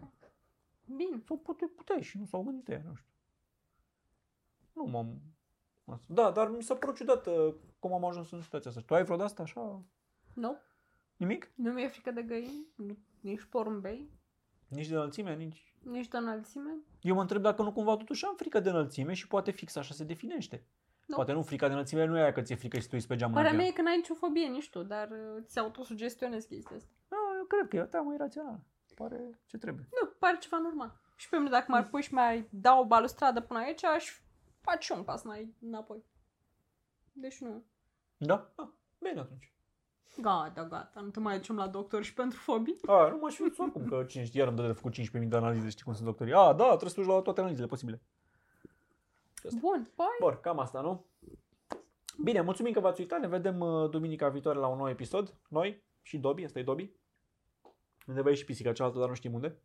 Bine. 0.95 1.21
Sau 1.27 1.37
poate 1.37 1.65
puteai 1.75 2.01
și 2.01 2.17
nu 2.17 2.25
s-au 2.25 2.43
gândit 2.43 2.67
ei, 2.67 2.81
nu 2.85 2.93
știu. 2.95 3.11
Nu 4.73 4.83
m-am... 4.83 5.21
Da, 6.05 6.31
dar 6.31 6.49
mi 6.49 6.63
s-a 6.63 6.75
părut 6.75 6.95
ciudat 6.95 7.25
uh, 7.27 7.53
cum 7.79 7.93
am 7.93 8.05
ajuns 8.05 8.31
în 8.31 8.41
situația 8.41 8.69
asta. 8.69 8.81
Tu 8.85 8.93
ai 8.93 9.03
vreo 9.03 9.17
de 9.17 9.23
asta 9.23 9.43
așa? 9.43 9.81
Nu? 10.33 10.57
Nimic? 11.17 11.51
Nu 11.55 11.71
mi-e 11.71 11.87
frică 11.87 12.11
de 12.11 12.21
găini, 12.21 12.67
nu- 12.75 12.97
nici 13.21 13.43
porumbei. 13.43 14.09
Nici 14.67 14.87
de 14.87 14.93
înălțime, 14.95 15.35
nici... 15.35 15.73
Nici 15.83 16.07
de 16.07 16.17
înălțime? 16.17 16.71
Eu 17.01 17.15
mă 17.15 17.21
întreb 17.21 17.41
dacă 17.41 17.61
nu 17.61 17.71
cumva 17.71 17.95
totuși 17.97 18.25
am 18.25 18.35
frică 18.35 18.59
de 18.59 18.69
înălțime 18.69 19.13
și 19.13 19.27
poate 19.27 19.51
fix 19.51 19.75
așa 19.75 19.93
se 19.93 20.03
definește. 20.03 20.65
Nu. 21.05 21.15
Poate 21.15 21.31
nu 21.31 21.41
frica 21.41 21.67
de 21.67 21.73
înălțime 21.73 22.05
nu 22.05 22.17
e 22.17 22.21
aia 22.21 22.31
că 22.31 22.41
ți-e 22.41 22.55
frică 22.55 22.79
și 22.79 22.87
tu 22.87 22.95
ești 22.95 23.07
pe 23.07 23.15
geamul 23.15 23.33
Părerea 23.35 23.51
în 23.53 23.57
mea 23.61 23.67
avion. 23.69 23.79
e 23.79 23.83
că 23.83 23.89
n-ai 23.89 23.97
nicio 23.97 24.13
fobie, 24.25 24.47
nici 24.47 24.69
tu, 24.69 24.83
dar 24.83 25.09
uh, 25.11 25.43
ți 25.45 25.59
autosugestionezi 25.59 26.47
chestia 26.47 26.75
asta. 26.75 26.89
Da, 27.07 27.17
eu 27.37 27.45
cred 27.45 27.67
că 27.67 27.75
e 27.75 27.81
o 27.81 27.85
teamă 27.85 28.13
irațională. 28.13 28.59
Pare 28.95 29.39
ce 29.45 29.57
trebuie. 29.57 29.87
Nu, 30.01 30.09
pare 30.19 30.37
ceva 30.37 30.57
normal. 30.57 30.99
Și 31.15 31.29
pe 31.29 31.37
mine 31.37 31.49
dacă 31.49 31.65
m-ar 31.67 31.87
pui 31.87 32.01
și 32.01 32.13
mai 32.13 32.47
dau 32.49 32.81
o 32.81 32.85
balustradă 32.85 33.41
până 33.41 33.59
aici, 33.59 33.83
aș 33.85 34.21
face 34.61 34.85
și 34.85 34.91
un 34.91 35.03
pas 35.03 35.23
mai 35.23 35.55
înapoi. 35.61 36.03
Deci 37.13 37.39
nu. 37.39 37.63
Da? 38.17 38.51
Ah, 38.55 38.67
bine 38.99 39.19
atunci. 39.19 39.53
Gata, 40.17 40.63
gata, 40.63 41.01
nu 41.01 41.09
te 41.09 41.19
mai 41.19 41.37
ducem 41.37 41.55
la 41.55 41.67
doctor 41.67 42.03
și 42.03 42.13
pentru 42.13 42.39
fobii. 42.39 42.77
A, 42.85 43.07
nu 43.09 43.17
m-aș 43.17 43.33
fi 43.33 43.41
dus 43.41 43.57
oricum 43.57 43.85
că 43.85 44.03
cine 44.03 44.25
știe, 44.25 44.39
iar 44.39 44.47
îmi 44.47 44.57
dă 44.57 44.65
de 44.65 44.71
făcut 44.71 44.93
15.000 44.93 45.27
de 45.27 45.35
analize, 45.35 45.69
știi 45.69 45.83
cum 45.83 45.93
sunt 45.93 46.05
doctorii. 46.05 46.33
A, 46.33 46.53
da, 46.53 46.65
trebuie 46.65 46.89
să 46.89 46.95
duci 46.95 47.09
la 47.09 47.21
toate 47.21 47.39
analizele 47.39 47.67
posibile. 47.67 48.01
Asta. 49.45 49.57
Bun, 49.59 49.91
păi, 49.95 50.05
Bun, 50.19 50.37
cam 50.41 50.59
asta, 50.59 50.81
nu? 50.81 51.05
Bine, 52.23 52.41
mulțumim 52.41 52.73
că 52.73 52.79
v-ați 52.79 53.01
uitat. 53.01 53.19
Ne 53.19 53.27
vedem 53.27 53.59
uh, 53.59 53.89
duminica 53.89 54.29
viitoare 54.29 54.59
la 54.59 54.67
un 54.67 54.77
nou 54.77 54.89
episod. 54.89 55.35
Noi 55.49 55.83
și 56.01 56.17
Dobi, 56.17 56.43
asta 56.43 56.59
e 56.59 56.63
Dobi. 56.63 56.91
Undeva 58.07 58.29
e 58.29 58.33
și 58.33 58.45
pisica 58.45 58.71
cealaltă, 58.71 58.99
dar 58.99 59.07
nu 59.07 59.13
știm 59.13 59.33
unde. 59.33 59.61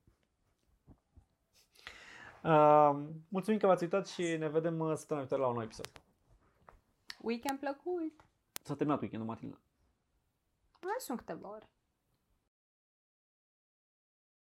Uh, 2.46 2.96
mulțumim 3.28 3.58
că 3.58 3.66
v-ați 3.66 3.82
uitat 3.82 4.06
și 4.06 4.22
ne 4.22 4.48
vedem 4.48 4.78
uh, 4.78 4.96
săptămâna 4.96 5.26
viitoare 5.26 5.42
la 5.42 5.48
un 5.48 5.54
nou 5.54 5.62
episod. 5.62 5.90
weekend 7.20 7.58
plăcut. 7.58 8.24
S-a 8.62 8.74
terminat 8.74 9.00
weekendul, 9.00 9.28
Matilda. 9.28 9.58
Mai 10.80 10.94
sunt 10.98 11.18
câteva 11.18 11.50
ore. 11.50 11.68